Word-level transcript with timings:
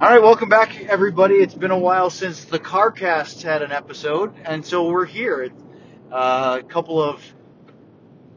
All 0.00 0.08
right, 0.08 0.22
welcome 0.22 0.48
back, 0.48 0.80
everybody. 0.84 1.34
It's 1.34 1.52
been 1.52 1.70
a 1.70 1.78
while 1.78 2.08
since 2.08 2.46
the 2.46 2.58
CarCast 2.58 3.42
had 3.42 3.60
an 3.60 3.70
episode, 3.70 4.32
and 4.46 4.64
so 4.64 4.88
we're 4.88 5.04
here. 5.04 5.50
Uh, 6.10 6.60
a 6.60 6.66
couple 6.66 7.02
of 7.02 7.22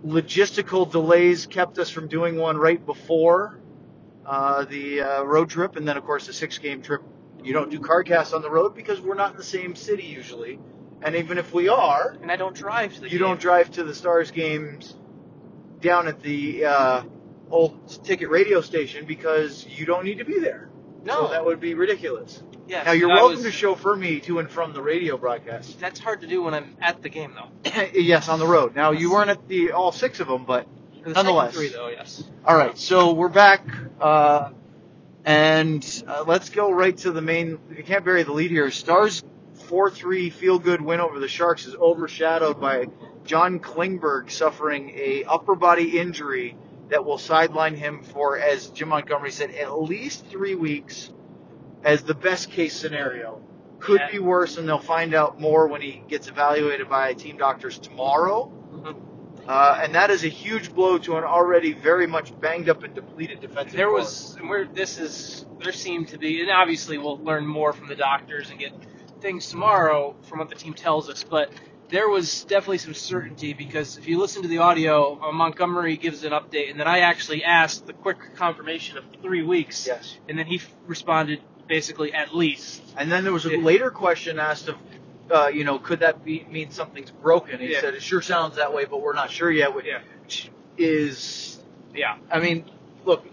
logistical 0.05 0.91
delays 0.91 1.45
kept 1.45 1.79
us 1.79 1.89
from 1.89 2.09
doing 2.09 2.35
one 2.35 2.57
right 2.57 2.85
before 2.85 3.59
uh, 4.25 4.65
the 4.65 5.01
uh, 5.01 5.23
road 5.23 5.49
trip, 5.49 5.77
and 5.77 5.87
then, 5.87 5.95
of 5.95 6.03
course, 6.03 6.27
the 6.27 6.33
six-game 6.33 6.81
trip. 6.81 7.01
You 7.41 7.53
don't 7.53 7.71
do 7.71 7.79
CarCast 7.79 8.33
on 8.33 8.41
the 8.41 8.51
road 8.51 8.75
because 8.75 8.99
we're 8.99 9.15
not 9.15 9.31
in 9.31 9.37
the 9.37 9.43
same 9.43 9.73
city 9.73 10.03
usually, 10.03 10.59
and 11.01 11.15
even 11.15 11.37
if 11.37 11.53
we 11.53 11.69
are, 11.69 12.17
And 12.21 12.29
I 12.29 12.35
don't 12.35 12.55
drive 12.55 12.93
to 12.95 12.99
the 12.99 13.05
you 13.05 13.19
game. 13.19 13.19
don't 13.19 13.39
drive 13.39 13.71
to 13.71 13.85
the 13.85 13.95
Stars 13.95 14.31
games 14.31 14.97
down 15.79 16.09
at 16.09 16.21
the 16.21 16.65
uh, 16.65 17.03
old 17.49 18.03
ticket 18.03 18.29
radio 18.29 18.59
station 18.59 19.05
because 19.05 19.65
you 19.65 19.85
don't 19.85 20.03
need 20.03 20.17
to 20.17 20.25
be 20.25 20.39
there. 20.39 20.69
No. 21.03 21.25
So 21.27 21.31
that 21.33 21.45
would 21.45 21.59
be 21.59 21.73
ridiculous. 21.73 22.41
Yes, 22.67 22.85
Now 22.85 22.93
you're 22.93 23.11
I 23.11 23.15
welcome 23.15 23.35
was- 23.37 23.43
to 23.45 23.51
chauffeur 23.51 23.95
me 23.95 24.19
to 24.21 24.39
and 24.39 24.49
from 24.49 24.73
the 24.73 24.81
radio 24.81 25.17
broadcast. 25.17 25.79
That's 25.79 25.99
hard 25.99 26.21
to 26.21 26.27
do 26.27 26.43
when 26.43 26.53
I'm 26.53 26.75
at 26.81 27.01
the 27.01 27.09
game, 27.09 27.33
though. 27.35 27.71
yes, 27.93 28.29
on 28.29 28.39
the 28.39 28.47
road. 28.47 28.73
Now 28.75 28.91
you 28.91 29.11
weren't 29.11 29.29
at 29.29 29.47
the 29.47 29.71
all 29.73 29.91
six 29.91 30.19
of 30.21 30.27
them, 30.27 30.45
but 30.45 30.65
The 31.03 31.11
Nonetheless. 31.11 31.53
three, 31.53 31.67
though, 31.69 31.89
yes. 31.89 32.23
all 32.45 32.55
right. 32.55 32.77
So 32.77 33.13
we're 33.13 33.27
back, 33.27 33.65
uh, 33.99 34.51
and 35.25 36.03
uh, 36.07 36.23
let's 36.27 36.49
go 36.49 36.71
right 36.71 36.95
to 36.99 37.11
the 37.11 37.21
main. 37.21 37.59
You 37.75 37.83
can't 37.83 38.03
bury 38.05 38.23
the 38.23 38.33
lead 38.33 38.51
here. 38.51 38.71
Stars 38.71 39.23
four 39.67 39.89
three 39.89 40.29
feel 40.29 40.59
good 40.59 40.81
win 40.81 40.99
over 40.99 41.19
the 41.19 41.27
Sharks 41.27 41.65
is 41.65 41.75
overshadowed 41.75 42.59
by 42.59 42.87
John 43.25 43.59
Klingberg 43.59 44.31
suffering 44.31 44.89
a 44.95 45.23
upper 45.25 45.55
body 45.55 45.99
injury 45.99 46.57
that 46.89 47.05
will 47.05 47.17
sideline 47.17 47.75
him 47.75 48.03
for, 48.03 48.37
as 48.37 48.67
Jim 48.67 48.89
Montgomery 48.89 49.31
said, 49.31 49.51
at 49.51 49.79
least 49.81 50.25
three 50.27 50.55
weeks, 50.55 51.11
as 51.83 52.03
the 52.03 52.13
best 52.13 52.51
case 52.51 52.73
scenario. 52.75 53.41
Could 53.79 53.99
Yeah. 54.01 54.11
be 54.11 54.19
worse, 54.19 54.57
and 54.57 54.67
they'll 54.67 54.79
find 54.79 55.13
out 55.13 55.39
more 55.39 55.67
when 55.67 55.81
he 55.81 56.03
gets 56.07 56.27
evaluated 56.27 56.87
by 56.89 57.13
team 57.13 57.37
doctors 57.37 57.77
tomorrow. 57.79 58.51
Mhm. 58.71 58.95
Uh, 59.45 59.79
and 59.83 59.93
that 59.95 60.09
is 60.09 60.23
a 60.23 60.29
huge 60.29 60.73
blow 60.73 60.97
to 60.97 61.17
an 61.17 61.25
already 61.25 61.73
very 61.73 62.07
much 62.07 62.37
banged 62.39 62.69
up 62.69 62.83
and 62.83 62.93
depleted 62.93 63.41
defensive. 63.41 63.75
There 63.75 63.91
was, 63.91 64.37
and 64.39 64.49
where 64.49 64.65
this 64.65 64.97
is, 64.97 65.45
there 65.59 65.73
seemed 65.73 66.07
to 66.09 66.17
be, 66.17 66.41
and 66.41 66.49
obviously 66.49 66.97
we'll 66.97 67.17
learn 67.19 67.45
more 67.45 67.73
from 67.73 67.87
the 67.87 67.95
doctors 67.95 68.49
and 68.51 68.59
get 68.59 68.71
things 69.19 69.49
tomorrow 69.49 70.15
from 70.21 70.39
what 70.39 70.47
the 70.49 70.55
team 70.55 70.73
tells 70.73 71.09
us, 71.09 71.23
but 71.23 71.51
there 71.93 72.09
was 72.09 72.43
definitely 72.45 72.79
some 72.79 72.95
certainty 72.95 73.53
because 73.53 73.97
if 73.99 74.07
you 74.07 74.19
listen 74.19 74.41
to 74.41 74.47
the 74.47 74.57
audio, 74.57 75.19
uh, 75.21 75.31
Montgomery 75.31 75.95
gives 75.95 76.23
an 76.23 76.31
update, 76.31 76.71
and 76.71 76.79
then 76.79 76.87
I 76.87 76.99
actually 77.01 77.43
asked 77.43 77.85
the 77.85 77.93
quick 77.93 78.17
confirmation 78.35 78.97
of 78.97 79.03
three 79.21 79.43
weeks, 79.43 79.85
yes. 79.85 80.17
and 80.27 80.37
then 80.37 80.47
he 80.47 80.55
f- 80.55 80.73
responded 80.87 81.39
basically 81.67 82.11
at 82.11 82.33
least. 82.35 82.81
And 82.97 83.11
then 83.11 83.23
there 83.23 83.31
was 83.31 83.45
a 83.45 83.51
Yeah. 83.51 83.63
later 83.63 83.91
question 83.91 84.39
asked 84.39 84.69
of, 84.69 84.75
uh, 85.29 85.51
you 85.53 85.63
know, 85.65 85.77
could 85.77 85.99
that 85.99 86.25
be, 86.25 86.43
mean 86.49 86.71
something's 86.71 87.11
broken? 87.11 87.59
He 87.59 87.73
Yeah. 87.73 87.81
said 87.81 87.93
it 87.93 88.01
sure 88.01 88.23
sounds 88.23 88.55
that 88.55 88.73
way, 88.73 88.85
but 88.85 88.99
we're 88.99 89.13
not 89.13 89.29
sure 89.29 89.51
yet. 89.51 89.75
Which 89.75 89.85
Yeah. 89.85 89.99
is, 90.79 91.63
Yeah. 91.93 92.17
I 92.31 92.39
mean, 92.39 92.65
look, 93.05 93.23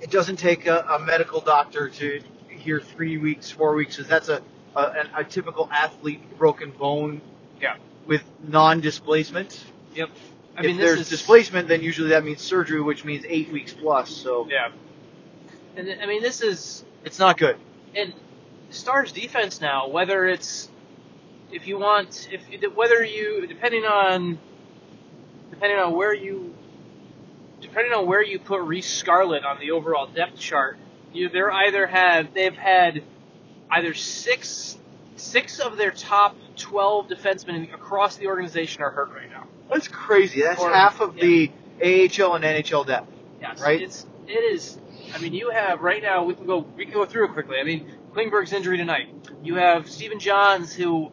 it 0.00 0.10
doesn't 0.10 0.36
take 0.40 0.66
a, 0.66 0.80
a 0.90 0.98
medical 0.98 1.40
doctor 1.40 1.88
to 1.90 2.20
hear 2.48 2.80
three 2.80 3.18
weeks, 3.18 3.52
four 3.52 3.74
weeks. 3.74 3.98
'cause 3.98 4.08
That's 4.08 4.28
a, 4.28 4.42
a 4.74 4.80
an- 4.80 5.10
a 5.14 5.22
typical 5.22 5.68
athlete 5.70 6.36
broken 6.38 6.72
bone. 6.72 7.20
Yeah. 7.60 7.76
With 8.06 8.24
non-displacement. 8.46 9.64
Yep. 9.94 10.10
I 10.56 10.60
if 10.60 10.66
mean, 10.66 10.76
there's 10.76 11.00
is, 11.00 11.08
displacement, 11.08 11.68
then 11.68 11.82
usually 11.82 12.10
that 12.10 12.24
means 12.24 12.40
surgery, 12.42 12.80
which 12.80 13.04
means 13.04 13.24
eight 13.28 13.52
weeks 13.52 13.72
plus. 13.72 14.10
So 14.10 14.46
Yeah. 14.50 14.70
And 15.76 15.88
I 16.02 16.06
mean, 16.06 16.22
this 16.22 16.42
is 16.42 16.84
it's 17.04 17.18
not 17.18 17.38
good. 17.38 17.56
and 17.94 18.12
Stars 18.70 19.12
defense 19.12 19.60
now. 19.60 19.88
Whether 19.88 20.26
it's 20.26 20.68
if 21.52 21.66
you 21.66 21.78
want, 21.78 22.28
if 22.30 22.74
whether 22.74 23.02
you 23.04 23.46
depending 23.46 23.84
on 23.84 24.38
depending 25.50 25.78
on 25.78 25.94
where 25.96 26.14
you 26.14 26.54
depending 27.60 27.92
on 27.92 28.06
where 28.06 28.22
you 28.22 28.38
put 28.38 28.60
Reece 28.62 28.92
Scarlett 28.92 29.44
on 29.44 29.58
the 29.58 29.70
overall 29.70 30.06
depth 30.06 30.38
chart, 30.38 30.76
you 31.12 31.28
they're 31.28 31.52
either 31.52 31.86
have 31.86 32.34
they've 32.34 32.56
had 32.56 33.02
either 33.70 33.94
six 33.94 34.76
six 35.16 35.60
of 35.60 35.76
their 35.76 35.90
top 35.90 36.36
twelve 36.58 37.08
defensemen 37.08 37.72
across 37.72 38.16
the 38.16 38.26
organization 38.26 38.82
are 38.82 38.90
hurt 38.90 39.10
right 39.12 39.30
now. 39.30 39.46
That's 39.70 39.88
crazy. 39.88 40.42
That's 40.42 40.60
Or- 40.60 40.70
half 40.70 41.00
of 41.00 41.16
yeah. 41.16 41.24
the 41.24 41.50
AHL 42.22 42.34
and 42.34 42.44
NHL 42.44 42.86
depth. 42.86 43.12
Yes, 43.40 43.60
Right? 43.60 43.80
It's 43.80 44.06
it 44.26 44.32
is. 44.32 44.78
I 45.14 45.18
mean, 45.18 45.32
you 45.32 45.50
have 45.50 45.80
right 45.80 46.02
now. 46.02 46.24
We 46.24 46.34
can 46.34 46.44
go. 46.46 46.58
We 46.76 46.84
can 46.84 46.92
go 46.94 47.04
through 47.06 47.26
it 47.26 47.32
quickly. 47.32 47.56
I 47.58 47.64
mean, 47.64 47.90
Klingberg's 48.14 48.52
injury 48.52 48.76
tonight. 48.76 49.08
You 49.42 49.54
have 49.54 49.88
Stephen 49.88 50.18
Johns, 50.18 50.74
who 50.74 51.10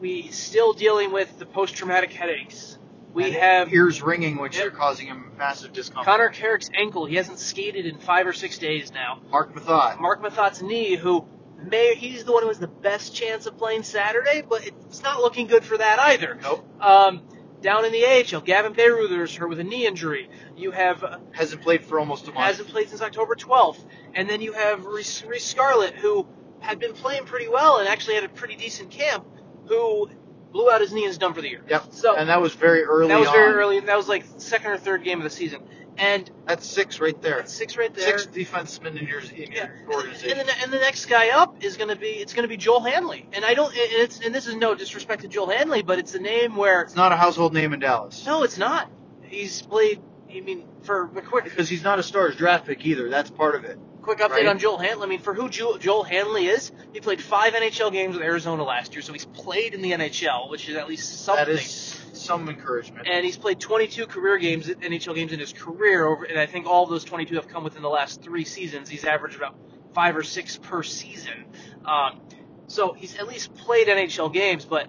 we 0.00 0.28
still 0.30 0.72
dealing 0.72 1.12
with 1.12 1.38
the 1.38 1.46
post-traumatic 1.46 2.12
headaches. 2.12 2.78
We 3.14 3.24
And 3.26 3.34
have 3.34 3.72
ears 3.72 4.02
ringing, 4.02 4.36
which 4.38 4.56
Yep. 4.58 4.66
are 4.66 4.70
causing 4.70 5.06
him 5.06 5.32
massive 5.38 5.72
discomfort. 5.72 6.04
Connor 6.04 6.28
Carrick's 6.28 6.68
ankle. 6.74 7.06
He 7.06 7.16
hasn't 7.16 7.38
skated 7.38 7.86
in 7.86 7.96
five 7.98 8.26
or 8.26 8.32
six 8.34 8.58
days 8.58 8.92
now. 8.92 9.20
Marc 9.30 9.54
Methot. 9.54 9.98
Marc 10.00 10.20
Methot's 10.22 10.60
knee, 10.60 10.96
who 10.96 11.24
may 11.62 11.94
he's 11.94 12.24
the 12.24 12.32
one 12.32 12.42
who 12.42 12.48
has 12.48 12.58
the 12.58 12.66
best 12.68 13.14
chance 13.14 13.46
of 13.46 13.56
playing 13.58 13.82
Saturday, 13.82 14.42
but 14.48 14.66
it's 14.66 15.02
not 15.02 15.20
looking 15.20 15.46
good 15.46 15.64
for 15.64 15.76
that 15.78 15.98
either. 15.98 16.38
Nope. 16.42 16.82
Um, 16.82 17.22
down 17.62 17.84
in 17.84 17.92
the 17.92 18.04
AHL, 18.04 18.42
Gavin 18.42 18.74
Bayreuther's 18.74 19.34
hurt 19.34 19.48
with 19.48 19.58
a 19.60 19.64
knee 19.64 19.86
injury. 19.86 20.28
You 20.56 20.70
have 20.70 21.20
Hasn't 21.32 21.62
played 21.62 21.82
for 21.84 21.98
almost 21.98 22.24
a 22.28 22.32
month. 22.32 22.46
hasn't 22.46 22.68
played 22.68 22.88
since 22.90 23.00
October 23.00 23.34
12th. 23.34 23.78
And 24.14 24.28
then 24.28 24.40
you 24.40 24.52
have 24.52 24.84
Reece, 24.84 25.24
Reece 25.24 25.44
Scarlett, 25.44 25.94
who 25.94 26.26
had 26.60 26.78
been 26.78 26.92
playing 26.92 27.24
pretty 27.24 27.48
well 27.48 27.78
and 27.78 27.88
actually 27.88 28.14
had 28.14 28.24
a 28.24 28.28
pretty 28.28 28.56
decent 28.56 28.90
camp, 28.90 29.26
who 29.66 30.08
blew 30.52 30.70
out 30.70 30.80
his 30.80 30.92
knee 30.92 31.04
and 31.04 31.10
is 31.10 31.18
done 31.18 31.34
for 31.34 31.40
the 31.42 31.48
year. 31.48 31.62
Yep. 31.68 31.86
So 31.90 32.14
and 32.16 32.28
that 32.28 32.40
was 32.40 32.54
very 32.54 32.82
early 32.84 33.08
that 33.08 33.18
was 33.18 33.28
on. 33.28 33.34
very 33.34 33.52
early. 33.54 33.80
That 33.80 33.96
was 33.96 34.08
like 34.08 34.24
second 34.36 34.70
or 34.70 34.78
third 34.78 35.02
game 35.02 35.18
of 35.18 35.24
the 35.24 35.30
season. 35.30 35.62
And 35.98 36.30
That's 36.46 36.66
six 36.66 37.00
right 37.00 37.20
there. 37.22 37.36
that's 37.36 37.52
six 37.52 37.76
right 37.76 37.92
there. 37.94 38.18
Six 38.18 38.26
defensemen 38.36 39.00
in 39.00 39.06
your, 39.06 39.20
in 39.20 39.50
Yeah, 39.52 39.68
your 39.86 39.94
organization. 39.94 40.38
and, 40.40 40.48
the, 40.48 40.58
and 40.62 40.72
the 40.72 40.78
next 40.78 41.06
guy 41.06 41.30
up 41.30 41.64
is 41.64 41.76
going 41.76 41.88
to 41.88 41.96
be 41.96 42.08
it's 42.08 42.34
going 42.34 42.42
to 42.44 42.48
be 42.48 42.56
Joel 42.56 42.80
Hanley, 42.82 43.26
and 43.32 43.44
I 43.44 43.54
don't 43.54 43.70
and 43.70 43.78
it's 43.92 44.20
and 44.20 44.34
this 44.34 44.46
is 44.46 44.54
no 44.56 44.74
disrespect 44.74 45.22
to 45.22 45.28
Joel 45.28 45.48
Hanley, 45.50 45.82
but 45.82 45.98
it's 45.98 46.14
a 46.14 46.18
name 46.20 46.54
where 46.56 46.82
it's 46.82 46.94
not 46.94 47.12
a 47.12 47.16
household 47.16 47.54
name 47.54 47.72
in 47.72 47.80
Dallas. 47.80 48.24
no, 48.26 48.42
it's 48.42 48.58
not. 48.58 48.90
He's 49.22 49.62
played. 49.62 50.00
I 50.30 50.40
mean, 50.40 50.66
for 50.82 51.04
a 51.04 51.22
quick 51.22 51.44
Because 51.44 51.68
he's 51.68 51.82
not 51.84 51.98
a 51.98 52.02
Stars 52.02 52.36
draft 52.36 52.66
pick 52.66 52.84
either. 52.84 53.08
That's 53.08 53.30
part 53.30 53.54
of 53.54 53.64
it. 53.64 53.78
Quick 54.02 54.18
update 54.18 54.30
Right. 54.30 54.46
on 54.48 54.58
Joel 54.58 54.76
Hanley. 54.78 55.04
I 55.04 55.08
mean, 55.08 55.18
for 55.20 55.32
who 55.34 55.48
Joel, 55.48 55.78
Joel 55.78 56.02
Hanley 56.04 56.46
is, 56.46 56.70
he 56.92 57.00
played 57.00 57.22
five 57.22 57.54
NHL 57.54 57.90
games 57.90 58.14
with 58.14 58.22
Arizona 58.24 58.62
last 58.62 58.94
year, 58.94 59.02
so 59.02 59.12
he's 59.12 59.24
played 59.24 59.72
in 59.74 59.82
the 59.82 59.92
NHL, 59.92 60.48
which 60.50 60.68
is 60.68 60.76
at 60.76 60.88
least 60.88 61.24
something. 61.24 61.46
That 61.46 61.52
is 61.52 61.95
some 62.26 62.48
encouragement. 62.48 63.06
and 63.08 63.24
he's 63.24 63.36
played 63.36 63.60
22 63.60 64.06
career 64.06 64.38
games, 64.38 64.66
NHL 64.68 65.14
games 65.14 65.32
in 65.32 65.40
his 65.40 65.52
career, 65.52 66.06
over, 66.06 66.24
and 66.24 66.38
I 66.38 66.46
think 66.46 66.66
all 66.66 66.84
of 66.84 66.90
those 66.90 67.04
22 67.04 67.34
have 67.36 67.48
come 67.48 67.64
within 67.64 67.82
the 67.82 67.88
last 67.88 68.22
three 68.22 68.44
seasons. 68.44 68.88
He's 68.88 69.04
averaged 69.04 69.36
about 69.36 69.56
five 69.94 70.16
or 70.16 70.22
six 70.22 70.58
per 70.58 70.82
season. 70.82 71.46
Um, 71.84 72.20
so 72.66 72.92
he's 72.92 73.16
at 73.16 73.26
least 73.26 73.54
played 73.54 73.86
NHL 73.86 74.32
games, 74.32 74.64
but 74.64 74.88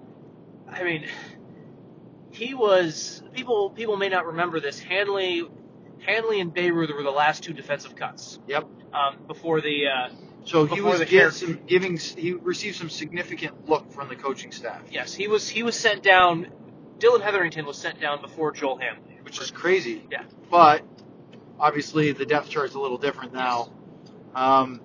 I 0.70 0.82
mean, 0.82 1.06
he 2.30 2.54
was 2.54 3.22
people. 3.32 3.70
People 3.70 3.96
may 3.96 4.08
not 4.08 4.26
remember 4.26 4.60
this. 4.60 4.78
Hanley, 4.78 5.42
Hanley 6.06 6.40
and 6.40 6.54
Bayreuther 6.54 6.94
were 6.94 7.02
the 7.02 7.10
last 7.10 7.42
two 7.42 7.52
defensive 7.52 7.96
cuts. 7.96 8.38
Yep. 8.46 8.68
Um, 8.92 9.18
before 9.26 9.60
the 9.60 9.86
uh, 9.86 10.14
So 10.44 10.66
he 10.66 10.80
was 10.80 11.00
some, 11.36 11.60
giving. 11.66 11.96
He 11.96 12.32
received 12.32 12.76
some 12.76 12.90
significant 12.90 13.68
look 13.68 13.92
from 13.92 14.08
the 14.08 14.16
coaching 14.16 14.52
staff, 14.52 14.82
yes, 14.90 15.14
he 15.14 15.28
was 15.28 15.48
he 15.48 15.62
was 15.62 15.76
sent 15.76 16.02
down. 16.02 16.48
Dillon 16.98 17.20
Heatherington 17.20 17.64
was 17.66 17.76
sent 17.76 18.00
down 18.00 18.20
before 18.20 18.52
Joel 18.52 18.78
Hanley, 18.78 19.18
which 19.22 19.40
is 19.40 19.50
crazy. 19.50 20.06
Yeah. 20.10 20.24
But 20.50 20.82
obviously 21.58 22.12
the 22.12 22.26
depth 22.26 22.48
chart 22.48 22.70
is 22.70 22.74
a 22.74 22.80
little 22.80 22.98
different 22.98 23.32
now. 23.32 23.70
Um, 24.34 24.80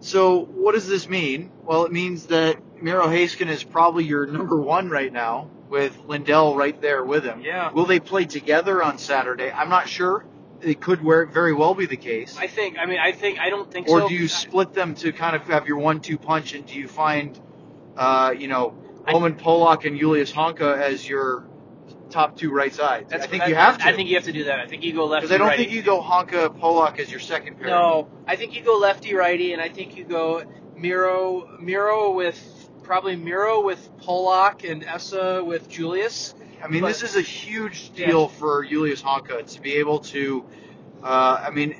so 0.00 0.44
what 0.44 0.72
does 0.72 0.86
this 0.86 1.08
mean? 1.08 1.50
Well, 1.64 1.84
it 1.84 1.92
means 1.92 2.26
that 2.26 2.58
Miro 2.82 3.06
Heiskanen 3.06 3.48
is 3.48 3.64
probably 3.64 4.04
your 4.04 4.26
number 4.38 4.60
one 4.60 4.90
right 4.90 5.12
now, 5.12 5.50
with 5.68 5.98
Lindell 6.06 6.54
right 6.56 6.80
there 6.80 7.04
with 7.04 7.24
him. 7.24 7.40
Yeah. 7.40 7.72
Will 7.72 7.86
they 7.86 8.00
play 8.00 8.24
together 8.24 8.82
on 8.82 8.98
Saturday? 8.98 9.50
I'm 9.50 9.68
not 9.68 9.88
sure. 9.88 10.24
It 10.62 10.80
could 10.80 11.00
very 11.00 11.52
well 11.52 11.74
be 11.74 11.86
the 11.86 11.96
case. 11.96 12.36
I 12.38 12.46
think. 12.46 12.78
I 12.78 12.86
mean, 12.86 12.98
I 12.98 13.12
think. 13.12 13.38
I 13.38 13.50
don't 13.50 13.70
think 13.70 13.88
Or 13.88 14.00
so. 14.00 14.08
do 14.08 14.14
you 14.14 14.26
split 14.26 14.72
them 14.72 14.94
to 14.96 15.12
kind 15.12 15.36
of 15.36 15.42
have 15.48 15.66
your 15.66 15.76
one-two 15.78 16.16
punch, 16.16 16.54
and 16.54 16.64
do 16.64 16.74
you 16.78 16.88
find, 16.88 17.38
uh, 17.96 18.32
you 18.36 18.48
know, 18.48 18.74
Roman 19.12 19.34
Polak 19.34 19.84
and 19.84 19.98
Julius 19.98 20.32
Honka 20.32 20.78
as 20.78 21.08
your 21.08 21.44
top 22.10 22.36
two 22.36 22.50
right 22.52 22.72
sides? 22.72 23.10
That's 23.10 23.24
I 23.24 23.26
think 23.26 23.42
what- 23.42 23.48
you 23.50 23.54
have 23.54 23.78
to. 23.78 23.86
I 23.86 23.92
think 23.92 24.08
you 24.08 24.16
have 24.16 24.24
to 24.24 24.32
do 24.32 24.44
that. 24.44 24.58
I 24.60 24.66
think 24.66 24.82
you 24.84 24.92
go 24.92 25.06
lefty 25.06 25.26
Because 25.26 25.34
I 25.34 25.38
don't 25.38 25.48
righty. 25.48 25.64
think 25.64 25.74
you 25.74 25.82
go 25.82 26.00
Honka 26.00 26.58
Polak 26.58 26.98
as 26.98 27.10
your 27.10 27.20
second 27.20 27.58
pair. 27.58 27.68
No, 27.68 28.08
I 28.26 28.36
think 28.36 28.54
you 28.54 28.62
go 28.62 28.76
lefty 28.78 29.14
righty, 29.14 29.52
and 29.52 29.62
I 29.62 29.68
think 29.68 29.96
you 29.96 30.04
go 30.04 30.44
Miro 30.76 31.48
Miro 31.60 32.12
with 32.12 32.68
probably 32.82 33.16
Miro 33.16 33.62
with 33.62 33.88
Polak 33.98 34.68
and 34.70 34.84
Esa 34.84 35.42
with 35.42 35.68
Julius. 35.68 36.34
I 36.62 36.68
mean, 36.68 36.82
But- 36.82 36.88
this 36.88 37.02
is 37.02 37.16
a 37.16 37.20
huge 37.20 37.92
deal 37.94 38.28
for 38.28 38.64
Julius 38.64 39.02
Honka 39.02 39.44
to 39.54 39.60
be 39.60 39.74
able 39.74 39.98
to. 40.00 40.44
Uh, 41.02 41.40
I 41.46 41.50
mean, 41.50 41.76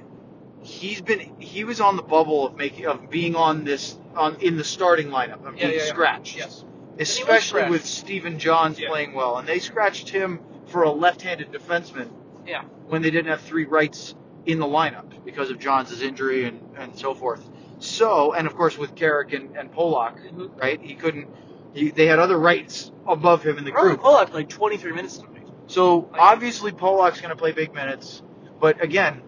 he's 0.63 1.01
been 1.01 1.35
he 1.39 1.65
was 1.65 1.81
on 1.81 1.97
the 1.97 2.03
bubble 2.03 2.47
of 2.47 2.57
making 2.57 2.87
of 2.87 3.09
being 3.11 3.35
on 3.37 3.65
this 3.65 3.97
on 4.17 4.37
in 4.41 4.57
the 4.57 4.65
starting 4.65 5.09
lineup 5.09 5.47
of 5.47 5.57
Yeah, 5.57 5.67
being 5.69 5.79
yeah, 5.79 5.85
yeah. 5.85 5.91
scratched. 5.93 6.37
Yes. 6.37 6.65
Especially 6.99 7.69
with 7.69 7.85
Stephen 7.85 8.39
Johns 8.39 8.79
Yeah. 8.79 8.89
playing 8.89 9.13
well, 9.15 9.39
and 9.39 9.47
they 9.49 9.59
scratched 9.59 10.09
him 10.09 10.41
for 10.67 10.83
a 10.85 10.91
left-handed 10.91 11.53
defenseman 11.53 12.09
Yeah. 12.47 12.63
when 12.89 13.03
they 13.03 13.11
didn't 13.11 13.29
have 13.31 13.41
three 13.41 13.65
rights 13.65 14.15
in 14.47 14.59
the 14.59 14.67
lineup 14.67 15.25
because 15.25 15.51
of 15.51 15.59
Johns' 15.59 16.01
injury 16.03 16.45
and, 16.45 16.61
and 16.79 16.97
so 16.97 17.15
forth. 17.15 17.49
So, 17.79 18.33
and 18.33 18.47
of 18.47 18.57
course 18.57 18.79
with 18.79 18.95
Carrick 18.95 19.33
and, 19.33 19.57
and 19.57 19.73
Polak, 19.73 20.17
Mhm. 20.33 20.61
right? 20.61 20.81
He 20.81 20.95
couldn't. 20.95 21.29
He, 21.75 21.91
they 21.91 22.07
had 22.07 22.19
other 22.19 22.39
rights 22.39 22.91
above 23.07 23.43
him 23.43 23.59
in 23.59 23.65
the 23.65 23.71
group. 23.71 24.01
Polak 24.01 24.31
played 24.31 24.49
23 24.49 24.93
minutes 24.93 25.19
tonight. 25.19 25.47
So 25.67 26.09
obviously 26.15 26.73
Polak's 26.73 27.21
going 27.21 27.31
to 27.31 27.37
play 27.37 27.53
big 27.53 27.75
minutes, 27.75 28.23
but 28.61 28.83
again, 28.83 29.21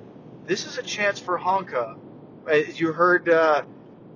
this 0.47 0.65
is 0.67 0.79
a 0.79 0.83
chance 0.83 1.19
for 1.19 1.39
Honka. 1.39 1.97
As 2.47 2.81
you 2.81 2.93
heard 2.93 3.29
uh, 3.29 3.63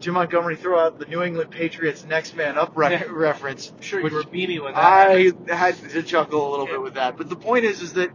Jim 0.03 0.15
Montgomery 0.15 0.57
throw 0.57 0.81
out 0.81 0.99
the 0.99 1.07
New 1.07 1.23
England 1.23 1.51
Patriots 1.53 2.05
next 2.05 2.35
man 2.35 2.59
up 2.59 2.73
re- 2.75 3.05
reference. 3.07 3.71
I'm 3.71 3.81
sure 3.81 4.01
you 4.01 4.13
were 4.13 4.25
beaming 4.25 4.63
when 4.63 4.75
that 4.75 4.83
I 4.83 5.33
had 5.55 5.77
to 5.91 6.03
chuckle 6.03 6.49
a 6.49 6.51
little 6.51 6.67
bit 6.67 6.83
with 6.83 6.95
that. 6.95 7.17
But 7.17 7.29
the 7.29 7.37
point 7.37 7.65
is, 7.65 7.81
is 7.81 7.93
that 7.93 8.11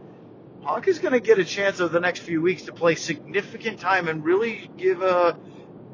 Honka's 0.62 0.98
going 0.98 1.14
to 1.14 1.20
get 1.20 1.38
a 1.38 1.44
chance 1.44 1.80
over 1.80 1.90
the 1.90 2.00
next 2.00 2.20
few 2.20 2.42
weeks 2.42 2.62
to 2.64 2.72
play 2.72 2.94
significant 2.94 3.80
time 3.80 4.06
and 4.06 4.22
really 4.22 4.70
give 4.76 5.00
a. 5.00 5.38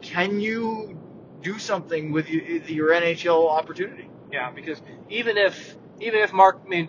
Can 0.00 0.40
you 0.40 0.98
do 1.42 1.60
something 1.60 2.10
with 2.10 2.28
your 2.28 2.90
NHL 2.90 3.48
opportunity? 3.48 4.10
Yeah, 4.32 4.50
because 4.50 4.82
even 5.10 5.38
if 5.38 5.76
even 6.00 6.20
if 6.20 6.32
Mark, 6.32 6.60
I 6.66 6.68
mean, 6.68 6.88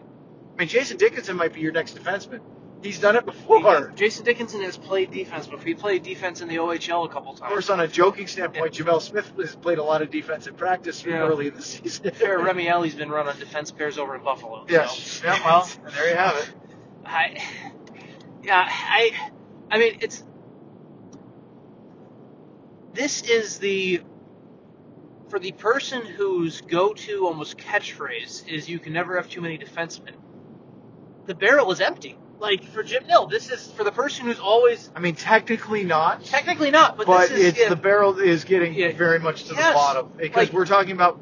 I 0.56 0.60
mean, 0.62 0.68
Jason 0.68 0.98
Dickinson 0.98 1.38
might 1.38 1.54
be 1.54 1.62
your 1.62 1.72
next 1.74 1.96
defenseman. 1.96 2.40
He's 2.86 3.00
done 3.00 3.16
it 3.16 3.26
before. 3.26 3.92
Jason 3.96 4.24
Dickinson 4.26 4.62
has 4.62 4.78
played 4.78 5.10
defense 5.10 5.48
before. 5.48 5.66
He 5.66 5.74
played 5.74 6.04
defense 6.04 6.42
in 6.42 6.48
the 6.48 6.58
OHL 6.58 7.06
a 7.06 7.10
couple 7.10 7.32
times. 7.34 7.42
Of 7.42 7.48
course, 7.48 7.70
on 7.72 7.80
a 7.80 7.88
joking 7.88 8.28
standpoint, 8.28 8.76
Gemel 8.76 9.02
Smith 9.02 9.32
has 9.40 9.56
played 9.56 9.80
a 9.80 9.84
lot 9.84 10.04
of 10.04 10.12
defense 10.12 10.46
in 10.46 10.54
practice 10.54 11.04
Yeah. 11.04 11.18
early 11.28 11.48
in 11.48 11.56
the 11.56 11.64
season. 11.64 12.12
Fair, 12.14 12.38
Remi 12.38 12.68
Elie's 12.68 12.94
been 12.94 13.10
running 13.10 13.36
defense 13.40 13.72
pairs 13.72 13.98
over 13.98 14.16
in 14.16 14.24
Buffalo. 14.24 14.68
Yes. 14.70 14.96
So. 15.00 15.26
Yeah, 15.26 15.44
well, 15.44 15.68
there 15.96 16.10
you 16.10 16.16
have 16.16 16.36
it. 16.38 16.54
I, 17.04 17.44
yeah, 18.44 18.68
I, 18.70 19.12
I 19.72 19.80
mean, 19.80 19.98
it's. 20.02 20.24
This 22.94 23.24
is 23.24 23.58
the. 23.58 24.02
For 25.30 25.40
the 25.40 25.54
person 25.54 26.06
whose 26.06 26.62
go-to 26.62 27.26
almost 27.26 27.58
catchphrase 27.58 28.48
is 28.48 28.70
"You 28.70 28.78
can 28.78 28.94
never 28.94 29.16
have 29.16 29.28
too 29.28 29.42
many 29.42 29.58
defensemen." 29.58 30.14
The 31.26 31.34
barrel 31.34 31.72
is 31.72 31.82
empty. 31.82 32.20
Like 32.40 32.64
for 32.66 32.84
Jim 32.84 33.08
Nill, 33.08 33.28
this 33.28 33.50
is 33.50 33.72
for 33.72 33.84
the 33.84 33.92
person 33.92 34.26
who's 34.26 34.40
always 34.40 34.90
I 34.96 35.00
mean, 35.00 35.16
technically 35.16 35.84
not, 35.84 36.24
technically 36.26 36.70
not, 36.70 36.98
but, 36.98 37.08
but 37.08 37.30
this 37.30 37.40
is 37.40 37.58
it's 37.58 37.70
the 37.70 37.76
barrel 37.76 38.20
is 38.20 38.44
getting 38.44 38.74
Yeah. 38.74 38.92
very 38.92 39.20
much 39.20 39.44
to 39.46 39.50
the 39.50 39.56
bottom 39.56 40.12
because 40.18 40.36
Like- 40.36 40.54
we're 40.54 40.66
talking 40.66 40.92
about. 40.92 41.20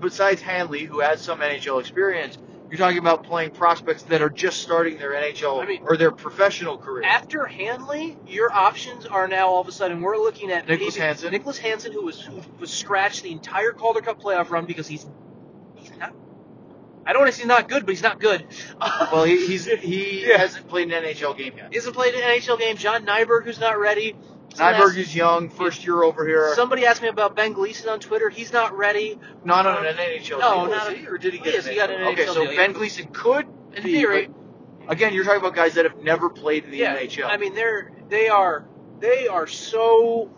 Besides 0.00 0.40
Hanley, 0.40 0.84
who 0.84 1.00
has 1.00 1.20
some 1.20 1.40
NHL 1.42 1.78
experience, 1.78 2.38
you're 2.70 2.78
talking 2.78 2.98
about 2.98 3.24
playing 3.24 3.50
prospects 3.50 4.02
that 4.04 4.22
are 4.22 4.30
just 4.30 4.62
starting 4.62 4.96
their 4.96 5.12
NHL 5.12 5.60
I 5.60 5.66
mean- 5.66 5.82
or 5.82 5.96
their 5.98 6.10
professional 6.10 6.78
career. 6.78 7.04
After 7.04 7.44
Hanley, 7.44 8.16
your 8.26 8.50
options 8.50 9.04
are 9.04 9.28
now 9.28 9.48
all 9.48 9.60
of 9.60 9.68
a 9.68 9.72
sudden 9.72 10.00
we're 10.00 10.16
looking 10.16 10.50
at 10.52 10.66
Nicholas 10.68 10.94
maybe- 10.94 11.06
Hansson. 11.06 11.30
Nicholas 11.32 11.58
Hansson, 11.58 11.92
who 11.92 12.02
was 12.02 12.20
who 12.20 12.40
was 12.58 12.70
scratched 12.70 13.22
the 13.24 13.32
entire 13.32 13.72
Calder 13.72 14.00
Cup 14.00 14.22
playoff 14.22 14.48
run 14.50 14.64
because 14.64 14.86
he's 14.86 15.06
he's 15.74 15.90
not. 15.98 16.14
I 17.06 17.12
don't 17.12 17.22
want 17.22 17.32
to 17.32 17.36
say 17.36 17.42
he's 17.42 17.48
not 17.48 17.68
good, 17.68 17.86
but 17.86 17.92
he's 17.94 18.02
not 18.02 18.20
good. 18.20 18.46
well, 19.12 19.24
he, 19.24 19.46
he's 19.46 19.64
he 19.66 20.26
Yeah. 20.28 20.38
hasn't 20.38 20.68
played 20.68 20.92
an 20.92 21.02
NHL 21.04 21.36
game 21.36 21.54
yet. 21.56 21.68
he 21.70 21.76
hasn't 21.76 21.94
played 21.94 22.14
an 22.14 22.20
NHL 22.20 22.58
game. 22.58 22.76
John 22.76 23.04
Nyberg, 23.06 23.44
who's 23.44 23.58
not 23.60 23.78
ready. 23.78 24.14
Nyberg 24.54 24.96
is 24.96 25.14
young, 25.14 25.48
first 25.48 25.84
year 25.86 26.02
over 26.02 26.26
here. 26.26 26.52
Somebody 26.56 26.84
asked 26.84 27.00
me 27.02 27.08
about 27.08 27.36
Ben 27.36 27.52
Gleason 27.52 27.88
on 27.88 28.00
Twitter. 28.00 28.28
He's 28.28 28.52
not 28.52 28.76
ready. 28.76 29.18
Not 29.44 29.64
on 29.64 29.78
um, 29.78 29.86
an 29.86 29.94
NHL 29.96 30.40
No, 30.40 30.64
deal, 30.66 30.70
not 30.74 30.92
is 30.92 30.92
a- 30.92 30.96
he? 31.02 31.06
Or 31.06 31.18
did 31.18 31.32
he 31.34 31.40
Oh, 31.40 31.44
get 31.44 31.54
yes, 31.54 31.66
he 31.66 31.76
got 31.76 31.90
an 31.90 32.02
Okay, 32.08 32.26
so 32.26 32.34
deal, 32.34 32.44
Ben 32.56 32.70
yeah. 32.72 32.76
Gleason 32.76 33.06
could 33.12 33.46
In 33.76 33.82
be, 33.84 33.92
theory, 33.92 34.28
again, 34.88 35.14
you're 35.14 35.24
talking 35.24 35.40
about 35.40 35.54
guys 35.54 35.74
that 35.74 35.84
have 35.84 36.02
never 36.02 36.28
played 36.28 36.64
in 36.64 36.70
the 36.72 36.78
yeah. 36.78 36.96
NHL. 36.98 37.26
I 37.30 37.36
mean, 37.36 37.54
they're 37.54 37.92
they 38.08 38.28
are 38.28 38.64
they 38.98 39.28
are 39.28 39.46
so 39.46 40.30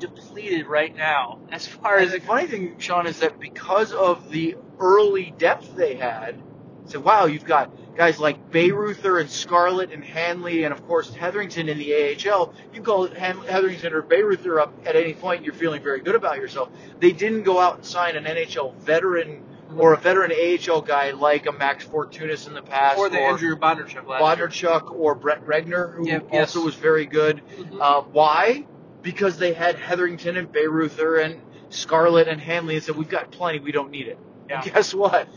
depleted 0.00 0.66
right 0.66 0.94
now 0.96 1.38
as 1.52 1.66
far 1.66 1.96
And 1.98 2.06
as 2.06 2.12
the 2.12 2.20
funny 2.20 2.46
thing, 2.46 2.74
Sean, 2.78 3.06
is 3.06 3.20
that 3.20 3.38
because 3.38 3.92
of 3.92 4.30
the 4.30 4.56
early 4.78 5.32
depth 5.38 5.76
they 5.76 5.94
had, 5.94 6.42
so 6.86 6.98
wow, 6.98 7.26
you've 7.26 7.44
got 7.44 7.70
guys 7.96 8.18
like 8.18 8.50
Bayreuther 8.50 9.20
and 9.20 9.30
Scarlett 9.30 9.92
and 9.92 10.02
Hanley, 10.02 10.64
and 10.64 10.72
of 10.72 10.84
course 10.86 11.14
Heatherington 11.14 11.68
in 11.68 11.78
the 11.78 11.92
AHL. 11.94 12.54
You 12.72 12.82
call 12.82 13.06
Han- 13.14 13.44
Heatherington 13.46 13.92
or 13.92 14.02
Bayreuther 14.02 14.60
up 14.60 14.72
at 14.86 14.96
any 14.96 15.12
point, 15.14 15.44
you're 15.44 15.54
feeling 15.54 15.82
very 15.82 16.00
good 16.00 16.14
about 16.14 16.36
yourself. 16.38 16.70
They 16.98 17.12
didn't 17.12 17.42
go 17.44 17.60
out 17.60 17.76
and 17.76 17.84
sign 17.84 18.16
an 18.16 18.24
NHL 18.24 18.74
veteran 18.76 19.44
or 19.76 19.92
a 19.92 19.96
veteran 19.96 20.32
AHL 20.32 20.80
guy 20.80 21.12
like 21.12 21.46
a 21.46 21.52
Max 21.52 21.84
Fortunus 21.86 22.48
in 22.48 22.54
the 22.54 22.62
past, 22.62 22.98
or 22.98 23.08
the 23.08 23.20
Andrew 23.20 23.54
Bodnarchuk 23.56 24.04
last 24.04 24.60
year. 24.60 24.80
Or 24.90 25.14
Brett 25.14 25.46
Regner, 25.46 25.94
who 25.94 26.08
Yep, 26.08 26.22
also 26.32 26.58
yes. 26.58 26.64
was 26.64 26.74
very 26.74 27.06
good. 27.06 27.40
Mhm. 27.56 27.78
Uh, 27.80 28.00
why? 28.10 28.66
Because 29.02 29.38
they 29.38 29.52
had 29.52 29.76
Heatherington 29.76 30.36
and 30.36 30.52
Bayreuther 30.52 31.24
and 31.24 31.40
Scarlett 31.70 32.28
and 32.28 32.40
Hanley 32.40 32.74
and 32.76 32.84
said, 32.84 32.96
we've 32.96 33.08
got 33.08 33.30
plenty, 33.30 33.58
we 33.60 33.72
don't 33.72 33.90
need 33.90 34.08
it. 34.08 34.18
Yeah. 34.48 34.62
And 34.62 34.72
guess 34.74 34.92
what? 34.92 35.28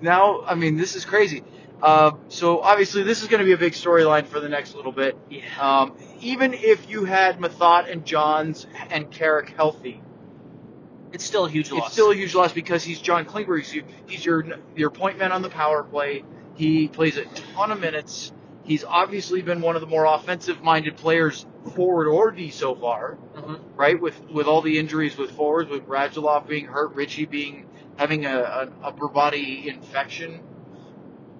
Now, 0.00 0.42
I 0.42 0.54
mean, 0.54 0.76
this 0.76 0.96
is 0.96 1.04
crazy. 1.04 1.42
Uh, 1.82 2.12
so 2.28 2.60
obviously, 2.60 3.02
this 3.02 3.22
is 3.22 3.28
going 3.28 3.40
to 3.40 3.44
be 3.46 3.52
a 3.52 3.58
big 3.58 3.72
storyline 3.72 4.26
for 4.26 4.38
the 4.40 4.48
next 4.48 4.74
little 4.74 4.92
bit. 4.92 5.16
Yeah. 5.30 5.42
Um, 5.58 5.96
even 6.20 6.52
if 6.52 6.90
you 6.90 7.04
had 7.04 7.38
Methot 7.38 7.90
and 7.90 8.04
Johns 8.04 8.66
and 8.90 9.10
Carrick 9.10 9.50
healthy, 9.56 10.02
It's 11.12 11.24
still 11.24 11.46
a 11.46 11.50
huge 11.50 11.70
loss. 11.70 11.86
it's 11.86 11.92
still 11.94 12.10
a 12.10 12.14
huge 12.14 12.34
loss 12.34 12.52
because 12.52 12.84
he's 12.84 13.00
John 13.00 13.24
Klingberg. 13.24 13.64
He's, 13.64 13.82
he's 14.06 14.24
your 14.24 14.44
your 14.76 14.90
point 14.90 15.18
man 15.18 15.32
on 15.32 15.40
the 15.42 15.48
power 15.48 15.82
play. 15.82 16.22
He 16.54 16.88
plays 16.88 17.16
a 17.16 17.24
ton 17.24 17.70
of 17.70 17.80
minutes. 17.80 18.32
He's 18.70 18.84
obviously 18.84 19.42
been 19.42 19.62
one 19.62 19.74
of 19.74 19.80
the 19.80 19.88
more 19.88 20.04
offensive 20.04 20.62
minded 20.62 20.96
players, 20.96 21.44
forward 21.74 22.06
or 22.06 22.30
D 22.30 22.50
so 22.50 22.76
far, 22.76 23.18
Mhm. 23.36 23.58
right? 23.74 24.00
With 24.00 24.14
with 24.30 24.46
all 24.46 24.62
the 24.62 24.78
injuries 24.78 25.16
with 25.18 25.32
forwards, 25.32 25.68
with 25.68 25.88
Radulov 25.88 26.46
being 26.46 26.66
hurt, 26.66 26.94
Ritchie 26.94 27.26
being 27.26 27.66
having 27.96 28.26
a, 28.26 28.42
an 28.62 28.72
upper 28.84 29.08
body 29.08 29.68
infection, 29.68 30.38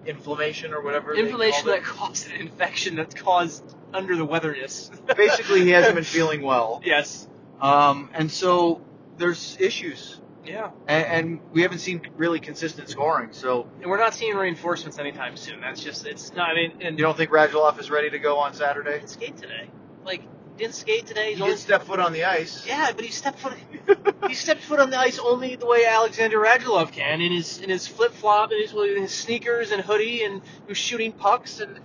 inflammation 0.05 0.75
or 0.75 0.82
whatever. 0.82 1.15
inflammation 1.15 1.69
that 1.69 1.85
caused 1.85 2.29
an 2.32 2.41
infection 2.41 2.97
that's 2.97 3.15
caused 3.15 3.76
under 3.94 4.17
the 4.17 4.25
weatherness. 4.25 4.91
Basically, 5.17 5.61
he 5.62 5.71
hasn't 5.71 5.94
been 5.94 6.03
feeling 6.03 6.43
well, 6.43 6.83
yes. 6.85 7.29
um, 7.61 8.11
and 8.12 8.28
so 8.28 8.81
there's 9.19 9.57
issues. 9.61 10.21
Yeah. 10.44 10.70
And, 10.87 11.06
and 11.06 11.40
we 11.52 11.62
haven't 11.62 11.78
seen 11.78 12.02
really 12.16 12.40
consistent 12.40 12.88
scoring. 12.88 13.32
So 13.32 13.68
And 13.80 13.90
we're 13.90 13.99
not 13.99 14.14
seeing 14.14 14.35
reinforcements 14.35 14.99
anytime 14.99 15.37
soon. 15.37 15.61
That's 15.61 15.82
just 15.82 16.06
it's 16.06 16.32
not. 16.35 16.50
I 16.50 16.54
mean, 16.54 16.73
and 16.80 16.99
you 16.99 17.04
don't 17.04 17.16
think 17.16 17.30
Radulov 17.30 17.78
is 17.78 17.90
ready 17.90 18.11
to 18.11 18.18
go 18.18 18.38
on 18.38 18.54
Saturday? 18.54 18.99
didn't 18.99 19.09
skate 19.09 19.37
today. 19.37 19.68
Like 20.04 20.23
didn't 20.56 20.75
skate 20.75 21.06
today. 21.06 21.35
He 21.35 21.42
only 21.42 21.54
did 21.54 21.61
step 21.61 21.82
foot 21.82 22.00
on 22.00 22.12
the 22.12 22.25
ice. 22.25 22.66
yeah, 22.66 22.92
but 22.94 23.04
he 23.04 23.11
stepped 23.11 23.38
foot. 23.38 23.54
he 24.28 24.35
stepped 24.35 24.62
foot 24.62 24.80
on 24.80 24.90
the 24.90 24.99
ice 24.99 25.18
only 25.18 25.56
the 25.56 25.66
way 25.66 25.85
Alexander 25.87 26.38
Radulov 26.38 26.92
can 26.92 27.20
in 27.20 27.32
his 27.32 27.59
in 27.61 27.70
his 27.70 27.87
flip 27.87 28.12
flop 28.12 28.50
and 28.50 28.61
his, 28.61 28.73
his 28.73 29.12
sneakers 29.12 29.70
and 29.73 29.82
hoodie 29.82 30.23
and 30.25 30.42
he 30.42 30.68
was 30.68 30.78
shooting 30.78 31.12
pucks 31.12 31.61
and 31.61 31.80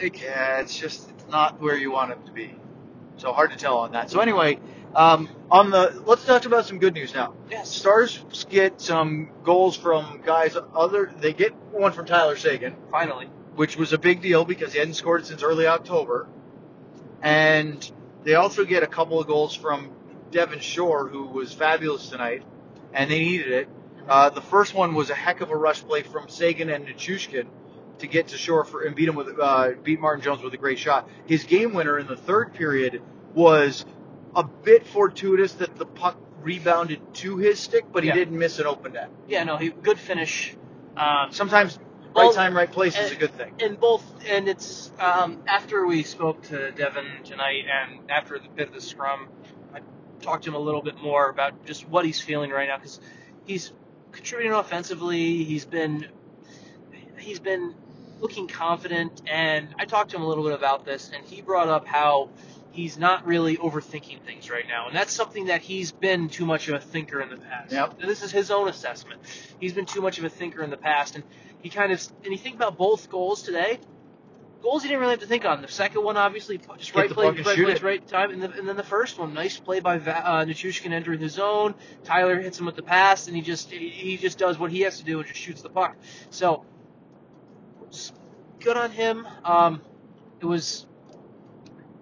Like, 0.00 0.20
yeah, 0.20 0.60
it's 0.60 0.76
just 0.76 1.10
it's 1.10 1.26
not 1.28 1.60
where 1.60 1.76
you 1.76 1.90
want 1.90 2.12
him 2.12 2.22
to 2.26 2.32
be. 2.32 2.54
So 3.18 3.32
hard 3.32 3.50
to 3.50 3.56
tell 3.56 3.78
on 3.78 3.92
that. 3.92 4.10
So 4.10 4.20
anyway, 4.20 4.60
um, 4.94 5.28
on 5.50 5.70
the 5.70 6.02
let's 6.06 6.24
talk 6.24 6.44
about 6.44 6.66
some 6.66 6.78
good 6.78 6.94
news 6.94 7.14
now. 7.14 7.34
yes. 7.50 7.70
Stars 7.70 8.24
get 8.48 8.80
some 8.80 9.30
goals 9.44 9.76
from 9.76 10.20
guys 10.24 10.56
other. 10.74 11.12
They 11.20 11.32
get 11.32 11.54
one 11.72 11.92
from 11.92 12.06
Tyler 12.06 12.36
Seguin, 12.36 12.74
Finally. 12.90 13.26
which 13.56 13.76
was 13.76 13.92
a 13.92 13.98
big 13.98 14.22
deal 14.22 14.44
because 14.44 14.72
he 14.72 14.78
hadn't 14.78 14.94
scored 14.94 15.26
since 15.26 15.42
early 15.42 15.66
October, 15.66 16.28
and 17.22 17.90
they 18.24 18.34
also 18.34 18.64
get 18.64 18.82
a 18.82 18.86
couple 18.86 19.20
of 19.20 19.26
goals 19.26 19.54
from 19.54 19.90
Devin 20.30 20.60
Shore, 20.60 21.08
who 21.08 21.26
was 21.26 21.52
fabulous 21.52 22.08
tonight, 22.10 22.42
and 22.92 23.10
they 23.10 23.20
needed 23.20 23.52
it. 23.52 23.68
Uh, 24.08 24.30
the 24.30 24.40
first 24.40 24.74
one 24.74 24.94
was 24.94 25.10
a 25.10 25.14
heck 25.14 25.40
of 25.40 25.50
a 25.50 25.56
rush 25.56 25.82
play 25.82 26.02
from 26.02 26.28
Seguin 26.28 26.70
and 26.70 26.86
Nichushkin 26.86 27.46
to 27.98 28.06
get 28.06 28.28
to 28.28 28.38
Shore 28.38 28.64
for 28.64 28.82
and 28.84 28.94
beat 28.94 29.08
him 29.08 29.16
with 29.16 29.38
uh, 29.38 29.70
beat 29.82 30.00
Martin 30.00 30.22
Jones 30.22 30.42
with 30.42 30.54
a 30.54 30.56
great 30.56 30.78
shot. 30.78 31.08
His 31.26 31.44
game 31.44 31.74
winner 31.74 31.98
in 31.98 32.06
the 32.06 32.16
third 32.16 32.54
period 32.54 33.02
was 33.34 33.84
a 34.38 34.44
bit 34.44 34.86
fortuitous 34.86 35.52
that 35.54 35.76
the 35.76 35.84
puck 35.84 36.16
rebounded 36.42 37.00
to 37.14 37.36
his 37.36 37.58
stick, 37.58 37.84
but 37.92 38.02
he 38.04 38.08
Yeah. 38.08 38.14
didn't 38.14 38.38
miss 38.38 38.58
an 38.60 38.66
open 38.66 38.92
net. 38.92 39.10
Yeah. 39.26 39.44
No. 39.44 39.56
He 39.56 39.70
good 39.70 39.98
finish. 39.98 40.54
Um, 40.96 41.32
Sometimes 41.32 41.78
Well, 42.14 42.26
right 42.28 42.34
time, 42.34 42.56
right 42.56 42.70
place 42.70 42.96
is 42.98 43.08
a 43.08 43.10
and- 43.10 43.18
good 43.20 43.34
thing. 43.34 43.54
and 43.60 43.78
both 43.78 44.04
and 44.28 44.48
it's 44.48 44.90
um, 45.00 45.42
after 45.46 45.86
we 45.86 46.02
spoke 46.04 46.42
to 46.44 46.70
Devin 46.72 47.06
tonight 47.24 47.64
and 47.70 48.10
after 48.10 48.38
the 48.38 48.48
bit 48.48 48.68
of 48.68 48.74
the 48.74 48.80
scrum, 48.80 49.28
I 49.74 49.80
talked 50.22 50.44
to 50.44 50.50
him 50.50 50.54
a 50.56 50.60
little 50.60 50.82
bit 50.82 50.96
more 51.02 51.28
about 51.28 51.66
just 51.66 51.88
what 51.88 52.04
he's 52.04 52.20
feeling 52.20 52.50
right 52.50 52.68
now 52.68 52.76
because 52.78 53.00
he's 53.44 53.72
contributing 54.12 54.52
offensively. 54.52 55.44
He's 55.44 55.64
been 55.64 56.06
he's 57.18 57.40
been 57.40 57.74
looking 58.20 58.46
confident. 58.48 59.22
And 59.26 59.68
I 59.78 59.84
talked 59.84 60.10
to 60.10 60.16
him 60.16 60.22
a 60.22 60.26
little 60.28 60.44
bit 60.44 60.52
about 60.54 60.84
this, 60.84 61.10
and 61.14 61.24
he 61.24 61.40
brought 61.42 61.68
up 61.68 61.86
how 61.86 62.30
he's 62.78 62.96
not 62.96 63.26
really 63.26 63.56
overthinking 63.56 64.22
things 64.22 64.48
right 64.48 64.66
now, 64.68 64.86
and 64.86 64.94
that's 64.94 65.12
something 65.12 65.46
that 65.46 65.60
he's 65.60 65.90
been 65.90 66.28
too 66.28 66.46
much 66.46 66.68
of 66.68 66.76
a 66.76 66.78
thinker 66.78 67.20
in 67.20 67.28
the 67.28 67.36
past. 67.36 67.72
Yep. 67.72 68.00
This 68.00 68.22
is 68.22 68.30
his 68.30 68.52
own 68.52 68.68
assessment. 68.68 69.20
He's 69.58 69.72
been 69.72 69.84
too 69.84 70.00
much 70.00 70.18
of 70.18 70.24
a 70.24 70.28
thinker 70.28 70.62
in 70.62 70.70
the 70.70 70.76
past, 70.76 71.16
and 71.16 71.24
he 71.60 71.70
kind 71.70 71.90
of 71.90 72.00
and 72.22 72.32
you 72.32 72.38
think 72.38 72.54
about 72.54 72.78
both 72.78 73.10
goals 73.10 73.42
today. 73.42 73.80
Goals 74.62 74.82
he 74.82 74.88
didn't 74.88 75.00
really 75.00 75.14
have 75.14 75.20
to 75.20 75.26
think 75.26 75.44
on. 75.44 75.60
The 75.60 75.66
second 75.66 76.04
one, 76.04 76.16
obviously, 76.16 76.58
just 76.78 76.92
Get 76.92 77.00
right 77.00 77.10
play, 77.10 77.30
right 77.30 77.42
place, 77.42 77.82
right 77.82 78.06
time, 78.06 78.30
and, 78.30 78.40
the, 78.40 78.52
and 78.52 78.68
then 78.68 78.76
the 78.76 78.84
first 78.84 79.18
one, 79.18 79.34
nice 79.34 79.58
play 79.58 79.80
by 79.80 79.96
uh, 79.96 80.44
Nichushkin 80.44 80.92
entering 80.92 81.18
the 81.18 81.28
zone. 81.28 81.74
Tyler 82.04 82.40
hits 82.40 82.60
him 82.60 82.66
with 82.66 82.76
the 82.76 82.82
pass, 82.82 83.26
and 83.26 83.34
he 83.34 83.42
just 83.42 83.72
he 83.72 83.88
he 83.88 84.16
just 84.16 84.38
does 84.38 84.56
what 84.56 84.70
he 84.70 84.82
has 84.82 84.98
to 84.98 85.04
do 85.04 85.18
and 85.18 85.26
just 85.26 85.40
shoots 85.40 85.62
the 85.62 85.68
puck. 85.68 85.96
So, 86.30 86.64
good 88.60 88.76
on 88.76 88.92
him. 88.92 89.26
Um, 89.44 89.82
it 90.40 90.46
was 90.46 90.86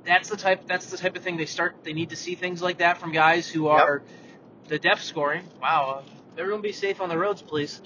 that's 0.06 0.28
the 0.28 0.36
type 0.36 0.66
that's 0.66 0.86
the 0.90 0.96
type 0.96 1.16
of 1.16 1.22
thing 1.22 1.36
they 1.36 1.46
start 1.46 1.76
they 1.82 1.92
need 1.92 2.10
to 2.10 2.16
see 2.16 2.34
things 2.34 2.62
like 2.62 2.78
that 2.78 2.98
from 2.98 3.12
guys 3.12 3.48
who 3.48 3.66
Yep. 3.66 3.80
are 3.80 4.02
the 4.68 4.78
depth 4.78 5.02
scoring. 5.02 5.44
Wow, 5.60 6.02
uh, 6.06 6.40
everyone 6.40 6.60
be 6.62 6.72
safe 6.72 7.00
on 7.00 7.08
the 7.08 7.18
roads, 7.18 7.42
please. 7.42 7.80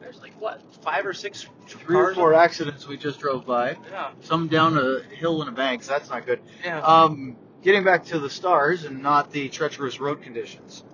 There's 0.00 0.20
like 0.20 0.32
what 0.40 0.60
five 0.82 1.06
or 1.06 1.12
six 1.12 1.46
Three 1.66 1.96
or 1.96 2.14
four 2.14 2.34
on- 2.34 2.40
accidents 2.44 2.86
we 2.86 2.96
just 2.96 3.18
drove 3.20 3.46
by. 3.46 3.76
Yeah, 3.90 4.10
Some 4.20 4.48
down 4.48 4.76
a 4.78 5.00
hill 5.14 5.42
in 5.42 5.48
a 5.48 5.52
bank, 5.52 5.82
so 5.84 5.92
that's 5.92 6.10
not 6.10 6.26
good. 6.26 6.40
yeah. 6.64 6.80
Um, 6.80 7.36
getting 7.62 7.84
back 7.84 8.04
to 8.06 8.18
the 8.18 8.28
stars 8.30 8.84
and 8.84 9.02
not 9.02 9.30
the 9.32 9.48
treacherous 9.48 10.00
road 10.00 10.22
conditions. 10.22 10.84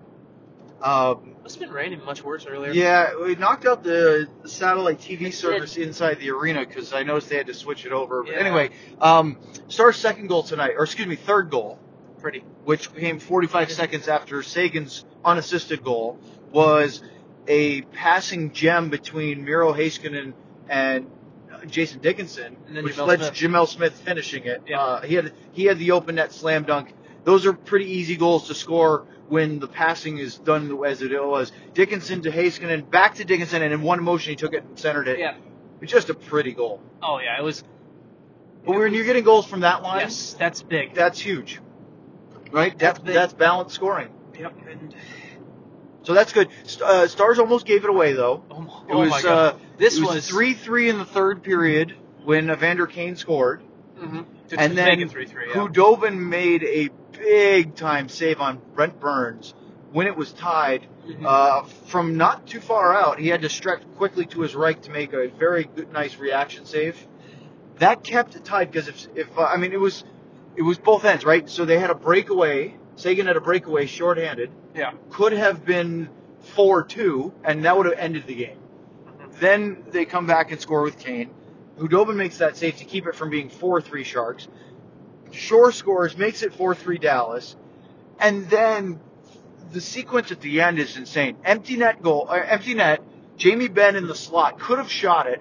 Um, 0.83 1.35
Have 1.55 1.61
been 1.61 1.71
raining 1.71 2.05
much 2.05 2.23
worse 2.23 2.47
earlier. 2.47 2.73
yeah, 2.73 3.11
we 3.23 3.35
knocked 3.35 3.65
out 3.67 3.83
the 3.83 4.29
satellite 4.45 4.99
TV 5.01 5.33
service 5.33 5.77
inside 5.77 6.19
the 6.21 6.31
arena 6.31 6.65
because 6.67 6.93
I 6.93 7.03
noticed 7.03 7.29
they 7.31 7.37
had 7.37 7.47
to 7.47 7.55
switch 7.55 7.87
it 7.87 7.93
over. 7.93 8.23
But 8.23 8.33
Yeah. 8.35 8.41
anyway, 8.41 8.71
um, 9.01 9.39
Stars' 9.69 9.97
second 9.97 10.27
goal 10.29 10.43
tonight, 10.43 10.73
or 10.77 10.85
excuse 10.85 11.07
me, 11.09 11.17
third 11.17 11.51
goal, 11.51 11.79
pretty. 12.21 12.45
which 12.65 12.93
came 12.95 13.19
45 13.19 13.71
seconds 13.73 14.09
after 14.09 14.43
Seguin's 14.43 15.05
unassisted 15.25 15.83
goal, 15.83 16.19
was 16.53 17.03
a 17.47 17.81
passing 17.83 18.53
gem 18.53 18.91
between 18.91 19.45
Miro 19.45 19.73
Heiskanen 19.73 20.35
and 20.69 21.07
uh, 21.53 21.65
Jason 21.65 22.01
Dickinson, 22.01 22.57
And 22.67 22.77
then 22.77 22.85
which 22.85 22.97
Gemel 22.97 23.07
led 23.07 23.21
Smith. 23.21 23.35
to 23.35 23.49
Gemel 23.49 23.67
Smith 23.69 23.99
finishing 24.01 24.45
it. 24.45 24.63
Yeah. 24.67 24.81
Uh, 24.83 25.01
he 25.03 25.15
had 25.15 25.33
he 25.53 25.65
had 25.65 25.79
the 25.79 25.93
open 25.93 26.17
net 26.17 26.33
slam 26.33 26.65
dunk. 26.65 26.93
Those 27.25 27.47
are 27.47 27.53
pretty 27.55 27.87
easy 27.87 28.17
goals 28.17 28.49
to 28.49 28.55
score 28.55 29.07
when 29.29 29.59
the 29.59 29.69
passing 29.69 30.19
is 30.19 30.39
done 30.39 30.79
as 30.85 31.03
it 31.03 31.11
was. 31.25 31.53
Dickinson 31.75 32.23
to 32.23 32.31
Heiskanen, 32.31 32.91
back 32.91 33.15
to 33.17 33.25
Dickinson, 33.25 33.63
and 33.63 33.73
in 33.73 33.83
one 33.83 34.03
motion 34.03 34.31
he 34.31 34.37
took 34.37 34.55
it 34.55 34.65
and 34.65 34.79
centered 34.79 35.09
it. 35.09 35.19
Yeah. 35.19 35.37
It's 35.81 35.93
just 35.93 36.09
a 36.11 36.15
pretty 36.15 36.53
goal. 36.53 36.81
Oh 37.03 37.19
yeah, 37.21 37.39
it 37.39 37.43
was. 37.45 37.63
But 38.67 38.77
when 38.77 38.93
you're 38.93 39.05
getting 39.05 39.25
goals 39.25 39.47
from 39.47 39.61
that 39.61 39.83
line, 39.83 40.01
Yes, 40.01 40.35
that's 40.39 40.63
big. 40.63 40.95
that's 40.95 41.21
huge. 41.21 41.61
Right? 42.51 42.77
That's 42.79 42.99
That's, 42.99 43.07
big. 43.07 43.15
that's 43.15 43.33
balanced 43.35 43.75
scoring. 43.75 44.09
Yep. 44.39 44.55
And, 44.69 44.95
So 46.03 46.15
that's 46.15 46.33
good. 46.33 46.49
Uh, 46.83 47.07
Stars 47.07 47.39
almost 47.39 47.67
gave 47.67 47.85
it 47.85 47.91
away 47.91 48.15
though. 48.15 48.43
oh, 48.51 48.61
my- 48.61 48.67
It 48.67 48.93
oh 48.95 49.07
my 49.11 49.23
god. 49.23 49.55
uh, 49.55 49.59
this 49.77 49.97
it 49.99 50.01
was, 50.01 50.15
was 50.17 50.29
three 50.29 50.55
three 50.55 50.89
in 50.89 50.99
the 50.99 51.05
third 51.05 51.43
period 51.43 51.95
when 52.25 52.51
Evander 52.51 52.87
Kane 52.87 53.17
scored, 53.17 53.63
Mm-hmm. 53.99 54.21
To, 54.49 54.59
and 54.61 54.71
to 54.71 54.77
then 54.77 54.89
make 54.89 55.01
it 55.01 55.11
three 55.11 55.27
three. 55.27 55.49
Yeah. 55.49 55.55
Khudobin 55.55 56.19
made 56.19 56.63
a 56.63 56.89
big 57.19 57.75
time 57.75 58.09
save 58.09 58.41
on 58.41 58.61
Brent 58.75 58.99
Burns 59.01 59.55
when 59.93 60.07
it 60.07 60.17
was 60.17 60.33
tied. 60.33 60.87
Mhm. 61.07 61.25
Uh, 61.25 61.63
from 61.87 62.17
not 62.17 62.47
too 62.47 62.61
far 62.61 62.95
out, 62.95 63.19
he 63.19 63.29
had 63.29 63.43
to 63.43 63.49
stretch 63.49 63.83
quickly 63.97 64.27
to 64.27 64.41
his 64.43 64.55
right 64.55 64.81
to 64.83 64.91
make 64.91 65.13
a 65.15 65.29
very 65.29 65.65
good, 65.65 65.91
nice 65.93 66.17
reaction 66.19 66.65
save. 66.67 67.07
That 67.79 68.03
kept 68.03 68.35
it 68.37 68.45
tied 68.45 68.71
because 68.71 68.89
if, 68.89 69.07
if 69.15 69.39
uh, 69.39 69.43
I 69.45 69.57
mean 69.57 69.73
it 69.73 69.81
was, 69.81 70.05
it 70.57 70.63
was 70.63 70.79
both 70.79 71.05
ends, 71.05 71.25
right? 71.25 71.49
So 71.49 71.65
they 71.65 71.79
had 71.79 71.91
a 71.91 71.95
breakaway. 71.95 72.75
Seguin 72.97 73.27
had 73.27 73.37
a 73.37 73.41
breakaway, 73.41 73.87
shorthanded. 73.87 74.51
yeah. 74.75 74.93
Could 75.11 75.33
have 75.33 75.65
been 75.65 76.09
four 76.41 76.83
two, 76.83 77.33
and 77.45 77.65
that 77.65 77.77
would 77.77 77.87
have 77.87 77.99
ended 77.99 78.27
the 78.27 78.35
game. 78.35 78.59
Mhm. 79.07 79.39
Then 79.41 79.85
they 79.91 80.05
come 80.05 80.27
back 80.27 80.51
and 80.51 80.61
score 80.61 80.83
with 80.83 80.99
Kane. 80.99 81.31
Khudobin 81.79 82.17
makes 82.17 82.39
that 82.39 82.57
save 82.57 82.77
to 82.79 82.85
keep 82.85 83.07
it 83.07 83.15
from 83.15 83.31
being 83.31 83.49
4-3 83.49 84.03
Sharks. 84.05 84.49
Shore 85.33 85.73
scores, 85.73 86.17
makes 86.17 86.43
it 86.43 86.53
4-3 86.53 87.01
Dallas. 87.01 87.57
And 88.19 88.49
then 88.51 89.01
the 89.73 89.81
sequence 89.81 90.33
at 90.33 90.41
the 90.41 90.61
end 90.61 90.79
is 90.79 90.97
insane. 90.97 91.37
Empty 91.45 91.77
net 91.77 92.03
goal, 92.03 92.27
uh, 92.29 92.35
empty 92.35 92.75
net. 92.75 93.03
Jamie 93.37 93.69
Benn 93.69 93.95
in 93.97 94.07
the 94.09 94.15
slot 94.15 94.59
could 94.59 94.79
have 94.79 94.91
shot 94.91 95.27
it. 95.27 95.41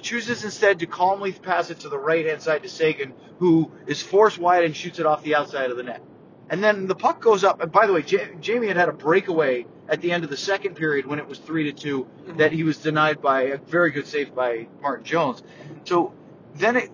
Chooses 0.00 0.44
instead 0.44 0.78
to 0.78 0.86
calmly 0.86 1.32
pass 1.32 1.70
it 1.70 1.80
to 1.80 1.88
the 1.88 1.98
right 1.98 2.24
hand 2.26 2.40
side 2.40 2.62
to 2.62 2.68
Seguin, 2.68 3.12
who 3.38 3.70
is 3.86 4.02
forced 4.02 4.38
wide 4.38 4.64
and 4.64 4.74
shoots 4.76 4.98
it 4.98 5.06
off 5.06 5.22
the 5.22 5.34
outside 5.34 5.70
of 5.70 5.76
the 5.76 5.82
net. 5.82 6.02
And 6.48 6.62
then 6.62 6.86
the 6.86 6.94
puck 6.94 7.20
goes 7.20 7.44
up. 7.44 7.60
And 7.60 7.72
by 7.72 7.86
the 7.86 7.92
way, 7.92 8.04
Ja- 8.06 8.38
Jamie 8.40 8.68
had 8.68 8.76
had 8.76 8.88
a 8.88 8.92
breakaway 8.92 9.66
at 9.88 10.00
the 10.00 10.12
end 10.12 10.24
of 10.24 10.30
the 10.30 10.36
second 10.36 10.76
period 10.76 11.06
when 11.06 11.18
it 11.18 11.28
was 11.28 11.38
three 11.38 11.64
to 11.64 11.72
2 11.72 12.06
Mhm. 12.28 12.38
that 12.38 12.52
he 12.52 12.62
was 12.62 12.78
denied 12.78 13.20
by 13.20 13.42
a 13.42 13.56
very 13.58 13.90
good 13.90 14.06
save 14.06 14.34
by 14.34 14.68
Martin 14.80 15.04
Jones. 15.04 15.42
So 15.84 16.12
then 16.54 16.76
it, 16.76 16.90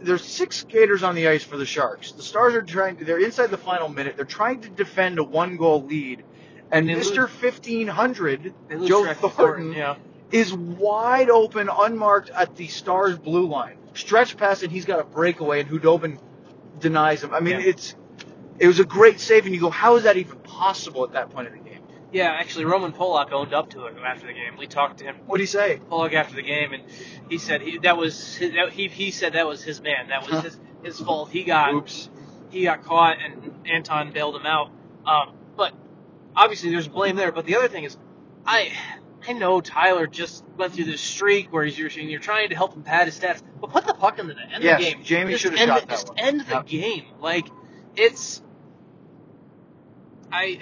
there's 0.00 0.24
six 0.24 0.56
skaters 0.58 1.02
on 1.02 1.14
the 1.14 1.28
ice 1.28 1.42
for 1.42 1.56
the 1.56 1.66
Sharks. 1.66 2.12
The 2.12 2.22
Stars 2.22 2.54
are 2.54 2.62
trying. 2.62 2.96
To, 2.96 3.04
they're 3.04 3.18
inside 3.24 3.50
the 3.50 3.58
final 3.58 3.88
minute. 3.88 4.16
They're 4.16 4.24
trying 4.24 4.60
to 4.62 4.68
defend 4.68 5.18
a 5.18 5.24
one 5.24 5.56
goal 5.56 5.84
lead, 5.84 6.24
and 6.70 6.86
lose- 6.86 7.10
Mr. 7.10 7.28
1500 7.28 8.52
Joe 8.86 9.12
Thornton 9.14 9.72
Yeah. 9.72 9.96
is 10.32 10.52
wide 10.52 11.30
open, 11.30 11.68
unmarked 11.70 12.30
at 12.30 12.56
the 12.56 12.66
Stars 12.68 13.18
blue 13.18 13.46
line. 13.46 13.76
Stretch 13.94 14.36
pass 14.36 14.62
and 14.62 14.70
he's 14.70 14.84
got 14.84 15.00
a 15.00 15.04
breakaway, 15.04 15.60
and 15.60 15.70
Khudobin 15.70 16.18
denies 16.80 17.24
him. 17.24 17.32
I 17.32 17.40
mean, 17.40 17.60
Yeah. 17.60 17.66
it's 17.66 17.94
it 18.58 18.66
was 18.66 18.80
a 18.80 18.84
great 18.84 19.20
save, 19.20 19.44
and 19.44 19.54
you 19.54 19.60
go, 19.60 19.68
how 19.70 19.96
is 19.96 20.04
that 20.04 20.16
even 20.16 20.38
possible 20.38 21.04
at 21.04 21.12
that 21.12 21.28
point 21.30 21.48
in 21.48 21.52
the 21.62 21.70
game? 21.70 21.75
Yeah, 22.16 22.30
actually, 22.32 22.64
Roman 22.64 22.92
Polak 22.92 23.30
owned 23.32 23.52
up 23.52 23.68
to 23.70 23.84
it 23.86 23.94
after 24.02 24.26
the 24.26 24.32
game. 24.32 24.56
We 24.58 24.66
talked 24.66 25.00
to 25.00 25.04
him, 25.04 25.16
What 25.26 25.36
do 25.36 25.42
you 25.42 25.46
say? 25.46 25.80
Polak, 25.90 26.14
after 26.14 26.34
the 26.34 26.42
game, 26.42 26.72
and 26.72 26.82
he 27.28 27.36
said 27.36 27.60
he, 27.60 27.76
that 27.80 27.98
was 27.98 28.34
his, 28.36 28.52
that, 28.54 28.72
he 28.72 28.88
he 28.88 29.10
said 29.10 29.34
that 29.34 29.46
was 29.46 29.62
his 29.62 29.82
man. 29.82 30.08
That 30.08 30.26
was 30.26 30.40
his 30.42 30.58
his 30.82 30.98
fault. 30.98 31.30
He 31.30 31.44
got 31.44 31.74
Oops. 31.74 32.08
he 32.48 32.62
got 32.62 32.84
caught, 32.84 33.18
and 33.22 33.52
Anton 33.70 34.12
bailed 34.12 34.34
him 34.34 34.46
out. 34.46 34.70
Um, 35.04 35.34
but 35.58 35.74
obviously, 36.34 36.70
there's 36.70 36.88
blame 36.88 37.16
there. 37.16 37.32
But 37.32 37.44
the 37.44 37.56
other 37.56 37.68
thing 37.68 37.84
is, 37.84 37.98
I 38.46 38.72
I 39.28 39.34
know 39.34 39.60
Tyler 39.60 40.06
just 40.06 40.42
went 40.56 40.72
through 40.72 40.84
this 40.86 41.02
streak 41.02 41.52
where 41.52 41.64
he's 41.66 41.78
you're, 41.78 41.90
you're 41.90 42.18
trying 42.18 42.48
to 42.48 42.54
help 42.54 42.72
him 42.74 42.82
pad 42.82 43.08
his 43.08 43.20
stats, 43.20 43.42
but 43.60 43.68
put 43.68 43.86
the 43.86 43.92
puck 43.92 44.18
in 44.18 44.26
the. 44.28 44.34
End 44.38 44.64
Yes, 44.64 44.80
the 44.82 44.90
game. 44.90 45.04
Jamie 45.04 45.36
should 45.36 45.52
have 45.58 45.68
shot 45.68 45.82
it- 45.82 45.88
that 45.88 45.94
Just 45.96 46.08
one. 46.08 46.18
end 46.18 46.40
the 46.40 46.54
Yep. 46.54 46.66
game. 46.66 47.04
Like 47.20 47.46
it's 47.94 48.40
I 50.32 50.58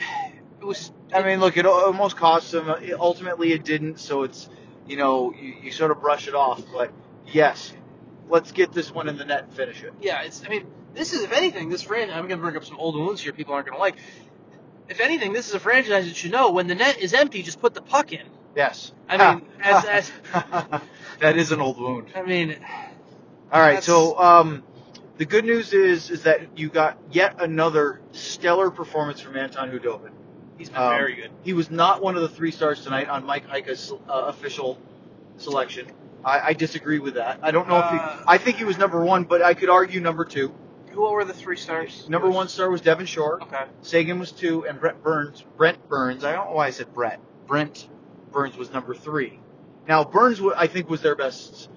was. 0.65 0.93
I 1.13 1.23
mean, 1.23 1.41
look, 1.41 1.57
it 1.57 1.67
almost 1.67 2.17
cost 2.17 2.53
him. 2.55 2.69
Ultimately, 2.99 3.53
it 3.53 3.65
didn't. 3.65 3.99
So 4.01 4.23
it's, 4.25 4.49
you 4.87 4.97
know, 4.97 5.33
you, 5.33 5.55
you 5.65 5.73
sort 5.73 5.91
of 5.91 6.01
brush 6.01 6.29
it 6.29 6.35
off. 6.35 6.63
But 6.73 6.93
yes, 7.27 7.73
let's 8.29 8.53
get 8.53 8.73
this 8.73 8.91
one 8.93 9.09
in 9.09 9.17
the 9.17 9.25
net 9.25 9.45
and 9.45 9.53
finish 9.53 9.83
it. 9.83 9.93
Yeah, 10.01 10.23
it's. 10.23 10.45
I 10.45 10.49
mean, 10.49 10.67
this 10.95 11.13
is 11.13 11.23
if 11.23 11.33
anything, 11.33 11.69
this 11.69 11.83
franchise. 11.83 12.17
I'm 12.17 12.27
going 12.29 12.39
to 12.41 12.45
bring 12.45 12.57
up 12.57 12.65
some 12.65 12.79
old 12.79 12.97
wounds 12.97 13.21
here. 13.21 13.33
People 13.33 13.55
aren't 13.55 13.67
going 13.67 13.77
to 13.77 13.81
like. 13.81 13.97
If 14.89 15.01
anything, 15.01 15.33
this 15.33 15.49
is 15.49 15.55
a 15.55 15.61
franchise 15.61 16.07
that 16.07 16.15
should 16.15 16.31
know 16.33 16.51
when 16.51 16.67
the 16.67 16.75
net 16.75 16.99
is 16.99 17.15
empty, 17.15 17.43
just 17.43 17.61
put 17.61 17.73
the 17.75 17.81
puck 17.81 18.13
in. 18.13 18.27
Yes. 18.55 18.93
I 19.09 19.35
mean, 19.37 19.47
as- 19.63 19.85
as- 19.85 20.13
that 21.21 21.37
is 21.39 21.53
an 21.53 21.61
old 21.61 21.81
wound. 21.81 22.09
I 22.15 22.23
mean, 22.23 22.57
All 23.51 23.61
right. 23.61 23.83
So 23.83 24.19
um, 24.19 24.63
the 25.17 25.25
good 25.25 25.45
news 25.45 25.73
is 25.73 26.11
is 26.11 26.25
that 26.25 26.59
you 26.59 26.69
got 26.69 26.99
yet 27.11 27.41
another 27.43 28.01
stellar 28.13 28.71
performance 28.71 29.21
from 29.21 29.37
Anton 29.37 29.71
Khudobin. 29.71 30.11
He's 30.59 30.69
been 30.71 30.79
Um, 30.81 30.91
very 30.91 31.15
good. 31.15 31.31
He 31.43 31.53
was 31.53 31.71
not 31.71 32.03
one 32.03 32.17
of 32.17 32.23
the 32.23 32.29
three 32.29 32.51
stars 32.51 32.83
tonight 32.85 33.09
on 33.09 33.25
Mike 33.25 33.47
Heika's 33.49 33.93
uh, 34.09 34.13
official 34.27 34.79
selection. 35.37 35.87
I, 36.25 36.41
I 36.41 36.53
disagree 36.53 36.99
with 37.01 37.15
that. 37.15 37.41
I 37.43 37.51
don't 37.51 37.69
know 37.69 37.79
if 37.79 37.91
he. 37.91 37.97
Uh, 37.99 38.23
I 38.27 38.39
think 38.39 38.57
he 38.57 38.65
was 38.65 38.79
number 38.79 39.05
one, 39.05 39.25
but 39.25 39.43
I 39.43 39.55
could 39.55 39.69
argue 39.69 40.01
number 40.01 40.25
two. 40.25 40.55
Who 40.93 41.11
were 41.11 41.25
the 41.25 41.35
three 41.35 41.57
stars? 41.57 42.09
Number 42.09 42.31
one 42.31 42.47
star 42.49 42.71
was 42.71 42.81
Devin 42.81 43.07
Shore. 43.07 43.43
Okay. 43.43 43.65
Seguin 43.83 44.19
was 44.21 44.31
two, 44.31 44.65
and 44.67 44.79
Brent 44.79 45.03
Burns. 45.03 45.45
Brent 45.57 45.89
Burns. 45.89 46.25
I 46.25 46.33
don't 46.33 46.51
know 46.51 46.57
why 46.57 46.69
I 46.69 46.71
said 46.71 46.95
Brett. 46.95 47.21
Brent 47.49 47.89
Burns 48.31 48.57
was 48.57 48.73
number 48.73 48.95
three. 48.95 49.41
Now 49.89 50.05
Burns, 50.05 50.41
I 50.57 50.67
think, 50.69 50.89
was 50.89 51.03
their 51.03 51.17
best. 51.17 51.69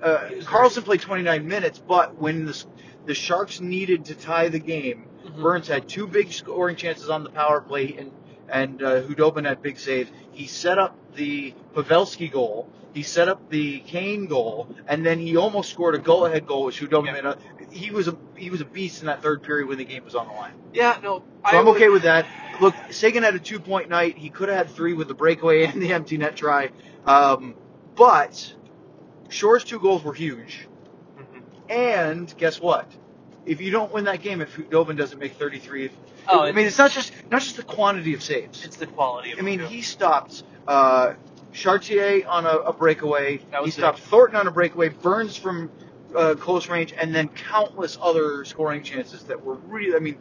Uh, 0.00 0.28
Karlsson 0.42 0.84
played 0.84 1.00
29 1.00 1.46
minutes, 1.48 1.78
but 1.78 2.14
when 2.16 2.46
the 2.46 2.64
the 3.06 3.14
Sharks 3.14 3.60
needed 3.60 4.04
to 4.06 4.14
tie 4.14 4.48
the 4.48 4.58
game, 4.60 5.06
Mhm. 5.24 5.42
Burns 5.42 5.68
had 5.68 5.88
two 5.88 6.06
big 6.06 6.32
scoring 6.32 6.76
chances 6.76 7.08
on 7.10 7.24
the 7.24 7.30
power 7.30 7.60
play, 7.60 7.96
and 7.98 8.10
and 8.48 8.82
uh, 8.82 9.00
Khudobin 9.02 9.46
had 9.46 9.62
big 9.62 9.78
saves. 9.78 10.10
He 10.32 10.46
set 10.46 10.78
up 10.78 10.96
the 11.14 11.54
Pavelski 11.74 12.30
goal. 12.30 12.68
He 12.92 13.02
set 13.02 13.28
up 13.28 13.48
the 13.48 13.80
Kane 13.80 14.26
goal, 14.26 14.68
and 14.86 15.04
then 15.04 15.18
he 15.18 15.36
almost 15.36 15.70
scored 15.70 15.94
a 15.96 15.98
go-ahead 15.98 16.46
goal, 16.46 16.64
which 16.66 16.78
Khudobin 16.80 17.06
Yeah. 17.06 17.12
made. 17.12 17.24
A, 17.24 17.38
he 17.70 17.90
was 17.90 18.06
a 18.06 18.16
he 18.36 18.50
was 18.50 18.60
a 18.60 18.64
beast 18.64 19.00
in 19.00 19.06
that 19.06 19.22
third 19.22 19.42
period 19.42 19.66
when 19.66 19.78
the 19.78 19.84
game 19.84 20.04
was 20.04 20.14
on 20.14 20.26
the 20.28 20.32
line. 20.34 20.52
Yeah. 20.72 20.98
No. 21.02 21.18
So 21.20 21.24
I'm 21.58 21.64
would- 21.64 21.76
okay 21.76 21.88
with 21.88 22.02
that. 22.02 22.26
Look, 22.60 22.74
Seguin 22.90 23.22
had 23.24 23.34
a 23.34 23.38
two 23.40 23.58
point 23.58 23.88
night. 23.88 24.16
He 24.18 24.28
could 24.30 24.48
have 24.48 24.58
had 24.58 24.70
three 24.76 24.92
with 24.92 25.08
the 25.08 25.14
breakaway 25.14 25.64
and 25.64 25.82
the 25.82 25.92
empty 25.92 26.18
net 26.18 26.36
try. 26.36 26.70
Um, 27.06 27.54
but 27.96 28.54
Shore's 29.28 29.64
two 29.64 29.78
goals 29.80 30.04
were 30.04 30.12
huge. 30.14 30.68
Mhm. 31.18 31.42
And 31.70 32.34
guess 32.36 32.60
what? 32.60 32.86
If 33.46 33.60
you 33.60 33.70
don't 33.70 33.92
win 33.92 34.04
that 34.04 34.22
game, 34.22 34.40
if 34.40 34.56
Khudobin 34.56 34.96
doesn't 34.96 35.18
make 35.18 35.34
33, 35.36 35.90
Oh, 36.26 36.40
I 36.40 36.52
mean, 36.52 36.66
it's 36.66 36.78
not 36.78 36.90
just 36.90 37.12
not 37.30 37.42
just 37.42 37.56
the 37.56 37.62
quantity 37.62 38.14
of 38.14 38.22
saves. 38.22 38.64
It's 38.64 38.76
the 38.76 38.86
quality 38.86 39.32
of 39.32 39.38
I 39.38 39.42
mean, 39.42 39.60
he 39.60 39.82
stopped 39.82 40.42
uh, 40.66 41.14
Chartier 41.52 42.26
on 42.26 42.46
a, 42.46 42.56
a 42.56 42.72
breakaway. 42.72 43.40
He 43.62 43.70
stopped 43.70 43.98
big. 43.98 44.06
Thornton 44.06 44.36
on 44.36 44.46
a 44.46 44.50
breakaway. 44.50 44.88
Burns 44.88 45.36
from 45.36 45.70
uh, 46.16 46.34
close 46.34 46.68
range, 46.68 46.94
and 46.98 47.14
then 47.14 47.28
countless 47.28 47.98
other 48.00 48.44
scoring 48.46 48.82
chances 48.82 49.24
that 49.24 49.44
were 49.44 49.56
really. 49.56 49.94
I 49.94 49.98
mean, 49.98 50.16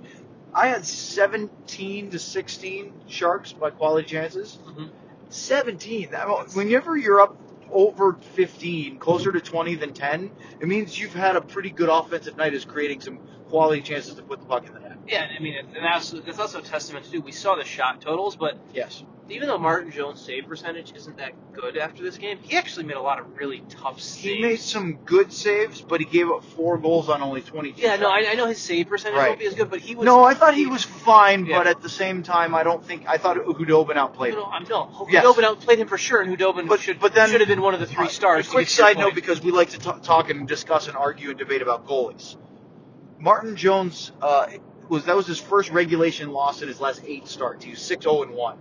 I 0.54 0.68
had 0.68 0.86
17 0.86 2.12
to 2.12 2.20
16 2.20 2.94
Sharks 3.08 3.54
by 3.54 3.70
quality 3.70 4.08
chances. 4.08 4.60
Mhm. 4.68 4.90
17. 5.30 6.12
That, 6.12 6.28
whenever 6.54 6.98
you're 6.98 7.22
up 7.22 7.36
over 7.72 8.14
15, 8.14 8.98
closer 8.98 9.32
to 9.32 9.42
20 9.42 9.76
than 9.76 9.94
10, 9.94 10.32
it 10.60 10.68
means 10.68 11.00
you've 11.00 11.14
had 11.14 11.36
a 11.36 11.42
pretty 11.42 11.70
good 11.70 11.90
offensive 11.90 12.38
night 12.38 12.54
as 12.54 12.66
creating 12.66 13.02
some 13.02 13.20
quality 13.50 13.82
chances 13.82 14.16
to 14.16 14.24
put 14.24 14.40
the 14.40 14.46
puck 14.46 14.68
in 14.68 14.74
the 14.74 14.80
net. 14.80 14.93
Yeah, 15.08 15.28
I 15.38 15.42
mean, 15.42 15.56
and 15.56 15.76
that's, 15.84 16.12
that's 16.12 16.40
also 16.40 16.60
a 16.60 16.62
testament 16.62 17.10
too. 17.12 17.22
We 17.22 17.32
saw 17.34 17.56
the 17.56 17.66
shot 17.66 18.00
totals, 18.02 18.36
but 18.38 18.58
Yes. 18.74 19.04
even 19.30 19.50
though 19.50 19.58
Martin 19.58 19.92
Jones' 19.92 20.22
save 20.22 20.48
percentage 20.48 20.94
isn't 20.96 21.18
that 21.18 21.34
good 21.52 21.76
after 21.78 22.02
this 22.04 22.18
game, 22.18 22.38
he 22.42 22.56
actually 22.56 22.86
made 22.86 22.96
a 22.96 23.02
lot 23.02 23.20
of 23.20 23.26
really 23.38 23.64
tough 23.70 24.00
saves. 24.00 24.24
He 24.24 24.42
made 24.42 24.60
some 24.62 24.94
good 25.04 25.34
saves, 25.34 25.82
but 25.82 26.00
he 26.00 26.06
gave 26.06 26.30
up 26.30 26.46
four 26.56 26.78
goals 26.78 27.10
on 27.10 27.22
only 27.22 27.42
22 27.42 27.82
Yeah, 27.82 27.98
no. 27.98 28.10
I, 28.10 28.28
I 28.30 28.34
know 28.36 28.46
his 28.48 28.60
save 28.60 28.88
percentage 28.88 29.18
Right. 29.18 29.28
won't 29.30 29.40
be 29.40 29.46
as 29.48 29.56
good, 29.56 29.70
but 29.70 29.82
he 29.82 29.94
was. 29.94 30.06
No, 30.06 30.24
I 30.24 30.36
thought 30.36 30.54
he 30.56 30.68
was 30.68 30.84
fine, 30.86 31.46
Yeah. 31.48 31.58
but 31.58 31.68
at 31.68 31.82
the 31.82 31.90
same 31.90 32.24
time, 32.24 32.56
I 32.56 32.64
don't 32.64 32.84
think 32.86 33.04
I 33.06 33.18
thought 33.18 33.36
Khudobin 33.38 33.98
outplayed 33.98 34.34
him. 34.36 34.40
No, 34.40 34.46
I'm 34.46 34.64
no. 34.70 35.06
Yes. 35.10 35.26
Khudobin 35.26 35.44
outplayed 35.44 35.80
him 35.80 35.88
for 35.90 35.98
sure, 35.98 36.22
and 36.22 36.32
Khudobin 36.38 36.70
But- 36.70 36.80
should 36.80 37.02
but 37.02 37.14
then- 37.14 37.30
should 37.30 37.42
have 37.42 37.50
been 37.50 37.62
one 37.62 37.74
of 37.74 37.82
the 37.82 37.88
three 37.88 38.08
stars. 38.08 38.46
A 38.46 38.50
to 38.50 38.50
quick 38.52 38.68
get 38.68 38.76
to 38.76 38.82
your 38.82 38.88
side 38.90 38.98
note 38.98 39.04
point. 39.08 39.16
because 39.16 39.42
we 39.42 39.52
like 39.52 39.72
to 39.72 39.80
t- 39.80 39.92
talk 40.02 40.30
and 40.30 40.48
discuss 40.48 40.88
and 40.88 40.96
argue 40.96 41.30
and 41.32 41.38
debate 41.38 41.62
about 41.62 41.86
goalies. 41.86 42.38
Martin 43.20 43.56
Jones 43.56 44.12
uh, 44.22 44.48
was 44.90 45.06
that 45.06 45.16
was 45.16 45.28
his 45.28 45.40
first 45.40 45.70
regulation 45.72 46.32
loss 46.32 46.62
in 46.62 46.68
his 46.68 46.80
last 46.80 47.02
eight 47.06 47.28
starts. 47.28 47.64
He 47.66 47.72
was 47.72 47.82
six 47.82 48.04
zero 48.04 48.24
and 48.24 48.32
one, 48.34 48.58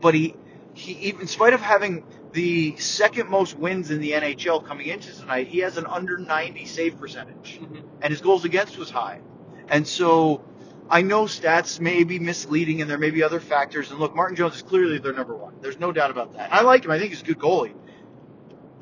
but 0.00 0.14
he 0.14 0.34
he 0.74 0.92
even 0.92 1.22
in 1.22 1.26
spite 1.26 1.52
of 1.54 1.60
having 1.60 2.04
the 2.32 2.76
second 2.76 3.28
most 3.30 3.56
wins 3.58 3.90
in 3.90 4.00
the 4.00 4.12
NHL 4.12 4.64
coming 4.66 4.86
into 4.88 5.12
tonight, 5.18 5.48
he 5.48 5.58
has 5.60 5.76
an 5.78 5.86
under 5.86 6.18
ninety 6.18 6.64
save 6.66 6.98
percentage, 7.00 7.58
Mhm. 7.62 7.82
and 8.02 8.10
his 8.10 8.20
goals 8.20 8.44
against 8.44 8.78
was 8.78 8.90
high, 8.90 9.20
and 9.68 9.86
so. 9.86 10.42
I 10.90 11.02
know 11.02 11.24
stats 11.24 11.80
may 11.80 12.02
be 12.02 12.18
misleading 12.18 12.80
and 12.80 12.88
there 12.90 12.96
may 12.96 13.10
be 13.10 13.22
other 13.22 13.40
factors. 13.40 13.90
And 13.90 14.00
look, 14.00 14.16
Martin 14.16 14.36
Jones 14.36 14.56
is 14.56 14.62
clearly 14.62 14.96
their 14.96 15.12
number 15.12 15.36
one. 15.36 15.52
There's 15.60 15.78
no 15.78 15.92
doubt 15.92 16.10
about 16.10 16.32
that. 16.32 16.50
I 16.50 16.62
like 16.62 16.86
him. 16.86 16.90
I 16.90 16.98
think 16.98 17.10
he's 17.10 17.20
a 17.20 17.26
good 17.26 17.38
goalie. 17.38 17.74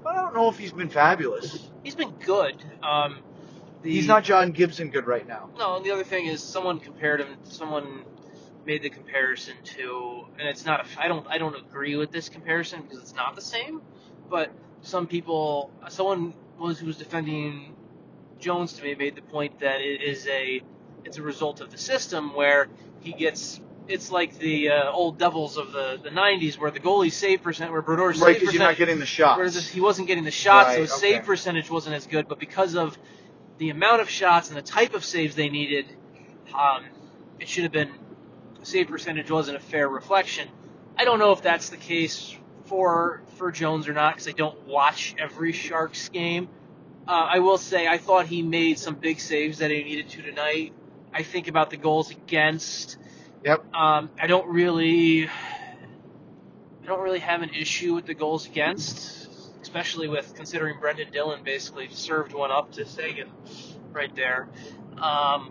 But 0.04 0.12
I 0.16 0.20
don't 0.22 0.32
know 0.32 0.48
if 0.48 0.56
he's 0.56 0.70
been 0.70 0.88
fabulous. 0.88 1.68
he's 1.82 1.96
been 1.96 2.12
good. 2.24 2.54
Um, 2.82 3.18
the, 3.86 3.92
He's 3.92 4.06
not 4.06 4.24
John 4.24 4.52
Gibson 4.52 4.90
good 4.90 5.06
right 5.06 5.26
now. 5.26 5.48
No, 5.58 5.76
and 5.76 5.84
the 5.84 5.90
other 5.92 6.04
thing 6.04 6.26
is 6.26 6.42
someone 6.42 6.78
compared 6.80 7.20
him. 7.20 7.36
Someone 7.44 8.04
made 8.66 8.82
the 8.82 8.90
comparison 8.90 9.54
to, 9.64 10.26
and 10.38 10.48
it's 10.48 10.64
not. 10.66 10.80
A, 10.86 11.00
I 11.00 11.08
don't. 11.08 11.26
I 11.28 11.38
don't 11.38 11.56
agree 11.56 11.96
with 11.96 12.10
this 12.10 12.28
comparison 12.28 12.82
because 12.82 12.98
it's 12.98 13.14
not 13.14 13.34
the 13.36 13.42
same. 13.42 13.80
But 14.28 14.50
some 14.82 15.06
people, 15.06 15.70
someone 15.88 16.34
was 16.58 16.78
who 16.78 16.86
was 16.86 16.96
defending 16.96 17.74
Jones 18.38 18.74
to 18.74 18.82
me 18.82 18.94
made 18.94 19.14
the 19.14 19.22
point 19.22 19.60
that 19.60 19.80
it 19.80 20.02
is 20.02 20.26
a. 20.26 20.62
It's 21.04 21.18
a 21.18 21.22
result 21.22 21.60
of 21.60 21.70
the 21.70 21.78
system 21.78 22.34
where 22.34 22.68
he 23.00 23.12
gets. 23.12 23.60
It's 23.88 24.10
like 24.10 24.36
the 24.40 24.70
uh, 24.70 24.90
old 24.90 25.16
Devils 25.16 25.56
of 25.56 25.70
the, 25.70 26.00
the 26.02 26.10
'90s, 26.10 26.58
where 26.58 26.72
the 26.72 26.80
goalie 26.80 27.12
save 27.12 27.42
percent, 27.42 27.70
where 27.70 27.82
Brodeur's 27.82 28.18
Right, 28.20 28.32
save 28.32 28.40
because 28.40 28.54
you're 28.54 28.64
not 28.64 28.76
getting 28.76 28.98
the 28.98 29.06
shots. 29.06 29.36
whereas 29.36 29.68
he 29.68 29.80
wasn't 29.80 30.08
getting 30.08 30.24
the 30.24 30.32
shots, 30.32 30.74
so 30.74 30.80
his 30.80 30.92
okay. 30.92 31.12
save 31.12 31.22
percentage 31.24 31.70
wasn't 31.70 31.94
as 31.94 32.08
good. 32.08 32.26
But 32.26 32.40
because 32.40 32.74
of 32.74 32.98
the 33.58 33.70
amount 33.70 34.00
of 34.00 34.10
shots 34.10 34.48
and 34.48 34.56
the 34.56 34.62
type 34.62 34.94
of 34.94 35.04
saves 35.04 35.34
they 35.34 35.48
needed, 35.48 35.86
um, 36.54 36.84
it 37.40 37.48
should 37.48 37.64
have 37.64 37.72
been 37.72 37.92
save 38.62 38.88
percentage 38.88 39.30
wasn't 39.30 39.56
a 39.56 39.60
fair 39.60 39.88
reflection. 39.88 40.48
I 40.98 41.04
don't 41.04 41.18
know 41.18 41.32
if 41.32 41.42
that's 41.42 41.68
the 41.68 41.76
case 41.76 42.36
for 42.64 43.22
for 43.36 43.52
Jones 43.52 43.88
or 43.88 43.92
not 43.92 44.14
because 44.14 44.28
I 44.28 44.32
don't 44.32 44.66
watch 44.66 45.14
every 45.18 45.52
Sharks 45.52 46.08
game. 46.08 46.48
Uh, 47.06 47.12
I 47.12 47.38
will 47.38 47.58
say 47.58 47.86
I 47.86 47.98
thought 47.98 48.26
he 48.26 48.42
made 48.42 48.78
some 48.78 48.96
big 48.96 49.20
saves 49.20 49.58
that 49.58 49.70
he 49.70 49.84
needed 49.84 50.08
to 50.10 50.22
tonight. 50.22 50.72
I 51.12 51.22
think 51.22 51.46
about 51.48 51.70
the 51.70 51.76
goals 51.76 52.10
against. 52.10 52.98
Yep. 53.44 53.74
Um, 53.74 54.10
I 54.20 54.26
don't 54.26 54.48
really, 54.48 55.28
I 55.28 56.86
don't 56.86 57.00
really 57.00 57.20
have 57.20 57.42
an 57.42 57.50
issue 57.50 57.94
with 57.94 58.06
the 58.06 58.14
goals 58.14 58.46
against, 58.46 59.25
especially 59.66 60.06
with 60.06 60.32
considering 60.36 60.78
Brendan 60.78 61.10
Dillon 61.10 61.42
basically 61.42 61.88
served 61.90 62.32
one 62.32 62.52
up 62.52 62.70
to 62.72 62.86
Seguin 62.86 63.28
right 63.92 64.14
there. 64.14 64.48
Um, 64.96 65.50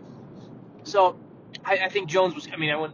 so 0.83 1.19
I, 1.65 1.79
I 1.79 1.89
think 1.89 2.07
Jones 2.07 2.33
was. 2.33 2.47
I 2.51 2.55
mean, 2.55 2.71
I 2.71 2.77
went. 2.77 2.93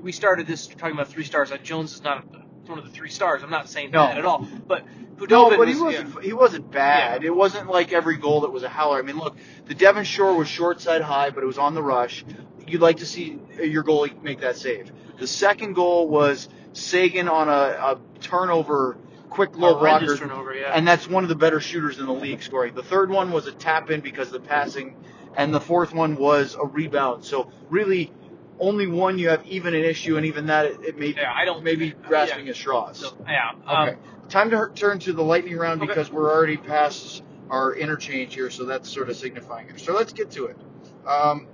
We 0.00 0.12
started 0.12 0.46
this 0.46 0.66
talking 0.66 0.92
about 0.94 1.08
three 1.08 1.24
stars. 1.24 1.50
Like 1.50 1.62
Jones 1.62 1.92
is 1.92 2.02
not 2.02 2.24
one 2.66 2.78
of 2.78 2.84
the 2.86 2.90
three 2.90 3.10
stars. 3.10 3.42
I'm 3.42 3.50
not 3.50 3.68
saying 3.68 3.90
No. 3.90 4.06
that 4.06 4.16
at 4.16 4.24
all. 4.24 4.46
But 4.66 4.86
Khudobin 5.16 5.28
No, 5.30 5.56
but 5.58 5.68
he 5.68 5.74
was, 5.74 5.94
wasn't. 5.94 6.24
He 6.24 6.32
wasn't 6.32 6.70
bad. 6.70 7.22
It 7.22 7.34
wasn't 7.34 7.68
like 7.68 7.92
every 7.92 8.16
goal 8.16 8.40
that 8.40 8.50
was 8.50 8.62
a 8.62 8.68
howler. 8.70 8.98
I 8.98 9.02
mean, 9.02 9.18
look, 9.18 9.36
the 9.66 9.74
Devin 9.74 10.04
Shore 10.04 10.34
was 10.34 10.48
short 10.48 10.80
side 10.80 11.02
high, 11.02 11.28
but 11.30 11.42
it 11.42 11.46
was 11.46 11.58
on 11.58 11.74
the 11.74 11.82
rush. 11.82 12.24
You'd 12.66 12.80
like 12.80 12.98
to 12.98 13.06
see 13.06 13.38
your 13.62 13.84
goalie 13.84 14.20
make 14.22 14.40
that 14.40 14.56
save. 14.56 14.90
The 15.18 15.26
second 15.26 15.74
goal 15.74 16.08
was 16.08 16.48
Seguin 16.72 17.28
on 17.28 17.48
a, 17.48 17.52
a 17.52 17.98
turnover, 18.20 18.96
quick 19.30 19.50
yeah, 19.54 19.66
low 19.66 19.78
horrendous 19.78 20.18
blocker, 20.18 20.28
turnover. 20.28 20.54
Yeah. 20.54 20.72
and 20.74 20.86
that's 20.86 21.08
one 21.08 21.22
of 21.22 21.28
the 21.28 21.36
better 21.36 21.60
shooters 21.60 21.98
in 21.98 22.06
the 22.06 22.12
league 22.12 22.42
scoring. 22.42 22.74
The 22.74 22.82
third 22.82 23.10
one 23.10 23.30
was 23.32 23.46
a 23.46 23.52
tap 23.52 23.90
in 23.90 24.00
because 24.00 24.26
of 24.28 24.34
the 24.34 24.48
passing, 24.48 24.96
and 25.36 25.54
the 25.54 25.60
fourth 25.60 25.94
one 25.94 26.16
was 26.16 26.56
a 26.56 26.66
rebound. 26.66 27.24
So 27.24 27.50
really, 27.70 28.12
only 28.58 28.86
one 28.86 29.18
you 29.18 29.30
have 29.30 29.46
even 29.46 29.74
an 29.74 29.84
issue, 29.84 30.16
and 30.16 30.26
even 30.26 30.46
that 30.46 30.66
it, 30.66 30.80
it 30.84 30.98
may 30.98 31.14
yeah, 31.14 31.32
I 31.34 31.44
don't 31.44 31.64
maybe 31.64 31.90
grasping 31.92 32.48
at 32.48 32.56
straws. 32.56 32.98
So, 32.98 33.16
yeah. 33.26 33.52
Um, 33.66 33.88
Okay. 33.88 33.98
Time 34.28 34.50
to 34.50 34.70
turn 34.74 35.00
to 35.00 35.12
the 35.12 35.24
lightning 35.24 35.56
round 35.56 35.80
Okay. 35.82 35.88
because 35.88 36.12
we're 36.12 36.30
already 36.30 36.56
past 36.56 37.22
our 37.48 37.74
interchange 37.74 38.32
here, 38.34 38.48
so 38.48 38.64
that's 38.64 38.88
sort 38.88 39.10
of 39.10 39.16
signifying 39.16 39.68
it. 39.68 39.80
So 39.80 39.92
let's 39.92 40.12
get 40.12 40.30
to 40.32 40.46
it. 40.46 40.56
Um, 41.04 41.48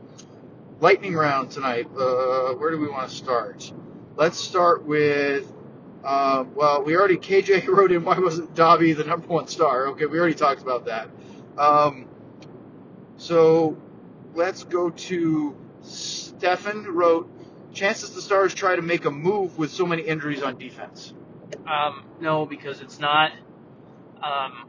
lightning 0.81 1.15
round 1.15 1.51
tonight. 1.51 1.87
Uh, 1.97 2.53
where 2.55 2.71
do 2.71 2.79
we 2.79 2.89
want 2.89 3.09
to 3.09 3.15
start? 3.15 3.73
Let's 4.17 4.39
start 4.39 4.85
with. 4.85 5.51
Uh, 6.07 6.45
well, 6.55 6.85
we 6.85 6.97
already 6.97 7.17
KJ 7.17 7.67
wrote 7.67 7.91
in 7.91 8.05
why 8.05 8.17
wasn't 8.17 8.55
Dobby 8.55 8.93
the 8.93 9.03
number 9.03 9.27
one 9.27 9.49
star? 9.49 9.89
Okay, 9.89 10.07
we 10.07 10.21
already 10.21 10.37
talked 10.37 10.63
about 10.63 10.85
that. 10.85 11.09
Um, 11.59 12.07
so 13.17 13.77
let's 14.33 14.63
go 14.63 14.91
to 14.91 15.57
Stefan 15.83 16.85
wrote 16.85 17.29
chances 17.73 18.11
the 18.11 18.23
Stars 18.23 18.55
try 18.55 18.77
to 18.77 18.83
make 18.83 19.05
a 19.05 19.11
move 19.11 19.59
with 19.59 19.73
so 19.73 19.85
many 19.85 20.03
injuries 20.03 20.43
on 20.43 20.57
defense. 20.57 21.13
Um, 21.67 22.05
no, 22.21 22.47
because 22.47 22.81
it's 22.81 23.01
not. 23.01 23.33
Um, 24.23 24.69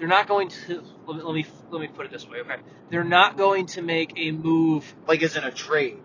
they're 0.00 0.08
not 0.08 0.26
going 0.26 0.48
to. 0.48 0.82
Let 1.06 1.16
me, 1.16 1.22
let 1.22 1.34
me 1.34 1.46
let 1.70 1.80
me 1.80 1.86
put 1.86 2.06
it 2.06 2.12
this 2.12 2.28
way. 2.28 2.40
Okay, 2.40 2.56
they're 2.90 3.04
not 3.04 3.36
going 3.36 3.66
to 3.66 3.82
make 3.82 4.14
a 4.16 4.32
move. 4.32 4.96
like 5.06 5.22
as 5.22 5.36
in 5.36 5.44
a 5.44 5.52
trade. 5.52 6.02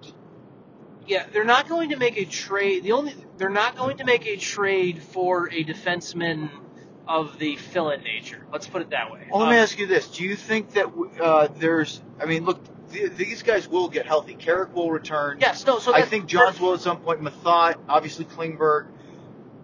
Yeah, 1.12 1.26
they're 1.34 1.44
not 1.44 1.68
going 1.68 1.90
to 1.90 1.98
make 1.98 2.16
a 2.18 2.24
trade. 2.24 2.84
The 2.84 2.94
only 2.94 3.14
they're 3.38 3.50
not 3.50 3.76
going 3.76 3.98
to 3.98 4.06
make 4.06 4.26
a 4.26 4.38
trade 4.38 5.04
for 5.04 5.50
a 5.52 5.62
defenseman 5.66 6.50
of 7.06 7.38
the 7.38 7.58
fill-in 7.58 8.02
nature. 8.02 8.46
Let's 8.50 8.66
put 8.66 8.82
it 8.82 8.92
that 8.92 9.12
way. 9.12 9.28
Well, 9.30 9.42
let 9.42 9.50
me 9.50 9.58
Um, 9.58 9.64
ask 9.64 9.78
you 9.78 9.88
this: 9.88 10.08
Do 10.08 10.24
you 10.24 10.38
think 10.38 10.72
that 10.76 10.88
uh, 11.22 11.48
there's? 11.58 12.02
I 12.18 12.24
mean, 12.24 12.46
look, 12.46 12.60
th- 12.94 13.12
these 13.18 13.44
guys 13.44 13.68
will 13.68 13.90
get 13.90 14.06
healthy. 14.06 14.36
Carrick 14.36 14.74
will 14.74 14.90
return. 14.90 15.40
yes, 15.42 15.66
no. 15.66 15.80
So 15.80 15.94
I 15.94 16.04
think 16.04 16.28
Johns 16.28 16.62
will 16.62 16.76
at 16.76 16.80
some 16.80 17.02
point. 17.02 17.22
Methot, 17.22 17.76
obviously 17.90 18.24
Klingberg. 18.24 18.88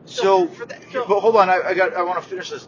So 0.04 0.24
So, 0.24 0.48
for 0.48 0.66
that- 0.66 0.82
so- 0.92 1.06
but 1.08 1.22
hold 1.22 1.38
on, 1.38 1.50
I, 1.50 1.62
I 1.70 1.74
got. 1.74 1.94
I 1.96 2.02
want 2.04 2.22
to 2.22 2.28
finish 2.28 2.50
this. 2.50 2.68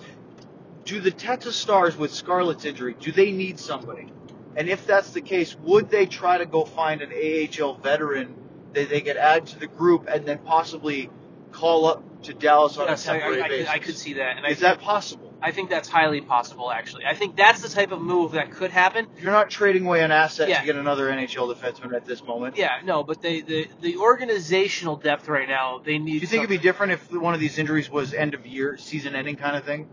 Do 0.85 1.01
the 1.01 1.11
Texas 1.11 1.57
Stars 1.57 1.97
with 1.97 2.11
Scarlett's 2.11 2.63
injury? 2.63 2.95
Do 2.97 3.11
they 3.11 3.33
need 3.33 3.59
somebody? 3.59 4.07
And 4.55 4.69
if 4.69 4.87
that's 4.87 5.11
the 5.11 5.21
case, 5.21 5.57
would 5.63 5.89
they 5.89 6.05
try 6.05 6.37
to 6.37 6.45
go 6.45 6.63
find 6.63 7.01
an 7.01 7.11
AHL 7.11 7.75
veteran 7.75 8.35
that 8.73 8.89
they 8.89 9.01
could 9.01 9.17
add 9.17 9.47
to 9.47 9.59
the 9.59 9.67
group 9.67 10.07
and 10.07 10.25
then 10.25 10.39
possibly 10.39 11.09
call 11.51 11.85
up 11.85 12.21
to 12.23 12.33
Dallas 12.33 12.77
on 12.77 12.87
Yes, 12.87 13.07
a 13.07 13.11
I, 13.11 13.15
I, 13.15 13.19
temporary 13.19 13.41
I, 13.41 13.47
could, 13.47 13.57
basis? 13.57 13.69
I 13.69 13.79
could 13.79 13.97
see 13.97 14.13
that, 14.13 14.37
and 14.37 14.45
I 14.45 14.49
Is 14.49 14.59
that 14.59 14.79
possible? 14.79 15.33
I 15.41 15.51
think 15.51 15.69
that's 15.69 15.87
highly 15.87 16.19
possible. 16.19 16.69
Actually, 16.69 17.05
I 17.05 17.15
think 17.15 17.37
that's 17.37 17.61
the 17.61 17.69
type 17.69 17.91
of 17.93 18.01
move 18.01 18.33
that 18.33 18.51
could 18.51 18.71
happen. 18.71 19.07
You're 19.21 19.31
not 19.31 19.49
trading 19.49 19.85
away 19.85 20.01
an 20.03 20.11
asset 20.11 20.49
Yeah. 20.49 20.59
to 20.59 20.65
get 20.65 20.75
another 20.75 21.09
NHL 21.09 21.55
defenseman 21.55 21.93
at 21.93 22.05
this 22.05 22.21
moment. 22.23 22.57
Yeah, 22.57 22.81
no, 22.83 23.03
but 23.03 23.21
they 23.21 23.39
the 23.41 23.67
the 23.79 23.97
organizational 23.97 24.97
depth 24.97 25.29
right 25.29 25.47
now 25.47 25.79
they 25.83 25.97
need. 25.97 26.11
Do 26.15 26.17
you 26.19 26.27
think 26.27 26.41
it'd 26.43 26.49
be 26.49 26.57
different 26.57 26.91
if 26.91 27.11
one 27.13 27.33
of 27.33 27.39
these 27.39 27.57
injuries 27.57 27.89
was 27.89 28.13
end 28.13 28.33
of 28.33 28.45
year, 28.45 28.77
season 28.77 29.15
ending 29.15 29.37
kind 29.37 29.55
of 29.55 29.63
thing? 29.63 29.87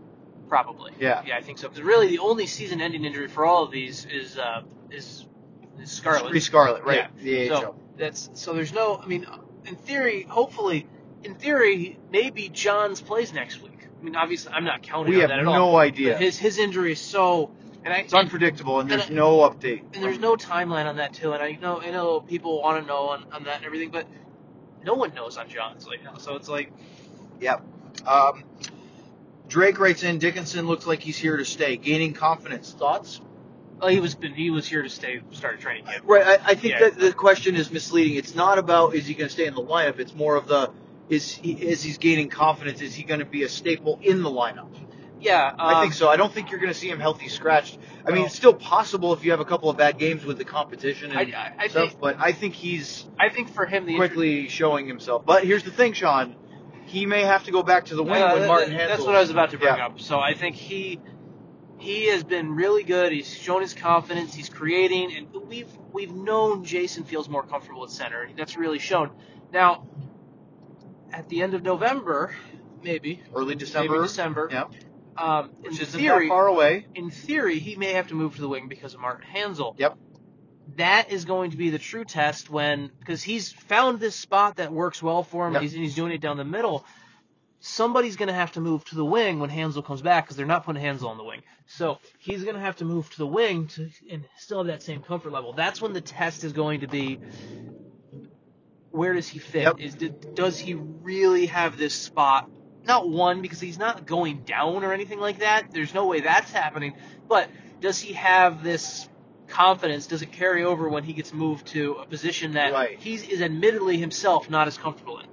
probably? 0.47 0.93
Yeah. 0.99 1.23
yeah, 1.25 1.37
I 1.37 1.41
think 1.41 1.57
so. 1.57 1.67
Because 1.67 1.83
really, 1.83 2.07
the 2.07 2.19
only 2.19 2.47
season-ending 2.47 3.03
injury 3.03 3.27
for 3.27 3.45
all 3.45 3.63
of 3.63 3.71
these 3.71 4.05
is 4.05 4.37
uh, 4.37 4.61
is 4.89 5.25
is 5.79 5.91
Scarlett. 5.91 6.31
Free 6.31 6.39
Scarlett, 6.39 6.83
right? 6.83 7.09
Yeah. 7.19 7.47
The 7.47 7.51
AHL. 7.51 7.61
So 7.61 7.75
that's 7.97 8.29
so. 8.33 8.53
There's 8.53 8.73
no. 8.73 8.97
I 8.97 9.05
mean, 9.05 9.25
in 9.65 9.75
theory, 9.75 10.23
hopefully, 10.23 10.87
in 11.23 11.35
theory, 11.35 11.97
maybe 12.11 12.49
Johns 12.49 13.01
plays 13.01 13.33
next 13.33 13.61
week. 13.61 13.87
I 13.99 14.03
mean, 14.03 14.15
obviously, 14.15 14.51
I'm 14.53 14.63
not 14.63 14.83
counting 14.83 15.09
We 15.13 15.15
on 15.15 15.21
have 15.21 15.29
that 15.29 15.39
at 15.39 15.45
no 15.45 15.69
all. 15.69 15.77
idea. 15.77 16.13
But 16.13 16.21
his 16.21 16.37
his 16.37 16.57
injury 16.59 16.91
is 16.93 16.99
so, 16.99 17.51
and 17.83 17.93
I 17.93 17.97
It's 17.99 18.13
unpredictable, 18.13 18.79
and 18.79 18.91
and 18.91 18.99
there's 19.01 19.09
I- 19.11 19.13
no 19.13 19.37
update. 19.39 19.81
and 19.93 20.03
there's 20.03 20.19
no 20.19 20.35
timeline 20.35 20.85
on 20.85 20.97
that 20.97 21.13
too. 21.13 21.33
And 21.33 21.41
I 21.41 21.53
know 21.53 21.81
I 21.81 21.91
know 21.91 22.21
people 22.21 22.61
want 22.61 22.81
to 22.81 22.87
know 22.87 23.09
on, 23.09 23.25
on 23.33 23.43
that 23.45 23.57
and 23.57 23.65
everything, 23.65 23.89
but 23.89 24.07
no 24.83 24.93
one 24.93 25.13
knows 25.15 25.37
on 25.37 25.49
Johns 25.49 25.87
right 25.87 26.03
now. 26.03 26.17
So 26.17 26.35
it's 26.35 26.47
like, 26.47 26.71
Yep. 27.41 27.61
Um, 28.05 28.43
Drake 29.47 29.79
writes 29.79 30.03
in, 30.03 30.19
Dickinson 30.19 30.67
looks 30.67 30.85
like 30.85 30.99
he's 30.99 31.17
here 31.17 31.37
to 31.37 31.45
stay, 31.45 31.77
gaining 31.77 32.13
confidence. 32.13 32.73
Thoughts? 32.73 33.21
Oh, 33.81 33.87
he 33.87 33.99
was 33.99 34.15
been 34.15 34.33
he 34.33 34.49
was 34.49 34.67
here 34.67 34.81
to 34.81 34.89
stay, 34.89 35.21
started 35.31 35.59
training 35.61 35.85
camp. 35.85 36.03
Right. 36.07 36.25
I, 36.25 36.51
I 36.51 36.55
think 36.55 36.73
Yeah. 36.73 36.89
that 36.89 36.99
the 36.99 37.13
question 37.13 37.55
is 37.55 37.71
misleading. 37.71 38.15
It's 38.15 38.33
not 38.35 38.57
about 38.57 38.95
is 38.95 39.05
he 39.05 39.13
going 39.13 39.27
to 39.27 39.33
stay 39.33 39.45
in 39.45 39.53
the 39.53 39.61
lineup. 39.61 39.99
It's 39.99 40.15
more 40.15 40.35
of 40.35 40.47
the 40.47 40.71
is 41.09 41.31
he 41.31 41.69
as 41.69 41.83
he's 41.83 41.97
gaining 41.97 42.29
confidence. 42.29 42.81
Is 42.81 42.93
he 42.95 43.03
going 43.03 43.19
to 43.19 43.25
be 43.25 43.43
a 43.43 43.49
staple 43.49 43.99
in 44.01 44.23
the 44.23 44.29
lineup? 44.29 44.67
Yeah, 45.19 45.47
um, 45.47 45.55
I 45.59 45.81
think 45.81 45.93
so. 45.93 46.09
I 46.09 46.15
don't 46.17 46.31
think 46.31 46.51
you're 46.51 46.59
going 46.59 46.71
to 46.71 46.77
see 46.77 46.89
him 46.89 46.99
healthy 46.99 47.27
scratched. 47.27 47.79
I 48.05 48.11
mean, 48.11 48.25
it's 48.25 48.35
still 48.35 48.53
possible 48.53 49.13
if 49.13 49.25
you 49.25 49.31
have 49.31 49.39
a 49.39 49.45
couple 49.45 49.67
of 49.69 49.75
bad 49.75 49.97
games 49.97 50.23
with 50.23 50.37
the 50.37 50.45
competition 50.45 51.09
and 51.11 51.35
I, 51.35 51.53
I 51.57 51.67
stuff. 51.69 51.89
think 51.89 51.99
but 51.99 52.17
I 52.19 52.33
think 52.33 52.53
he's 52.53 53.07
I 53.19 53.29
think 53.29 53.49
for 53.51 53.65
him 53.65 53.83
injury- 53.89 53.97
quickly 53.97 54.47
showing 54.49 54.87
himself. 54.87 55.25
But 55.25 55.43
here's 55.43 55.63
the 55.63 55.71
thing, 55.71 55.93
Sean. 55.93 56.35
He 56.85 57.05
may 57.05 57.23
have 57.23 57.43
to 57.45 57.51
go 57.51 57.63
back 57.63 57.85
to 57.85 57.95
the 57.95 58.03
wing 58.03 58.13
Yeah, 58.15 58.33
when 58.33 58.47
Martin 58.47 58.71
Hanzal. 58.73 58.87
That's 58.87 59.03
what 59.03 59.15
I 59.15 59.19
was 59.19 59.29
about 59.29 59.49
to 59.51 59.57
bring 59.57 59.75
Yeah. 59.75 59.87
up. 59.87 59.99
So 59.99 60.19
I 60.19 60.33
think 60.35 60.55
he 60.55 60.99
he 61.77 62.07
has 62.07 62.23
been 62.23 62.55
really 62.55 62.83
good. 62.83 63.11
He's 63.11 63.31
shown 63.33 63.61
his 63.61 63.73
confidence. 63.73 64.33
He's 64.33 64.49
creating, 64.49 65.13
and 65.15 65.27
we've 65.47 65.69
we've 65.93 66.11
known 66.13 66.63
Jason 66.63 67.03
feels 67.03 67.29
more 67.29 67.43
comfortable 67.43 67.83
at 67.83 67.91
center. 67.91 68.29
That's 68.35 68.57
really 68.57 68.79
shown. 68.79 69.11
Now, 69.51 69.87
at 71.11 71.29
the 71.29 71.41
end 71.41 71.53
of 71.53 71.63
November, 71.63 72.35
maybe 72.83 73.21
Early 73.33 73.55
December. 73.55 73.93
maybe 73.93 74.03
December, 74.07 74.49
Yeah. 74.51 74.65
um, 75.17 75.49
Which 75.61 75.79
isn't 75.79 75.99
theory, 75.99 76.25
that 76.27 76.29
far 76.29 76.47
away. 76.47 76.85
in 76.95 77.09
theory, 77.11 77.59
he 77.59 77.75
may 77.75 77.93
have 77.93 78.07
to 78.09 78.15
move 78.15 78.35
to 78.35 78.41
the 78.41 78.49
wing 78.49 78.67
because 78.67 78.93
of 78.93 78.99
Martin 78.99 79.25
Hanzal. 79.33 79.75
Yep. 79.79 79.97
That 80.75 81.11
is 81.11 81.25
going 81.25 81.51
to 81.51 81.57
be 81.57 81.69
the 81.69 81.79
true 81.79 82.03
test 82.03 82.49
when, 82.49 82.91
because 82.99 83.23
he's 83.23 83.51
found 83.51 83.99
this 83.99 84.15
spot 84.15 84.57
that 84.57 84.71
works 84.73 85.01
well 85.01 85.23
for 85.23 85.47
him, 85.47 85.53
Yep. 85.53 85.61
he's, 85.61 85.73
and 85.73 85.83
he's 85.83 85.95
doing 85.95 86.11
it 86.11 86.19
down 86.21 86.37
the 86.37 86.43
middle. 86.43 86.85
Somebody's 87.59 88.15
going 88.15 88.27
to 88.27 88.33
have 88.33 88.51
to 88.53 88.61
move 88.61 88.85
to 88.85 88.95
the 88.95 89.05
wing 89.05 89.39
when 89.39 89.49
Hanzal 89.49 89.83
comes 89.83 90.01
back 90.01 90.25
because 90.25 90.37
they're 90.37 90.45
not 90.45 90.63
putting 90.63 90.81
Hanzal 90.81 91.07
on 91.09 91.17
the 91.17 91.23
wing. 91.23 91.41
So 91.65 91.97
he's 92.19 92.43
going 92.43 92.55
to 92.55 92.61
have 92.61 92.77
to 92.77 92.85
move 92.85 93.09
to 93.11 93.17
the 93.17 93.27
wing 93.27 93.67
to 93.69 93.89
and 94.11 94.25
still 94.37 94.59
have 94.59 94.67
that 94.67 94.83
same 94.83 95.01
comfort 95.01 95.31
level. 95.31 95.53
That's 95.53 95.81
when 95.81 95.93
the 95.93 96.01
test 96.01 96.43
is 96.43 96.53
going 96.53 96.81
to 96.81 96.87
be. 96.87 97.19
Where 98.91 99.13
does 99.13 99.27
he 99.27 99.39
fit? 99.39 99.63
Yep. 99.63 99.79
Is 99.79 99.95
does 100.33 100.59
he 100.59 100.75
really 100.75 101.47
have 101.47 101.77
this 101.77 101.93
spot? 101.93 102.49
Not 102.85 103.09
one 103.09 103.41
because 103.41 103.59
he's 103.59 103.77
not 103.77 104.05
going 104.05 104.43
down 104.43 104.83
or 104.83 104.93
anything 104.93 105.19
like 105.19 105.39
that. 105.39 105.71
There's 105.71 105.93
no 105.93 106.07
way 106.07 106.21
that's 106.21 106.51
happening. 106.51 106.93
But 107.27 107.49
does 107.81 107.99
he 107.99 108.13
have 108.13 108.63
this 108.63 109.09
confidence? 109.47 110.07
Does 110.07 110.21
it 110.21 110.31
carry 110.31 110.63
over 110.63 110.87
when 110.87 111.03
he 111.03 111.13
gets 111.13 111.33
moved 111.33 111.67
to 111.67 111.93
a 111.95 112.05
position 112.05 112.53
that 112.53 112.71
Right. 112.71 112.99
he 112.99 113.15
is 113.15 113.41
admittedly 113.41 113.97
himself 113.97 114.49
not 114.49 114.67
as 114.67 114.77
comfortable 114.77 115.19
in? 115.19 115.27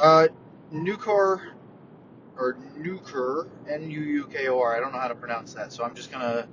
Uh, 0.00 0.28
Nukor 0.74 1.40
or 2.36 2.56
Nuker, 2.76 3.48
N-U-U-K-O-R. 3.68 4.76
I 4.76 4.80
don't 4.80 4.92
know 4.92 4.98
how 4.98 5.08
to 5.08 5.14
pronounce 5.14 5.54
that, 5.54 5.72
so 5.72 5.84
I'm 5.84 5.94
just 5.94 6.10
gonna 6.10 6.48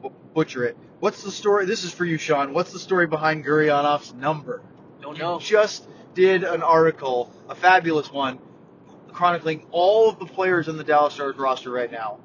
bu- 0.00 0.10
butcher 0.32 0.64
it. 0.64 0.76
What's 1.00 1.22
the 1.22 1.30
story? 1.32 1.66
This 1.66 1.84
is 1.84 1.92
for 1.92 2.04
you, 2.04 2.18
Sean. 2.18 2.54
What's 2.54 2.72
the 2.72 2.78
story 2.78 3.06
behind 3.06 3.44
Gurianov's 3.44 4.14
number? 4.14 4.62
Don't 5.00 5.16
You 5.16 5.22
know. 5.22 5.38
just 5.40 5.88
did 6.14 6.44
an 6.44 6.62
article, 6.62 7.32
a 7.48 7.54
fabulous 7.54 8.12
one, 8.12 8.38
chronicling 9.12 9.66
all 9.72 10.08
of 10.08 10.18
the 10.20 10.26
players 10.26 10.68
in 10.68 10.76
the 10.76 10.84
Dallas 10.84 11.14
Stars 11.14 11.36
roster 11.36 11.70
right 11.70 11.90
now 11.90 12.18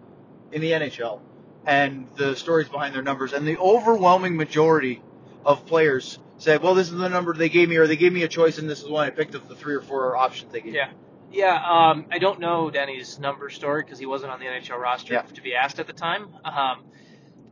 in 0.52 0.62
the 0.62 0.72
NHL 0.72 1.20
and 1.66 2.08
the 2.16 2.36
stories 2.36 2.70
behind 2.70 2.94
their 2.94 3.02
numbers. 3.02 3.34
And 3.34 3.48
the 3.48 3.58
overwhelming 3.58 4.36
majority 4.36 5.02
of 5.46 5.66
players 5.66 6.20
said, 6.38 6.62
"Well, 6.62 6.76
this 6.76 6.92
is 6.92 6.98
the 6.98 7.10
number 7.10 7.34
they 7.34 7.50
gave 7.50 7.70
me, 7.70 7.78
or 7.78 7.88
they 7.88 7.96
gave 7.96 8.14
me 8.14 8.24
a 8.24 8.28
choice, 8.28 8.60
and 8.60 8.70
this 8.70 8.80
is 8.80 8.86
the 8.86 8.92
one 8.92 9.06
I 9.06 9.10
picked 9.10 9.34
of 9.34 9.48
the 9.48 9.56
three 9.56 9.74
or 9.76 9.82
four 9.82 10.16
options 10.16 10.52
they 10.52 10.62
gave." 10.62 10.74
me." 10.74 10.80
Yeah. 11.34 11.56
Um, 11.56 12.06
I 12.12 12.20
don't 12.20 12.40
know 12.40 12.70
Danny's 12.70 13.20
number 13.20 13.50
story 13.50 13.84
because 13.84 14.00
he 14.00 14.06
wasn't 14.06 14.32
on 14.32 14.40
the 14.40 14.46
NHL 14.46 14.80
roster 14.80 15.14
Yeah. 15.14 15.22
to 15.24 15.42
be 15.42 15.56
asked 15.56 15.80
at 15.80 15.88
the 15.88 15.94
time. 15.94 16.30
Um, 16.46 16.84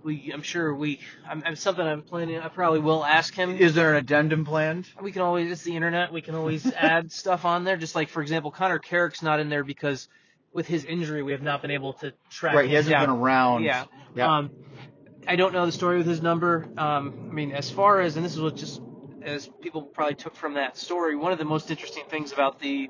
we, 0.04 0.32
I'm 0.34 0.42
sure 0.42 0.74
we, 0.74 1.00
I'm, 1.28 1.44
I'm 1.46 1.56
something 1.56 1.86
I'm 1.86 2.02
planning. 2.02 2.40
I 2.40 2.48
probably 2.48 2.80
will 2.80 3.04
ask 3.06 3.34
him. 3.34 3.58
Is 3.58 3.76
there 3.76 3.92
an 3.92 3.98
addendum 3.98 4.46
planned? 4.46 4.88
we 5.02 5.12
can 5.12 5.22
always, 5.22 5.52
it's 5.52 5.64
the 5.64 5.76
internet. 5.76 6.12
We 6.12 6.22
can 6.22 6.36
always 6.36 6.72
add 6.78 7.12
stuff 7.12 7.46
on 7.46 7.64
there. 7.64 7.78
Just 7.78 7.96
like, 7.96 8.10
for 8.10 8.22
example, 8.22 8.52
Connor 8.52 8.80
Carrick's 8.80 9.22
not 9.22 9.40
in 9.40 9.50
there 9.50 9.64
because 9.64 10.08
with 10.54 10.68
his 10.68 10.86
injury, 10.86 11.24
we 11.24 11.32
have 11.34 11.42
not 11.44 11.62
been 11.62 11.72
able 11.72 11.94
to 11.94 12.14
track. 12.30 12.56
Right, 12.56 12.68
he 12.68 12.76
hasn't 12.76 12.92
down. 12.92 13.04
been 13.06 13.16
around. 13.16 13.64
Yeah. 13.64 13.86
Yeah. 14.16 14.38
Um, 14.38 14.52
I 15.28 15.36
don't 15.36 15.54
know 15.54 15.66
the 15.68 15.72
story 15.72 15.98
with 15.98 16.08
his 16.08 16.22
number. 16.22 16.68
Um, 16.78 17.28
I 17.30 17.34
mean, 17.34 17.52
as 17.52 17.70
far 17.70 18.02
as, 18.02 18.16
and 18.16 18.26
this 18.26 18.34
is 18.34 18.42
what 18.42 18.56
just, 18.56 18.82
as 19.22 19.48
people 19.62 19.84
probably 19.84 20.16
took 20.16 20.36
from 20.36 20.56
that 20.56 20.78
story, 20.78 21.16
one 21.16 21.32
of 21.32 21.38
the 21.38 21.46
most 21.46 21.70
interesting 21.70 22.04
things 22.10 22.32
about 22.34 22.60
the 22.60 22.90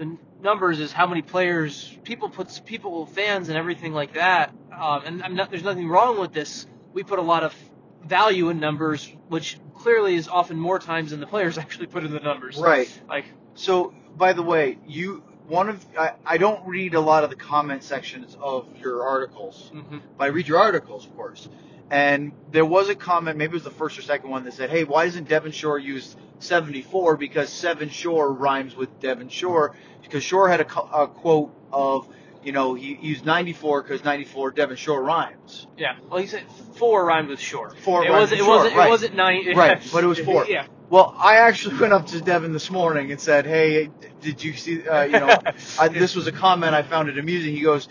the 0.00 0.16
numbers 0.42 0.80
is 0.80 0.92
how 0.92 1.06
many 1.06 1.20
players 1.20 1.94
people 2.04 2.30
put 2.30 2.62
people 2.64 3.04
fans 3.04 3.50
and 3.50 3.58
everything 3.58 3.92
like 3.92 4.14
that. 4.14 4.52
Um, 4.74 5.02
and 5.04 5.22
I'm 5.22 5.36
not, 5.36 5.50
there's 5.50 5.62
nothing 5.62 5.88
wrong 5.88 6.18
with 6.18 6.32
this. 6.32 6.66
We 6.94 7.02
put 7.02 7.18
a 7.18 7.22
lot 7.22 7.44
of 7.44 7.54
value 8.02 8.48
in 8.48 8.58
numbers, 8.58 9.14
which 9.28 9.58
clearly 9.74 10.14
is 10.14 10.26
often 10.26 10.58
more 10.58 10.78
times 10.78 11.10
than 11.10 11.20
the 11.20 11.26
players 11.26 11.58
actually 11.64 11.86
put 11.86 12.04
in 12.04 12.12
the 12.12 12.20
numbers. 12.20 12.56
Right. 12.56 12.90
Like, 13.08 13.26
So, 13.54 13.94
by 14.16 14.32
the 14.32 14.42
way, 14.42 14.78
you 14.88 15.22
one 15.46 15.68
of 15.68 15.84
I, 15.98 16.12
I 16.24 16.38
don't 16.38 16.66
read 16.66 16.94
a 16.94 17.00
lot 17.00 17.22
of 17.22 17.28
the 17.28 17.36
comment 17.36 17.82
sections 17.82 18.38
of 18.40 18.66
your 18.78 19.06
articles, 19.06 19.70
mhm. 19.74 20.00
but 20.16 20.24
I 20.24 20.26
read 20.28 20.48
your 20.48 20.58
articles, 20.58 21.04
of 21.04 21.14
course. 21.14 21.46
And 21.90 22.32
there 22.52 22.64
was 22.64 22.88
a 22.88 22.94
comment, 22.94 23.36
maybe 23.36 23.50
it 23.50 23.54
was 23.54 23.64
the 23.64 23.70
first 23.70 23.98
or 23.98 24.02
second 24.02 24.30
one, 24.30 24.44
that 24.44 24.54
said, 24.54 24.70
"Hey, 24.70 24.84
why 24.84 25.04
doesn't 25.06 25.28
Devin 25.28 25.52
Shore 25.52 25.78
use 25.78 26.16
74 26.42 27.16
because 27.16 27.50
Seven 27.50 27.88
Shore 27.90 28.32
rhymes 28.32 28.74
with 28.76 29.00
Devin 29.00 29.28
Shore?" 29.28 29.74
Because 30.02 30.22
Shore 30.24 30.48
had 30.48 30.60
a, 30.60 30.80
a 30.82 31.06
quote 31.08 31.54
of, 31.72 32.08
you 32.42 32.50
know, 32.52 32.74
he 32.74 32.94
used 33.00 33.24
94 33.24 33.82
because 33.82 34.02
94 34.04 34.50
Devin 34.52 34.76
Shore 34.76 35.02
rhymes. 35.02 35.66
yeah. 35.76 35.96
Well, 36.08 36.20
he 36.20 36.26
said 36.26 36.42
four 36.76 37.04
rhymed 37.04 37.28
with 37.28 37.38
Shore. 37.40 37.70
Four 37.82 38.04
it 38.04 38.10
wasn't. 38.10 38.30
with 38.30 38.32
It 38.32 38.44
short, 38.44 38.48
wasn't. 38.58 38.76
right. 38.76 38.86
It 38.86 38.90
wasn't 38.90 39.14
nine. 39.14 39.56
Right, 39.56 39.88
but 39.92 40.02
it 40.02 40.06
was 40.06 40.18
four. 40.18 40.46
Yeah. 40.46 40.66
Well, 40.88 41.14
I 41.16 41.36
actually 41.36 41.78
went 41.78 41.92
up 41.92 42.06
to 42.08 42.20
Devin 42.20 42.52
this 42.52 42.68
morning 42.70 43.12
and 43.12 43.20
said, 43.20 43.46
"Hey, 43.46 43.90
did 44.20 44.42
you 44.42 44.54
see? 44.54 44.88
Uh, 44.88 45.02
you 45.04 45.12
know, 45.12 45.38
I, 45.78 45.86
this 45.92 46.16
was 46.16 46.26
a 46.26 46.32
comment. 46.32 46.74
I 46.74 46.82
found 46.82 47.08
it 47.08 47.16
amusing." 47.18 47.54
He 47.54 47.60
goes, 47.62 47.86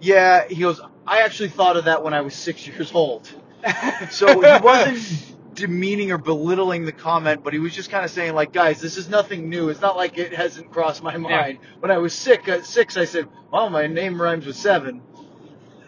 "Yeah." 0.00 0.46
He 0.46 0.60
goes, 0.60 0.80
"I 1.04 1.22
actually 1.22 1.48
thought 1.48 1.76
of 1.76 1.86
that 1.86 2.04
when 2.04 2.14
I 2.14 2.20
was 2.20 2.34
six 2.34 2.64
years 2.66 2.92
old." 2.94 3.28
So 4.10 4.26
he 4.40 4.62
wasn't 4.62 5.33
demeaning 5.54 6.12
or 6.12 6.18
belittling 6.18 6.84
the 6.84 6.92
comment, 6.92 7.42
but 7.42 7.52
he 7.52 7.58
was 7.58 7.74
just 7.74 7.90
kind 7.90 8.04
of 8.04 8.10
saying, 8.10 8.34
like, 8.34 8.52
guys, 8.52 8.80
this 8.80 8.96
is 8.96 9.08
nothing 9.08 9.48
new. 9.48 9.68
It's 9.68 9.80
not 9.80 9.96
like 9.96 10.18
it 10.18 10.34
hasn't 10.34 10.70
crossed 10.70 11.02
my 11.02 11.16
mind. 11.16 11.58
When 11.80 11.90
I 11.90 11.98
was 11.98 12.14
sick 12.14 12.48
at 12.48 12.66
six, 12.66 12.96
I 12.96 13.04
said, 13.04 13.28
"Well, 13.52 13.70
my 13.70 13.86
name 13.86 14.20
rhymes 14.20 14.46
with 14.46 14.56
seven, 14.56 15.02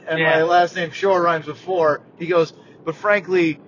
and 0.07 0.19
Yeah. 0.19 0.31
my 0.31 0.43
last 0.43 0.77
name 0.77 0.91
Shore 0.91 1.21
rhymes 1.23 1.47
with 1.47 1.59
four. 1.59 2.01
He 2.19 2.27
goes, 2.27 2.53
"But 2.85 2.95
frankly." 2.97 3.61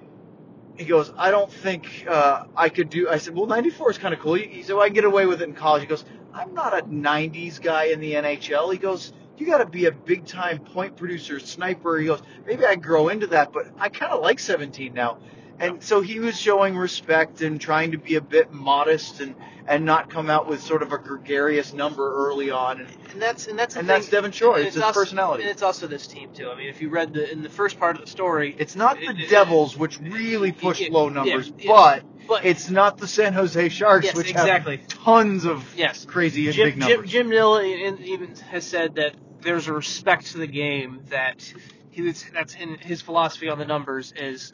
he 0.77 0.85
goes, 0.85 1.13
I 1.19 1.33
don't 1.33 1.53
think 1.53 2.07
uh, 2.09 2.45
I 2.57 2.69
could 2.69 2.89
do. 2.89 3.09
I 3.09 3.19
said, 3.19 3.35
well, 3.35 3.47
94 3.47 3.91
is 3.91 3.99
kind 3.99 4.15
of 4.15 4.21
cool. 4.21 4.35
He, 4.35 4.45
he 4.47 4.63
said, 4.63 4.75
well, 4.77 4.85
I 4.85 4.87
can 4.87 4.95
get 4.95 5.05
away 5.05 5.27
with 5.27 5.43
it 5.43 5.49
in 5.49 5.55
college. 5.57 5.81
He 5.83 5.89
goes, 5.89 6.05
I'm 6.33 6.55
not 6.55 6.73
a 6.73 6.83
90s 6.83 7.61
guy 7.61 7.87
in 7.87 7.99
the 7.99 8.13
NHL. 8.13 8.71
He 8.73 8.79
goes, 8.79 9.13
you 9.37 9.45
got 9.45 9.59
to 9.59 9.67
be 9.67 9.87
a 9.87 9.91
big 9.91 10.25
time 10.25 10.61
point 10.61 10.97
producer, 10.97 11.41
sniper. 11.41 11.99
He 11.99 12.07
goes, 12.07 12.23
maybe 12.47 12.65
I 12.65 12.77
grow 12.77 13.09
into 13.09 13.27
that, 13.27 13.53
but 13.53 13.67
I 13.77 13.89
kind 13.89 14.13
of 14.13 14.23
like 14.23 14.39
17 14.39 14.95
now. 14.95 15.19
And 15.61 15.83
so 15.83 16.01
he 16.01 16.21
was 16.21 16.39
showing 16.39 16.77
respect 16.77 17.41
and 17.43 17.61
trying 17.61 17.91
to 17.93 17.99
be 17.99 18.15
a 18.15 18.21
bit 18.21 18.53
modest 18.53 19.21
and, 19.21 19.35
and 19.67 19.85
not 19.85 20.09
come 20.09 20.31
out 20.31 20.47
with 20.47 20.63
sort 20.63 20.83
of 20.83 20.93
a 20.93 20.99
gregarious 20.99 21.73
number 21.73 22.15
early 22.29 22.51
on. 22.51 22.81
And, 22.81 22.89
And 23.13 23.21
that's 23.23 23.47
and 23.49 23.59
that's 23.59 23.75
and 23.77 23.87
thing. 23.87 23.97
that's 23.97 24.09
Devin 24.09 24.31
Shore. 24.31 24.57
And 24.59 24.67
It's 24.67 24.77
his 24.77 24.85
also, 24.85 25.01
personality. 25.01 25.43
And 25.43 25.51
it's 25.51 25.63
also 25.63 25.89
this 25.89 26.07
team 26.07 26.31
too. 26.33 26.49
I 26.51 26.57
mean, 26.57 26.69
if 26.69 26.81
you 26.81 26.91
read 26.91 27.13
the 27.13 27.31
in 27.31 27.43
the 27.43 27.49
first 27.49 27.79
part 27.79 27.97
of 27.97 28.03
the 28.03 28.11
story, 28.11 28.55
It's 28.59 28.77
not 28.77 28.99
the 29.01 29.11
It- 29.11 29.29
Devils, 29.31 29.77
which 29.77 29.99
really 30.01 30.53
push 30.53 30.89
low 30.91 31.09
numbers, 31.09 31.51
but 31.51 32.05
but 32.29 32.45
it's 32.45 32.69
not 32.71 32.99
the 32.99 33.09
San 33.09 33.33
Jose 33.33 33.69
Sharks, 33.71 34.07
Yes, 34.07 34.15
which 34.15 34.31
exactly. 34.31 34.77
have 34.77 34.87
tons 34.89 35.45
of 35.45 35.65
yes, 35.77 36.05
crazy 36.05 36.53
Jim, 36.53 36.69
big 36.69 36.77
numbers. 36.77 37.11
Jim 37.11 37.29
Jim 37.29 37.31
Nill 37.31 37.61
even 37.63 38.37
has 38.51 38.65
said 38.65 38.95
that 38.97 39.15
there's 39.41 39.67
a 39.67 39.73
respect 39.73 40.27
to 40.33 40.39
the 40.39 40.47
game 40.47 41.01
that 41.09 41.53
he 41.91 42.13
that's 42.33 42.55
in 42.55 42.77
his 42.79 43.01
philosophy 43.03 43.49
on 43.49 43.59
the 43.59 43.65
numbers 43.65 44.13
is 44.17 44.53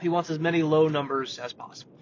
he 0.00 0.08
wants 0.08 0.30
as 0.30 0.38
many 0.38 0.62
low 0.62 0.88
numbers 0.88 1.38
as 1.38 1.52
possible. 1.52 1.92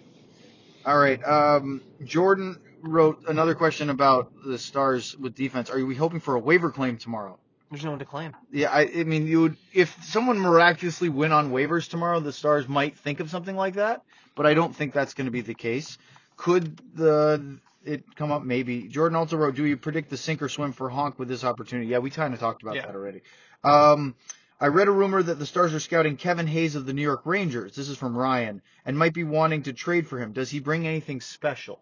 All 0.84 0.98
right. 0.98 1.22
Um, 1.24 1.80
Jordan 2.04 2.58
wrote 2.82 3.24
another 3.28 3.54
question 3.54 3.90
about 3.90 4.32
the 4.44 4.58
Stars 4.58 5.16
with 5.16 5.34
defense. 5.34 5.70
Are 5.70 5.84
we 5.84 5.94
hoping 5.94 6.20
for 6.20 6.34
a 6.34 6.38
waiver 6.38 6.70
claim 6.70 6.98
tomorrow? 6.98 7.38
There's 7.70 7.84
no 7.84 7.90
one 7.90 7.98
to 7.98 8.04
claim. 8.04 8.36
Yeah, 8.52 8.70
I, 8.70 8.82
I 8.82 9.04
mean, 9.04 9.26
you 9.26 9.40
would 9.40 9.56
if 9.72 9.96
someone 10.04 10.38
miraculously 10.38 11.08
went 11.08 11.32
on 11.32 11.50
waivers 11.50 11.88
tomorrow, 11.88 12.20
the 12.20 12.32
Stars 12.32 12.68
might 12.68 12.96
think 12.98 13.20
of 13.20 13.30
something 13.30 13.56
like 13.56 13.74
that, 13.74 14.02
but 14.36 14.46
I 14.46 14.54
don't 14.54 14.74
think 14.76 14.92
that's 14.92 15.14
going 15.14 15.24
to 15.24 15.30
be 15.30 15.40
the 15.40 15.54
case. 15.54 15.98
Could 16.36 16.78
the 16.94 17.58
it 17.84 18.04
come 18.16 18.30
up? 18.30 18.44
Maybe. 18.44 18.86
Jordan 18.88 19.16
also 19.16 19.36
wrote, 19.36 19.56
"Do 19.56 19.64
you 19.64 19.76
predict 19.76 20.10
the 20.10 20.16
sink 20.16 20.42
or 20.42 20.48
swim 20.48 20.72
for 20.72 20.88
Honk 20.88 21.18
with 21.18 21.28
this 21.28 21.42
opportunity?" 21.42 21.88
Yeah, 21.88 21.98
we 21.98 22.10
kind 22.10 22.32
of 22.34 22.40
talked 22.40 22.62
about 22.62 22.76
Yeah. 22.76 22.86
that 22.86 22.94
already. 22.94 23.22
Um, 23.64 24.14
I 24.60 24.68
read 24.68 24.88
a 24.88 24.92
rumor 24.92 25.22
that 25.22 25.38
the 25.38 25.46
Stars 25.46 25.74
are 25.74 25.80
scouting 25.80 26.16
Kevin 26.16 26.46
Hayes 26.46 26.76
of 26.76 26.86
the 26.86 26.92
New 26.92 27.02
York 27.02 27.22
Rangers. 27.24 27.74
This 27.74 27.88
is 27.88 27.98
from 27.98 28.16
Ryan, 28.16 28.62
and 28.84 28.96
might 28.96 29.12
be 29.14 29.24
wanting 29.24 29.64
to 29.64 29.72
trade 29.72 30.06
for 30.06 30.18
him. 30.18 30.32
Does 30.32 30.50
he 30.50 30.60
bring 30.60 30.86
anything 30.86 31.20
special? 31.20 31.80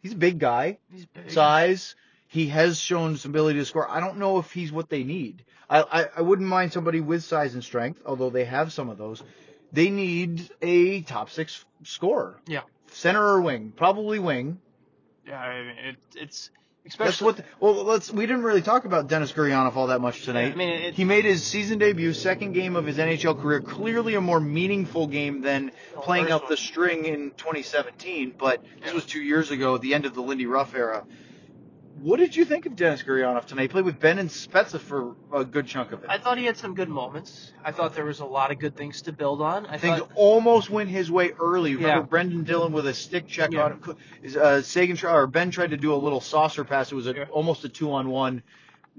He's 0.00 0.12
a 0.12 0.16
big 0.16 0.38
guy, 0.38 0.78
He's 0.92 1.06
big. 1.06 1.30
size. 1.30 1.94
He 2.28 2.46
has 2.46 2.78
shown 2.78 3.16
some 3.16 3.32
ability 3.32 3.58
to 3.58 3.64
score. 3.64 3.90
I 3.90 3.98
don't 3.98 4.18
know 4.18 4.38
if 4.38 4.52
he's 4.52 4.70
what 4.70 4.88
they 4.88 5.02
need. 5.02 5.44
I, 5.68 5.82
I, 5.82 6.06
I 6.18 6.22
wouldn't 6.22 6.48
mind 6.48 6.72
somebody 6.72 7.00
with 7.00 7.24
size 7.24 7.54
and 7.54 7.64
strength, 7.64 8.00
although 8.06 8.30
they 8.30 8.44
have 8.44 8.72
some 8.72 8.88
of 8.88 8.98
those. 8.98 9.22
They 9.72 9.90
need 9.90 10.48
a 10.62 11.02
top 11.02 11.28
six 11.30 11.64
scorer. 11.82 12.40
Yeah. 12.46 12.62
Center 12.92 13.22
or 13.22 13.40
wing? 13.40 13.72
Probably 13.76 14.20
wing. 14.20 14.58
Yeah, 15.26 15.40
I 15.40 15.60
mean, 15.60 15.76
it, 15.78 15.96
it's 16.14 16.50
That's 16.84 16.94
especially 16.94 17.24
what. 17.26 17.36
The, 17.36 17.44
well, 17.60 17.84
let's. 17.84 18.10
We 18.10 18.26
didn't 18.26 18.42
really 18.42 18.62
talk 18.62 18.84
about 18.86 19.06
Denis 19.08 19.32
Gurianov 19.32 19.76
all 19.76 19.88
that 19.88 20.00
much 20.00 20.24
tonight. 20.24 20.52
I 20.52 20.56
mean, 20.56 20.68
it- 20.70 20.94
he 20.94 21.04
made 21.04 21.24
his 21.24 21.42
season 21.44 21.78
debut, 21.78 22.12
second 22.14 22.52
game 22.52 22.74
of 22.74 22.86
his 22.86 22.96
NHL 22.98 23.40
career. 23.40 23.60
Clearly 23.60 24.14
a 24.14 24.20
more 24.20 24.40
meaningful 24.40 25.06
game 25.06 25.42
than 25.42 25.72
playing 25.96 26.30
out 26.30 26.48
the 26.48 26.56
string 26.56 27.04
in 27.04 27.30
2017. 27.36 28.34
But 28.38 28.64
this 28.82 28.92
was 28.94 29.04
two 29.04 29.20
years 29.22 29.50
ago, 29.50 29.76
the 29.78 29.94
end 29.94 30.06
of 30.06 30.14
the 30.14 30.22
Lindy 30.22 30.46
Ruff 30.46 30.74
era. 30.74 31.04
What 32.02 32.18
did 32.18 32.34
you 32.34 32.46
think 32.46 32.64
of 32.64 32.76
Denis 32.76 33.02
Gurianov 33.02 33.44
tonight? 33.44 33.62
He 33.62 33.68
played 33.68 33.84
with 33.84 34.00
Benn 34.00 34.18
and 34.18 34.30
Spezza 34.30 34.78
for 34.80 35.16
a 35.34 35.44
good 35.44 35.66
chunk 35.66 35.92
of 35.92 36.02
it. 36.02 36.08
I 36.08 36.16
thought 36.16 36.38
he 36.38 36.46
had 36.46 36.56
some 36.56 36.74
good 36.74 36.88
moments. 36.88 37.52
I 37.62 37.72
thought 37.72 37.94
there 37.94 38.06
was 38.06 38.20
a 38.20 38.24
lot 38.24 38.50
of 38.50 38.58
good 38.58 38.74
things 38.74 39.02
to 39.02 39.12
build 39.12 39.42
on. 39.42 39.66
I 39.66 39.76
Things 39.76 39.98
thought 39.98 40.10
almost 40.14 40.70
went 40.70 40.88
his 40.88 41.10
way 41.10 41.32
early. 41.38 41.74
Remember 41.74 41.98
Yeah. 42.00 42.06
Brendan 42.06 42.44
Dillon 42.44 42.72
with 42.72 42.86
a 42.86 42.94
stick 42.94 43.26
check 43.28 43.52
Yeah. 43.52 43.64
on 43.64 43.72
him. 43.72 43.96
Uh, 44.40 44.62
Seguin 44.62 44.96
or 45.04 45.26
Benn 45.26 45.50
tried 45.50 45.70
to 45.70 45.76
do 45.76 45.92
a 45.92 45.96
little 45.96 46.22
saucer 46.22 46.64
pass. 46.64 46.90
It 46.90 46.94
was 46.94 47.06
a, 47.06 47.12
Yeah. 47.14 47.24
almost 47.30 47.64
a 47.64 47.68
two 47.68 47.92
on 47.92 48.08
one. 48.08 48.42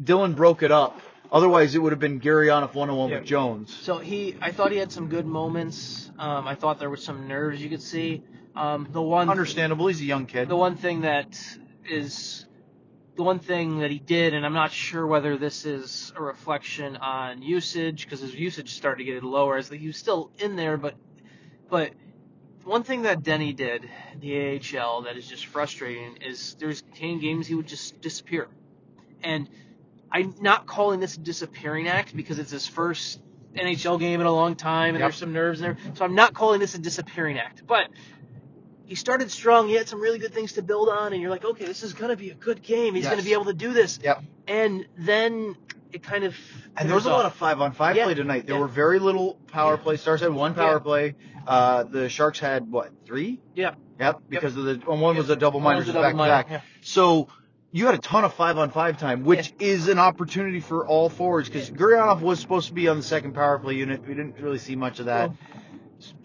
Dillon 0.04 0.34
broke 0.34 0.62
it 0.62 0.72
up. 0.72 1.00
Otherwise, 1.32 1.74
it 1.74 1.80
would 1.80 1.94
have 1.94 2.00
been 2.00 2.20
Gurianov 2.20 2.76
one 2.76 2.90
on 2.92 2.98
one 2.98 3.10
with 3.10 3.24
Jones. 3.26 3.76
so. 3.76 3.98
He, 3.98 4.36
I 4.42 4.52
thought 4.52 4.72
he 4.72 4.78
had 4.78 4.92
some 4.92 5.08
good 5.08 5.26
moments. 5.26 6.12
Um, 6.20 6.46
I 6.48 6.54
thought 6.56 6.78
there 6.78 6.90
was 6.90 7.04
some 7.04 7.28
nerves 7.28 7.64
you 7.64 7.70
could 7.70 7.82
see. 7.82 8.22
Um, 8.56 8.88
the 8.92 9.02
one, 9.02 9.28
Understandable. 9.30 9.88
He's 9.88 10.02
a 10.02 10.06
young 10.06 10.26
kid. 10.28 10.50
the 10.50 10.56
one 10.58 10.76
thing 10.76 11.02
that 11.02 11.40
is 11.90 12.46
the 13.16 13.24
one 13.24 13.40
thing 13.40 13.80
that 13.80 13.92
he 13.92 14.00
did, 14.00 14.34
and 14.34 14.46
I'm 14.46 14.54
not 14.54 14.72
sure 14.72 15.06
whether 15.06 15.38
this 15.38 15.66
is 15.66 16.14
a 16.16 16.22
reflection 16.22 16.96
on 16.98 17.42
usage 17.42 18.06
because 18.06 18.22
his 18.22 18.34
usage 18.34 18.74
started 18.74 19.06
to 19.06 19.12
get 19.12 19.24
lower 19.24 19.58
as 19.58 19.70
he 19.70 19.88
was 19.88 19.98
still 19.98 20.32
in 20.40 20.56
there, 20.56 20.78
but 20.78 20.96
but 21.70 21.92
one 22.64 22.84
thing 22.84 23.04
that 23.04 23.24
Denny 23.24 23.54
did, 23.54 23.90
the 24.20 24.60
AHL, 24.78 25.04
that 25.04 25.18
is 25.18 25.28
just 25.28 25.46
frustrating 25.48 26.18
is 26.18 26.56
there's 26.60 26.84
10 26.96 27.20
games 27.20 27.48
he 27.48 27.56
would 27.56 27.68
just 27.68 28.00
disappear, 28.02 28.48
and 29.24 29.50
I'm 30.12 30.36
not 30.42 30.66
calling 30.66 31.00
this 31.00 31.16
a 31.16 31.20
disappearing 31.20 31.88
act 31.88 32.16
because 32.16 32.40
it's 32.40 32.52
his 32.52 32.68
first 32.68 33.20
NHL 33.56 34.00
game 34.00 34.22
in 34.22 34.28
a 34.28 34.34
long 34.34 34.56
time 34.56 34.96
and 34.96 35.00
Yep. 35.00 35.10
there's 35.10 35.18
some 35.18 35.34
nerves 35.34 35.60
in 35.60 35.64
there, 35.64 35.78
so 35.96 36.06
I'm 36.06 36.16
not 36.16 36.34
calling 36.34 36.60
this 36.60 36.76
a 36.76 36.80
disappearing 36.80 37.38
act, 37.40 37.66
but 37.68 37.90
he 38.92 38.96
started 38.96 39.32
strong. 39.32 39.70
He 39.70 39.76
had 39.76 39.88
some 39.88 40.02
really 40.02 40.20
good 40.20 40.34
things 40.34 40.52
to 40.54 40.62
build 40.62 40.90
on, 40.90 41.14
and 41.14 41.22
you're 41.22 41.32
like, 41.32 41.46
okay, 41.46 41.64
this 41.64 41.82
is 41.82 41.94
gonna 41.94 42.18
be 42.18 42.30
a 42.30 42.34
good 42.34 42.62
game. 42.62 42.94
He's 42.94 43.06
Yes. 43.06 43.14
gonna 43.14 43.24
be 43.24 43.32
able 43.32 43.46
to 43.46 43.54
do 43.54 43.72
this. 43.72 43.98
Yep. 44.04 44.22
And 44.50 44.86
then 44.98 45.56
it 45.94 46.04
kind 46.04 46.26
of 46.26 46.36
And 46.76 46.90
there 46.90 46.96
was 46.96 47.06
a 47.06 47.10
lot 47.10 47.26
of 47.26 47.34
five 47.34 47.62
on 47.62 47.72
five 47.72 47.96
Yeah. 47.96 48.04
play 48.04 48.16
tonight. 48.16 48.48
There 48.48 48.56
Yeah. 48.58 48.62
were 48.64 48.68
very 48.68 49.00
little 49.00 49.36
power 49.48 49.76
Yeah. 49.76 49.84
play. 49.84 49.96
Stars 49.96 50.20
had 50.20 50.32
one 50.34 50.56
power 50.56 50.74
Yeah. 50.74 50.80
play. 50.80 51.16
Uh, 51.48 51.84
the 51.84 52.10
Sharks 52.10 52.38
had 52.40 52.70
what 52.70 52.92
three? 53.06 53.40
Yeah. 53.56 53.76
Yep. 53.98 54.24
Because 54.28 54.58
of 54.58 54.66
the 54.66 54.72
and 54.92 55.00
one 55.00 55.16
was 55.16 55.30
a 55.30 55.38
double 55.38 55.62
One 55.62 55.76
minor 55.76 55.84
a 55.84 55.86
back 55.86 55.94
double 55.94 56.10
to 56.10 56.16
minor, 56.18 56.44
back. 56.44 56.64
So 56.82 57.30
you 57.72 57.86
had 57.86 57.96
a 57.96 58.00
ton 58.00 58.26
of 58.26 58.34
five 58.34 58.58
on 58.58 58.72
five 58.72 58.98
time, 58.98 59.24
which 59.24 59.54
is 59.58 59.88
an 59.88 60.00
opportunity 60.00 60.60
for 60.60 60.86
all 60.86 61.08
forwards 61.08 61.48
because 61.48 61.70
Gurianov 61.72 62.20
was 62.20 62.42
supposed 62.42 62.68
to 62.68 62.74
be 62.74 62.90
on 62.90 62.98
the 62.98 63.04
second 63.04 63.36
power 63.36 63.58
play 63.58 63.76
unit. 63.76 64.02
We 64.06 64.16
didn't 64.16 64.36
really 64.42 64.58
see 64.58 64.76
much 64.76 65.00
of 65.00 65.06
that, 65.06 65.30
Well- 65.30 65.38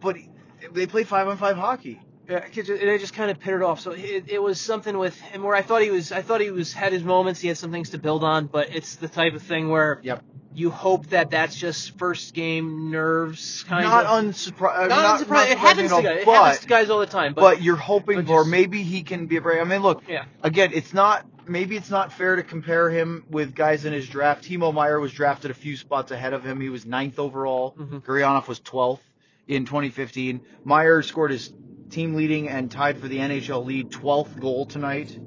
but 0.00 0.16
he- 0.16 0.30
they 0.72 0.86
play 0.88 1.04
five 1.04 1.28
on 1.28 1.36
five 1.36 1.56
hockey. 1.56 2.00
It- 2.28 2.66
they 2.66 2.98
just 2.98 3.14
kind 3.14 3.30
of 3.30 3.38
pittered 3.38 3.62
off. 3.62 3.80
So 3.80 3.92
it, 3.92 4.24
it 4.28 4.42
was 4.42 4.60
something 4.60 4.98
with 4.98 5.18
him 5.20 5.42
where 5.42 5.54
I 5.54 5.62
thought 5.62 5.82
he 5.82 5.90
was. 5.90 6.10
I 6.12 6.22
thought 6.22 6.40
he 6.40 6.50
was 6.50 6.72
had 6.72 6.92
his 6.92 7.04
moments. 7.04 7.40
He 7.40 7.48
had 7.48 7.56
some 7.58 7.70
things 7.70 7.90
to 7.90 7.98
build 7.98 8.24
on, 8.24 8.46
but 8.46 8.74
it's 8.74 8.96
the 8.96 9.08
type 9.08 9.34
of 9.34 9.42
thing 9.42 9.68
where 9.70 10.00
Yep. 10.02 10.24
you 10.54 10.70
hope 10.70 11.06
that 11.08 11.30
that's 11.30 11.54
just 11.54 11.96
first 11.98 12.34
game 12.34 12.90
nerves, 12.90 13.64
kind 13.68 13.84
Not 13.84 14.06
of. 14.06 14.24
unsurprising. 14.24 14.88
not, 14.88 15.20
unsurprising. 15.20 15.50
It 15.52 15.58
happens 15.58 15.90
to 15.92 16.02
guys. 16.02 16.18
It 16.22 16.26
happens 16.26 16.58
to 16.60 16.66
guys 16.66 16.90
all 16.90 16.98
the 17.00 17.06
time. 17.06 17.34
But, 17.34 17.40
but 17.42 17.62
you're 17.62 17.76
hoping 17.76 18.16
but 18.22 18.26
for 18.26 18.44
maybe 18.44 18.82
he 18.82 19.02
can 19.02 19.26
be 19.26 19.36
a 19.36 19.40
break. 19.40 19.60
I 19.60 19.64
mean, 19.64 19.82
look, 19.82 20.02
yeah, 20.08 20.24
again, 20.42 20.70
it's 20.74 20.92
not 20.92 21.24
maybe 21.48 21.76
it's 21.76 21.90
not 21.90 22.12
fair 22.12 22.34
to 22.34 22.42
compare 22.42 22.90
him 22.90 23.24
with 23.30 23.54
guys 23.54 23.84
in 23.84 23.92
his 23.92 24.08
draft. 24.08 24.42
Timo 24.44 24.74
Meier 24.74 24.98
was 24.98 25.12
drafted 25.12 25.52
a 25.52 25.54
few 25.54 25.76
spots 25.76 26.10
ahead 26.10 26.32
of 26.32 26.42
him. 26.44 26.60
He 26.60 26.70
was 26.70 26.84
ninth 26.84 27.20
overall. 27.20 27.76
Mhm. 27.78 28.02
Gurianov 28.02 28.48
was 28.48 28.58
12th 28.58 28.98
in 29.46 29.64
2015. 29.64 30.40
Meier 30.64 31.02
scored 31.02 31.30
his 31.30 31.52
team 31.90 32.14
leading 32.14 32.48
and 32.48 32.70
tied 32.70 32.98
for 32.98 33.08
the 33.08 33.18
NHL 33.18 33.64
lead 33.64 33.90
12th 33.90 34.38
goal 34.40 34.66
tonight. 34.66 35.18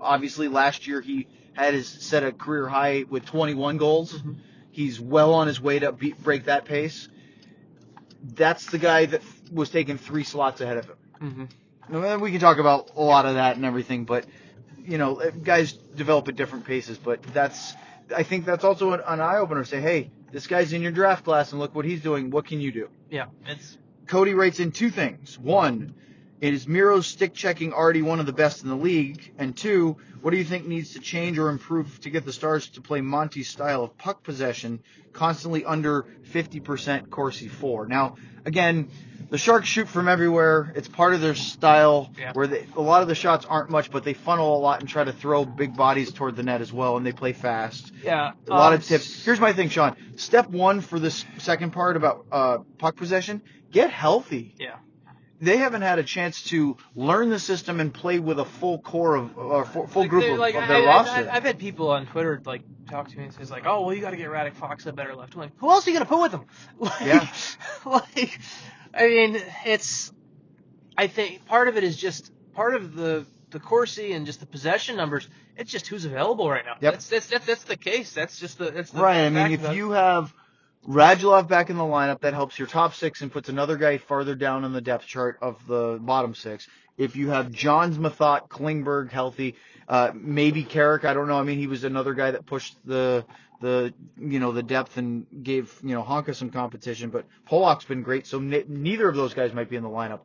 Obviously, 0.00 0.48
last 0.48 0.86
year 0.86 1.00
he 1.00 1.26
had 1.54 1.74
his 1.74 1.88
set 1.88 2.24
a 2.24 2.32
career 2.32 2.68
high 2.68 3.04
with 3.08 3.24
21 3.26 3.76
goals. 3.78 4.12
Mhm. 4.20 4.36
He's 4.70 5.00
well 5.00 5.34
on 5.34 5.46
his 5.46 5.60
way 5.60 5.78
to 5.78 5.92
beat, 5.92 6.20
break 6.22 6.44
that 6.46 6.64
pace. 6.64 7.08
That's 8.22 8.66
the 8.66 8.78
guy 8.78 9.06
that 9.06 9.22
was 9.52 9.70
taken 9.70 9.98
three 9.98 10.24
slots 10.24 10.60
ahead 10.60 10.78
of 10.78 10.86
him. 10.86 10.96
hmm 11.20 11.44
Now, 11.88 12.18
We 12.18 12.30
can 12.30 12.40
talk 12.40 12.58
about 12.58 12.90
a 12.96 13.02
lot 13.02 13.26
of 13.26 13.34
that 13.34 13.56
and 13.56 13.64
everything, 13.64 14.04
but 14.04 14.26
you 14.86 14.98
know, 14.98 15.20
guys 15.42 15.72
develop 15.72 16.28
at 16.28 16.36
different 16.36 16.64
paces. 16.64 16.98
But 16.98 17.22
that's, 17.34 17.74
I 18.14 18.22
think 18.22 18.44
that's 18.44 18.64
also 18.64 18.92
an, 18.92 19.00
an 19.06 19.20
eye 19.20 19.38
opener. 19.38 19.64
Say, 19.64 19.80
hey, 19.80 20.10
this 20.32 20.46
guy's 20.46 20.72
in 20.72 20.82
your 20.82 20.92
draft 20.92 21.24
class, 21.24 21.52
and 21.52 21.60
look 21.60 21.74
what 21.74 21.84
he's 21.84 22.02
doing. 22.02 22.30
What 22.30 22.46
can 22.46 22.60
you 22.60 22.72
do? 22.72 22.88
yeah. 23.10 23.26
It's 23.46 23.78
Cody 24.06 24.34
writes 24.34 24.60
in 24.60 24.72
two 24.72 24.90
things. 24.90 25.38
One, 25.38 25.94
is 26.52 26.66
Miro's 26.66 27.06
stick 27.06 27.32
checking 27.32 27.72
already 27.72 28.02
one 28.02 28.20
of 28.20 28.26
the 28.26 28.32
best 28.32 28.62
in 28.62 28.68
the 28.68 28.76
league? 28.76 29.32
And 29.38 29.56
two, 29.56 29.96
what 30.20 30.32
do 30.32 30.36
you 30.36 30.44
think 30.44 30.66
needs 30.66 30.92
to 30.94 31.00
change 31.00 31.38
or 31.38 31.48
improve 31.48 32.00
to 32.00 32.10
get 32.10 32.24
the 32.24 32.32
Stars 32.32 32.68
to 32.70 32.80
play 32.80 33.00
Monty's 33.00 33.48
style 33.48 33.84
of 33.84 33.96
puck 33.96 34.22
possession, 34.22 34.80
constantly 35.12 35.64
under 35.64 36.04
50% 36.32 37.08
Corsi 37.10 37.48
4? 37.48 37.86
Now, 37.86 38.16
again, 38.44 38.88
the 39.30 39.38
Sharks 39.38 39.68
shoot 39.68 39.88
from 39.88 40.06
everywhere. 40.08 40.72
It's 40.76 40.88
part 40.88 41.14
of 41.14 41.20
their 41.20 41.34
style 41.34 42.10
Yeah. 42.18 42.32
where 42.34 42.46
they, 42.46 42.66
a 42.76 42.80
lot 42.80 43.02
of 43.02 43.08
the 43.08 43.14
shots 43.14 43.46
aren't 43.46 43.70
much, 43.70 43.90
but 43.90 44.04
they 44.04 44.12
funnel 44.12 44.56
a 44.56 44.60
lot 44.60 44.80
and 44.80 44.88
try 44.88 45.04
to 45.04 45.12
throw 45.12 45.44
big 45.44 45.76
bodies 45.76 46.12
toward 46.12 46.36
the 46.36 46.42
net 46.42 46.60
as 46.60 46.72
well, 46.72 46.96
and 46.96 47.06
they 47.06 47.12
play 47.12 47.32
fast. 47.32 47.92
yeah. 48.02 48.32
A 48.48 48.50
lot 48.50 48.68
um, 48.72 48.74
of 48.74 48.84
tips. 48.84 49.24
Here's 49.24 49.40
my 49.40 49.52
thing, 49.52 49.68
Sean. 49.70 49.96
Step 50.16 50.48
one 50.50 50.80
for 50.80 50.98
this 50.98 51.24
second 51.38 51.70
part 51.72 51.96
about 51.96 52.26
uh, 52.30 52.58
puck 52.78 52.96
possession: 52.96 53.40
get 53.70 53.90
healthy. 53.90 54.54
Yeah. 54.58 54.76
They 55.44 55.56
haven't 55.58 55.82
had 55.82 55.98
a 55.98 56.02
chance 56.02 56.42
to 56.44 56.76
learn 56.94 57.30
the 57.30 57.38
system 57.38 57.80
and 57.80 57.92
play 57.92 58.18
with 58.18 58.38
a 58.38 58.44
full 58.44 58.78
core 58.78 59.16
of 59.16 59.36
uh, 59.36 59.40
or 59.40 59.64
full, 59.64 59.86
full 59.86 60.02
Like, 60.02 60.10
group 60.10 60.32
of, 60.32 60.38
like, 60.38 60.54
of 60.54 60.68
their 60.68 60.82
I, 60.82 60.86
roster. 60.86 61.30
I, 61.30 61.34
have 61.34 61.44
had 61.44 61.58
people 61.58 61.90
on 61.90 62.06
Twitter 62.06 62.40
like 62.44 62.62
talk 62.88 63.08
to 63.08 63.18
me 63.18 63.24
and 63.24 63.32
says 63.32 63.50
like, 63.50 63.66
"Oh, 63.66 63.82
well, 63.82 63.94
you 63.94 64.00
got 64.00 64.10
to 64.10 64.16
get 64.16 64.28
Radek 64.28 64.54
Faksa 64.54 64.86
a 64.86 64.92
better 64.92 65.14
left 65.14 65.34
wing." 65.36 65.52
Who 65.58 65.70
else 65.70 65.86
are 65.86 65.90
you 65.90 65.96
gonna 65.96 66.08
put 66.08 66.20
with 66.22 66.32
him? 66.32 66.44
Like, 66.78 67.00
Yeah. 67.00 67.28
like, 67.86 68.38
I 68.94 69.06
mean, 69.06 69.42
it's. 69.64 70.12
I 70.96 71.08
think 71.08 71.46
part 71.46 71.68
of 71.68 71.76
it 71.76 71.84
is 71.84 71.96
just 71.96 72.32
part 72.54 72.74
of 72.74 72.94
the 72.94 73.26
the 73.50 73.60
Corsi 73.60 74.12
and 74.12 74.26
just 74.26 74.40
the 74.40 74.46
possession 74.46 74.96
numbers. 74.96 75.28
It's 75.56 75.70
just 75.70 75.86
who's 75.86 76.04
available 76.04 76.50
right 76.50 76.64
now. 76.64 76.76
Yep. 76.80 76.92
That's 76.94 77.08
that's 77.08 77.26
that's, 77.28 77.46
that's 77.46 77.64
the 77.64 77.76
case. 77.76 78.12
That's 78.12 78.38
just 78.38 78.58
the 78.58 78.70
that's 78.70 78.90
the 78.90 79.00
right. 79.00 79.24
I 79.24 79.30
mean, 79.30 79.52
if 79.52 79.74
you 79.74 79.92
have 79.92 80.34
Radulov 80.88 81.48
back 81.48 81.70
in 81.70 81.76
the 81.76 81.82
lineup, 81.82 82.20
that 82.20 82.34
helps 82.34 82.58
your 82.58 82.68
top 82.68 82.94
six 82.94 83.22
and 83.22 83.32
puts 83.32 83.48
another 83.48 83.76
guy 83.76 83.98
farther 83.98 84.34
down 84.34 84.64
on 84.64 84.72
the 84.72 84.80
depth 84.82 85.06
chart 85.06 85.38
of 85.40 85.66
the 85.66 85.98
bottom 86.00 86.34
six. 86.34 86.68
If 86.98 87.16
you 87.16 87.30
have 87.30 87.50
Johns, 87.50 87.98
Methot, 87.98 88.48
Klingberg 88.48 89.10
healthy, 89.10 89.56
uh, 89.88 90.10
maybe 90.14 90.62
Carrick, 90.62 91.04
I 91.04 91.14
don't 91.14 91.26
know. 91.26 91.38
I 91.38 91.42
mean, 91.42 91.58
he 91.58 91.66
was 91.66 91.84
another 91.84 92.14
guy 92.14 92.30
that 92.32 92.46
pushed 92.46 92.76
the 92.84 93.24
the 93.60 93.94
you 94.18 94.40
know 94.40 94.52
the 94.52 94.62
depth 94.62 94.98
and 94.98 95.26
gave 95.42 95.74
you 95.82 95.94
know 95.94 96.02
Honka 96.02 96.34
some 96.34 96.50
competition, 96.50 97.08
but 97.10 97.24
Polak's 97.48 97.84
been 97.84 98.02
great. 98.02 98.26
So 98.26 98.38
ne- 98.38 98.64
neither 98.68 99.08
of 99.08 99.16
those 99.16 99.32
guys 99.32 99.54
might 99.54 99.70
be 99.70 99.76
in 99.76 99.82
the 99.82 99.88
lineup. 99.88 100.20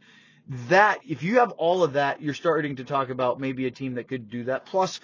That 0.67 1.00
if 1.08 1.24
you 1.24 1.39
have 1.39 1.52
all 1.52 1.84
of 1.84 1.93
that, 1.93 2.22
you're 2.22 2.34
starting 2.34 2.76
to 2.78 2.84
talk 2.84 3.10
about 3.10 3.39
maybe 3.39 3.65
a 3.65 3.72
team 3.72 3.95
that 3.95 4.08
could 4.08 4.30
do 4.30 4.43
that. 4.45 4.65
Plus, 4.65 5.00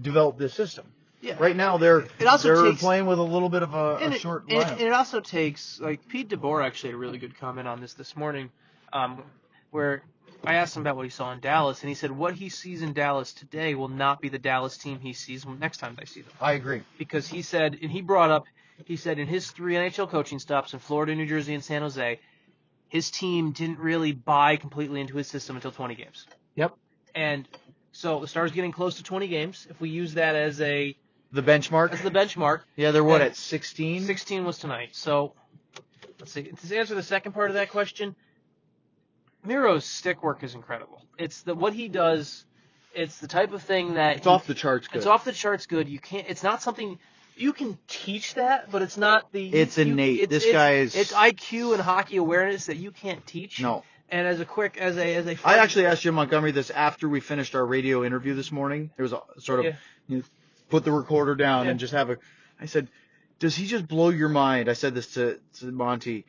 develop 0.00 0.38
this 0.38 0.54
system. 0.54 0.86
Yeah. 1.20 1.36
Right 1.38 1.56
now, 1.56 1.76
they're 1.76 2.00
It 2.18 2.26
also 2.26 2.54
they're 2.54 2.70
takes- 2.70 2.80
playing 2.80 3.06
with 3.06 3.18
a 3.18 3.22
little 3.22 3.48
bit 3.48 3.62
of 3.62 3.74
a, 3.74 3.96
a 3.96 4.10
it, 4.12 4.20
short 4.20 4.44
and, 4.48 4.62
and 4.62 4.80
it 4.80 4.92
also 4.92 5.20
takes 5.20 5.78
like 5.80 6.08
Pete 6.08 6.28
DeBoer 6.28 6.64
actually 6.64 6.90
had 6.90 6.94
a 6.94 6.98
really 6.98 7.18
good 7.18 7.36
comment 7.38 7.68
on 7.68 7.80
this 7.80 7.94
this 7.94 8.16
morning, 8.16 8.50
um, 8.92 9.22
where 9.70 10.02
I 10.44 10.54
asked 10.54 10.74
him 10.76 10.82
about 10.82 10.96
what 10.96 11.04
he 11.04 11.10
saw 11.10 11.32
in 11.32 11.40
Dallas, 11.40 11.80
and 11.82 11.88
he 11.88 11.94
said 11.94 12.10
what 12.10 12.34
he 12.34 12.48
sees 12.48 12.80
in 12.82 12.94
Dallas 12.94 13.32
today 13.34 13.74
will 13.74 13.88
not 13.88 14.20
be 14.22 14.28
the 14.30 14.38
Dallas 14.38 14.78
team 14.78 14.98
he 14.98 15.12
sees 15.12 15.44
next 15.46 15.78
time 15.78 15.94
they 15.98 16.06
see 16.06 16.22
them, 16.22 16.32
I 16.40 16.52
agree. 16.52 16.82
because 16.98 17.28
he 17.28 17.42
said, 17.42 17.78
and 17.82 17.90
he 17.90 18.00
brought 18.00 18.30
up, 18.30 18.44
he 18.86 18.96
said 18.96 19.18
in 19.18 19.26
his 19.28 19.50
three 19.50 19.74
NHL 19.74 20.08
coaching 20.08 20.38
stops 20.38 20.72
in 20.72 20.78
Florida, 20.78 21.14
New 21.14 21.26
Jersey, 21.26 21.52
and 21.52 21.62
San 21.62 21.82
Jose, 21.82 22.18
his 22.88 23.10
team 23.10 23.52
didn't 23.52 23.78
really 23.78 24.12
buy 24.12 24.56
completely 24.56 25.02
into 25.02 25.16
his 25.18 25.28
system 25.28 25.56
until 25.56 25.70
20 25.72 25.94
games. 25.94 26.26
Yep. 26.54 26.74
And 27.14 27.46
So 27.92 28.20
the 28.20 28.26
Stars 28.26 28.50
getting 28.52 28.72
close 28.72 28.96
to 28.96 29.02
20 29.02 29.28
games. 29.28 29.66
If 29.68 29.78
we 29.80 29.90
use 29.90 30.14
that 30.14 30.34
as 30.34 30.60
a 30.62 30.96
The 31.32 31.42
benchmark. 31.42 31.92
as 31.92 32.00
the 32.02 32.10
benchmark, 32.10 32.62
yeah, 32.76 32.90
they're 32.90 33.04
what 33.04 33.20
Yeah. 33.20 33.28
at 33.28 33.36
16. 33.36 34.04
16 34.04 34.44
was 34.44 34.58
tonight. 34.58 34.90
So 34.96 35.34
let's 36.18 36.32
see. 36.32 36.42
To 36.44 36.76
answer 36.78 36.94
the 36.94 37.02
second 37.02 37.32
part 37.32 37.50
of 37.50 37.54
that 37.54 37.70
question, 37.70 38.16
Miro's 39.44 39.84
stick 39.84 40.22
work 40.22 40.42
is 40.42 40.54
incredible. 40.54 41.02
It's 41.18 41.42
the 41.42 41.54
what 41.54 41.72
he 41.72 41.88
does. 41.88 42.44
It's 42.94 43.18
the 43.18 43.28
type 43.28 43.52
of 43.52 43.62
thing 43.62 43.94
that 43.94 44.16
It's 44.16 44.26
you- 44.26 44.32
off 44.32 44.46
the 44.46 44.54
charts. 44.54 44.88
Good. 44.88 44.98
It's 44.98 45.06
off 45.06 45.24
the 45.24 45.32
charts 45.32 45.66
good. 45.66 45.88
You 45.88 46.00
can't. 46.00 46.26
It's 46.28 46.42
not 46.42 46.60
something 46.62 46.98
you 47.36 47.52
can 47.52 47.78
teach 47.88 48.34
that, 48.34 48.70
but 48.70 48.82
it's 48.82 48.96
not 48.96 49.30
the. 49.32 49.48
It's 49.54 49.78
you- 49.78 49.84
innate. 49.84 50.14
it's- 50.22 50.28
This 50.28 50.44
it's- 50.44 50.52
guy 50.54 50.72
is- 50.74 50.96
It's 50.96 51.12
IQ 51.12 51.72
and 51.74 51.80
hockey 51.82 52.16
awareness 52.16 52.66
that 52.66 52.76
you 52.76 52.90
can't 52.90 53.24
teach. 53.26 53.60
No. 53.60 53.84
And 54.10 54.26
as 54.26 54.40
a 54.40 54.44
quick, 54.44 54.76
as 54.76 54.96
a 54.96 55.14
as 55.14 55.26
a. 55.28 55.36
I 55.44 55.58
actually 55.58 55.86
asked 55.86 56.02
Jim 56.02 56.16
Montgomery 56.16 56.50
this 56.50 56.70
after 56.70 57.08
we 57.08 57.20
finished 57.20 57.54
our 57.54 57.64
radio 57.64 58.04
interview 58.04 58.34
this 58.34 58.50
morning. 58.50 58.90
It 58.98 59.02
was 59.02 59.12
a, 59.12 59.20
sort 59.38 59.60
of 59.60 59.66
Yeah. 59.66 59.76
you 60.08 60.16
know, 60.18 60.22
put 60.70 60.84
the 60.84 60.92
recorder 60.92 61.34
down 61.34 61.64
Yeah. 61.64 61.72
and 61.72 61.80
just 61.80 61.92
have 61.92 62.10
a. 62.10 62.16
I 62.60 62.66
said, 62.66 62.88
does 63.38 63.56
he 63.56 63.66
just 63.66 63.86
blow 63.88 64.08
your 64.10 64.28
mind? 64.28 64.68
I 64.68 64.74
said 64.74 64.94
this 64.94 65.14
to, 65.14 65.38
to 65.60 65.66
Monty. 65.72 66.24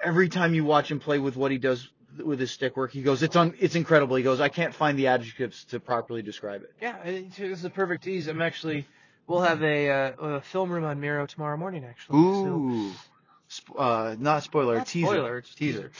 Every 0.00 0.28
time 0.28 0.54
you 0.54 0.64
watch 0.64 0.90
him 0.90 1.00
play 1.00 1.18
with 1.18 1.36
what 1.36 1.50
he 1.50 1.58
does 1.58 1.88
with 2.24 2.38
his 2.40 2.50
stick 2.50 2.76
work, 2.76 2.92
he 2.92 3.02
goes, 3.02 3.22
it's 3.22 3.34
un, 3.36 3.54
it's 3.58 3.74
incredible. 3.74 4.16
He 4.16 4.22
goes, 4.22 4.40
I 4.40 4.48
can't 4.48 4.74
find 4.74 4.98
the 4.98 5.08
adjectives 5.08 5.64
to 5.66 5.80
properly 5.80 6.22
describe 6.22 6.62
it. 6.62 6.72
Yeah, 6.80 6.96
this 7.04 7.38
is 7.40 7.64
a 7.64 7.70
perfect 7.70 8.04
tease. 8.04 8.26
I'm 8.28 8.40
actually. 8.42 8.86
We'll 9.26 9.42
have 9.42 9.62
a, 9.62 9.90
uh, 9.90 10.12
a 10.20 10.40
film 10.40 10.70
room 10.70 10.84
on 10.84 11.00
Miro 11.00 11.26
tomorrow 11.26 11.56
morning. 11.58 11.84
Actually. 11.84 12.18
Ooh. 12.18 12.92
Sp- 13.50 13.76
uh, 13.78 14.14
not 14.18 14.42
spoiler, 14.42 14.76
Not 14.76 14.86
teaser. 14.86 15.06
spoiler, 15.06 15.38
it's 15.38 15.54
teaser. 15.54 15.90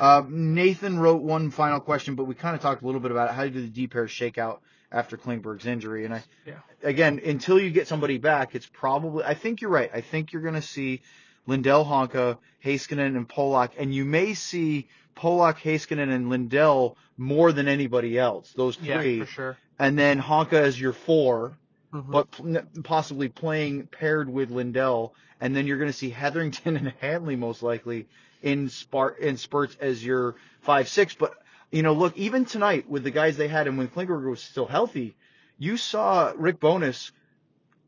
Uh, 0.00 0.22
Nathan 0.28 0.98
wrote 0.98 1.22
one 1.22 1.50
final 1.50 1.78
question, 1.80 2.14
but 2.16 2.24
we 2.24 2.34
kind 2.34 2.54
of 2.56 2.62
talked 2.62 2.82
a 2.82 2.86
little 2.86 3.00
bit 3.00 3.10
about 3.10 3.30
it. 3.30 3.34
How 3.34 3.44
do 3.46 3.50
the 3.60 3.66
D 3.68 3.86
pairs 3.88 4.10
shake 4.10 4.38
out 4.38 4.62
after 4.92 5.16
Klingberg's 5.16 5.66
injury? 5.66 6.04
And 6.04 6.14
I, 6.14 6.22
Yeah. 6.46 6.58
again, 6.82 7.20
until 7.24 7.58
you 7.58 7.70
get 7.70 7.88
somebody 7.88 8.18
back, 8.18 8.54
it's 8.54 8.66
probably. 8.66 9.24
I 9.24 9.34
think 9.34 9.60
you're 9.60 9.70
right. 9.70 9.90
I 9.92 10.00
think 10.00 10.32
you're 10.32 10.42
going 10.42 10.54
to 10.54 10.62
see 10.62 11.00
Lindell, 11.46 11.84
Honka, 11.84 12.38
Heiskanen, 12.64 13.16
and 13.16 13.28
Polak, 13.28 13.70
and 13.78 13.94
you 13.94 14.04
may 14.04 14.34
see 14.34 14.88
Polak, 15.16 15.56
Heiskanen, 15.58 16.10
and 16.14 16.28
Lindell 16.30 16.96
more 17.16 17.52
than 17.52 17.68
anybody 17.68 18.18
else. 18.18 18.52
Those 18.52 18.76
three, 18.76 19.18
Yeah, 19.18 19.24
for 19.24 19.30
sure. 19.30 19.56
and 19.78 19.98
then 19.98 20.20
Honka 20.20 20.54
as 20.54 20.80
your 20.80 20.92
4 20.92 21.56
Mhm. 21.92 22.10
but 22.10 22.84
possibly 22.84 23.28
playing 23.28 23.86
paired 23.88 24.26
with 24.30 24.50
Lindell, 24.50 25.14
and 25.42 25.54
then 25.54 25.66
you're 25.66 25.76
going 25.76 25.90
to 25.90 25.96
see 25.96 26.08
Heatherington 26.08 26.76
and 26.78 26.92
Hanley 27.00 27.36
most 27.36 27.62
likely 27.62 28.06
in 28.42 28.68
spart 28.68 29.18
in 29.18 29.36
spurts 29.36 29.76
as 29.80 30.02
your 30.04 30.36
five 30.62 30.88
six. 30.88 31.14
But 31.14 31.34
you 31.72 31.82
know, 31.82 31.94
look, 31.94 32.16
even 32.16 32.44
tonight 32.44 32.88
with 32.88 33.02
the 33.02 33.10
guys 33.10 33.36
they 33.36 33.48
had, 33.48 33.66
and 33.66 33.76
when 33.78 33.88
Klingberg 33.88 34.28
was 34.28 34.40
still 34.42 34.66
healthy, 34.66 35.16
you 35.58 35.76
saw 35.76 36.32
Rick 36.36 36.60
Bowness 36.60 37.10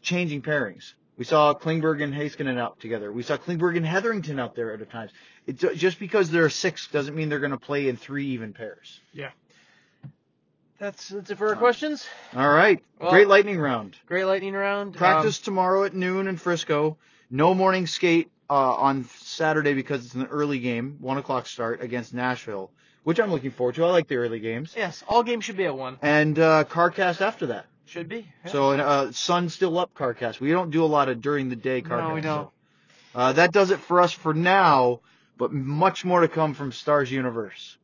changing 0.02 0.42
pairings. 0.42 0.94
We 1.16 1.24
saw 1.24 1.54
Klingberg 1.54 2.02
and 2.02 2.12
Heiskanen 2.12 2.58
out 2.58 2.80
together. 2.80 3.12
We 3.12 3.22
saw 3.22 3.36
Klingberg 3.36 3.76
and 3.76 3.86
Heatherington 3.86 4.40
out 4.40 4.56
there 4.56 4.72
at 4.72 4.90
times. 4.90 5.12
It, 5.46 5.58
just 5.58 6.00
because 6.00 6.30
they're 6.30 6.50
six 6.50 6.88
doesn't 6.88 7.14
mean 7.14 7.28
they're 7.28 7.38
going 7.38 7.52
to 7.52 7.56
play 7.58 7.88
in 7.88 7.96
three 7.96 8.26
even 8.28 8.52
pairs. 8.52 9.00
Yeah. 9.12 9.30
That's 10.78 11.08
that's 11.08 11.30
it 11.30 11.38
for 11.38 11.48
our 11.48 11.56
questions. 11.56 12.06
All 12.34 12.48
right, 12.50 12.82
Well- 12.98 13.10
great 13.10 13.28
lightning 13.28 13.58
round. 13.58 13.96
Great 14.06 14.24
lightning 14.24 14.54
round. 14.54 14.94
Practice 14.94 15.38
tomorrow 15.38 15.84
at 15.84 15.94
noon 15.94 16.26
in 16.26 16.36
Frisco. 16.36 16.98
No 17.30 17.54
morning 17.54 17.86
skate 17.86 18.30
uh, 18.50 18.74
on 18.74 19.04
Saturday 19.20 19.74
because 19.74 20.04
it's 20.04 20.14
an 20.14 20.26
early 20.26 20.58
game, 20.58 20.96
one 21.00 21.16
o'clock 21.16 21.46
start 21.46 21.80
against 21.80 22.12
Nashville, 22.12 22.70
which 23.04 23.20
I'm 23.20 23.30
looking 23.30 23.50
forward 23.52 23.76
to. 23.76 23.84
I 23.84 23.90
like 23.90 24.08
the 24.08 24.16
early 24.16 24.40
games. 24.40 24.74
Yes, 24.76 25.04
all 25.06 25.22
games 25.22 25.44
should 25.44 25.56
be 25.56 25.66
at 25.66 25.76
one. 25.76 25.98
And 26.02 26.38
uh, 26.38 26.64
CarCast 26.64 27.20
after 27.20 27.46
that. 27.46 27.66
Should 27.86 28.08
be. 28.08 28.26
yeah. 28.44 28.50
So 28.50 28.72
uh, 28.72 29.12
sun 29.12 29.50
still 29.50 29.78
up 29.78 29.94
CarCast. 29.94 30.40
We 30.40 30.50
don't 30.50 30.70
do 30.70 30.84
a 30.84 30.86
lot 30.86 31.08
of 31.08 31.20
during 31.20 31.50
the 31.50 31.56
day 31.56 31.82
CarCast. 31.82 32.08
No, 32.08 32.14
we 32.14 32.20
don't. 32.22 32.48
so, 32.48 32.52
uh, 33.14 33.32
that 33.34 33.52
does 33.52 33.70
it 33.70 33.78
for 33.78 34.00
us 34.00 34.12
for 34.12 34.34
now, 34.34 35.00
but 35.36 35.52
much 35.52 36.04
more 36.04 36.22
to 36.22 36.28
come 36.28 36.54
from 36.54 36.72
Stars 36.72 37.12
Universe. 37.12 37.76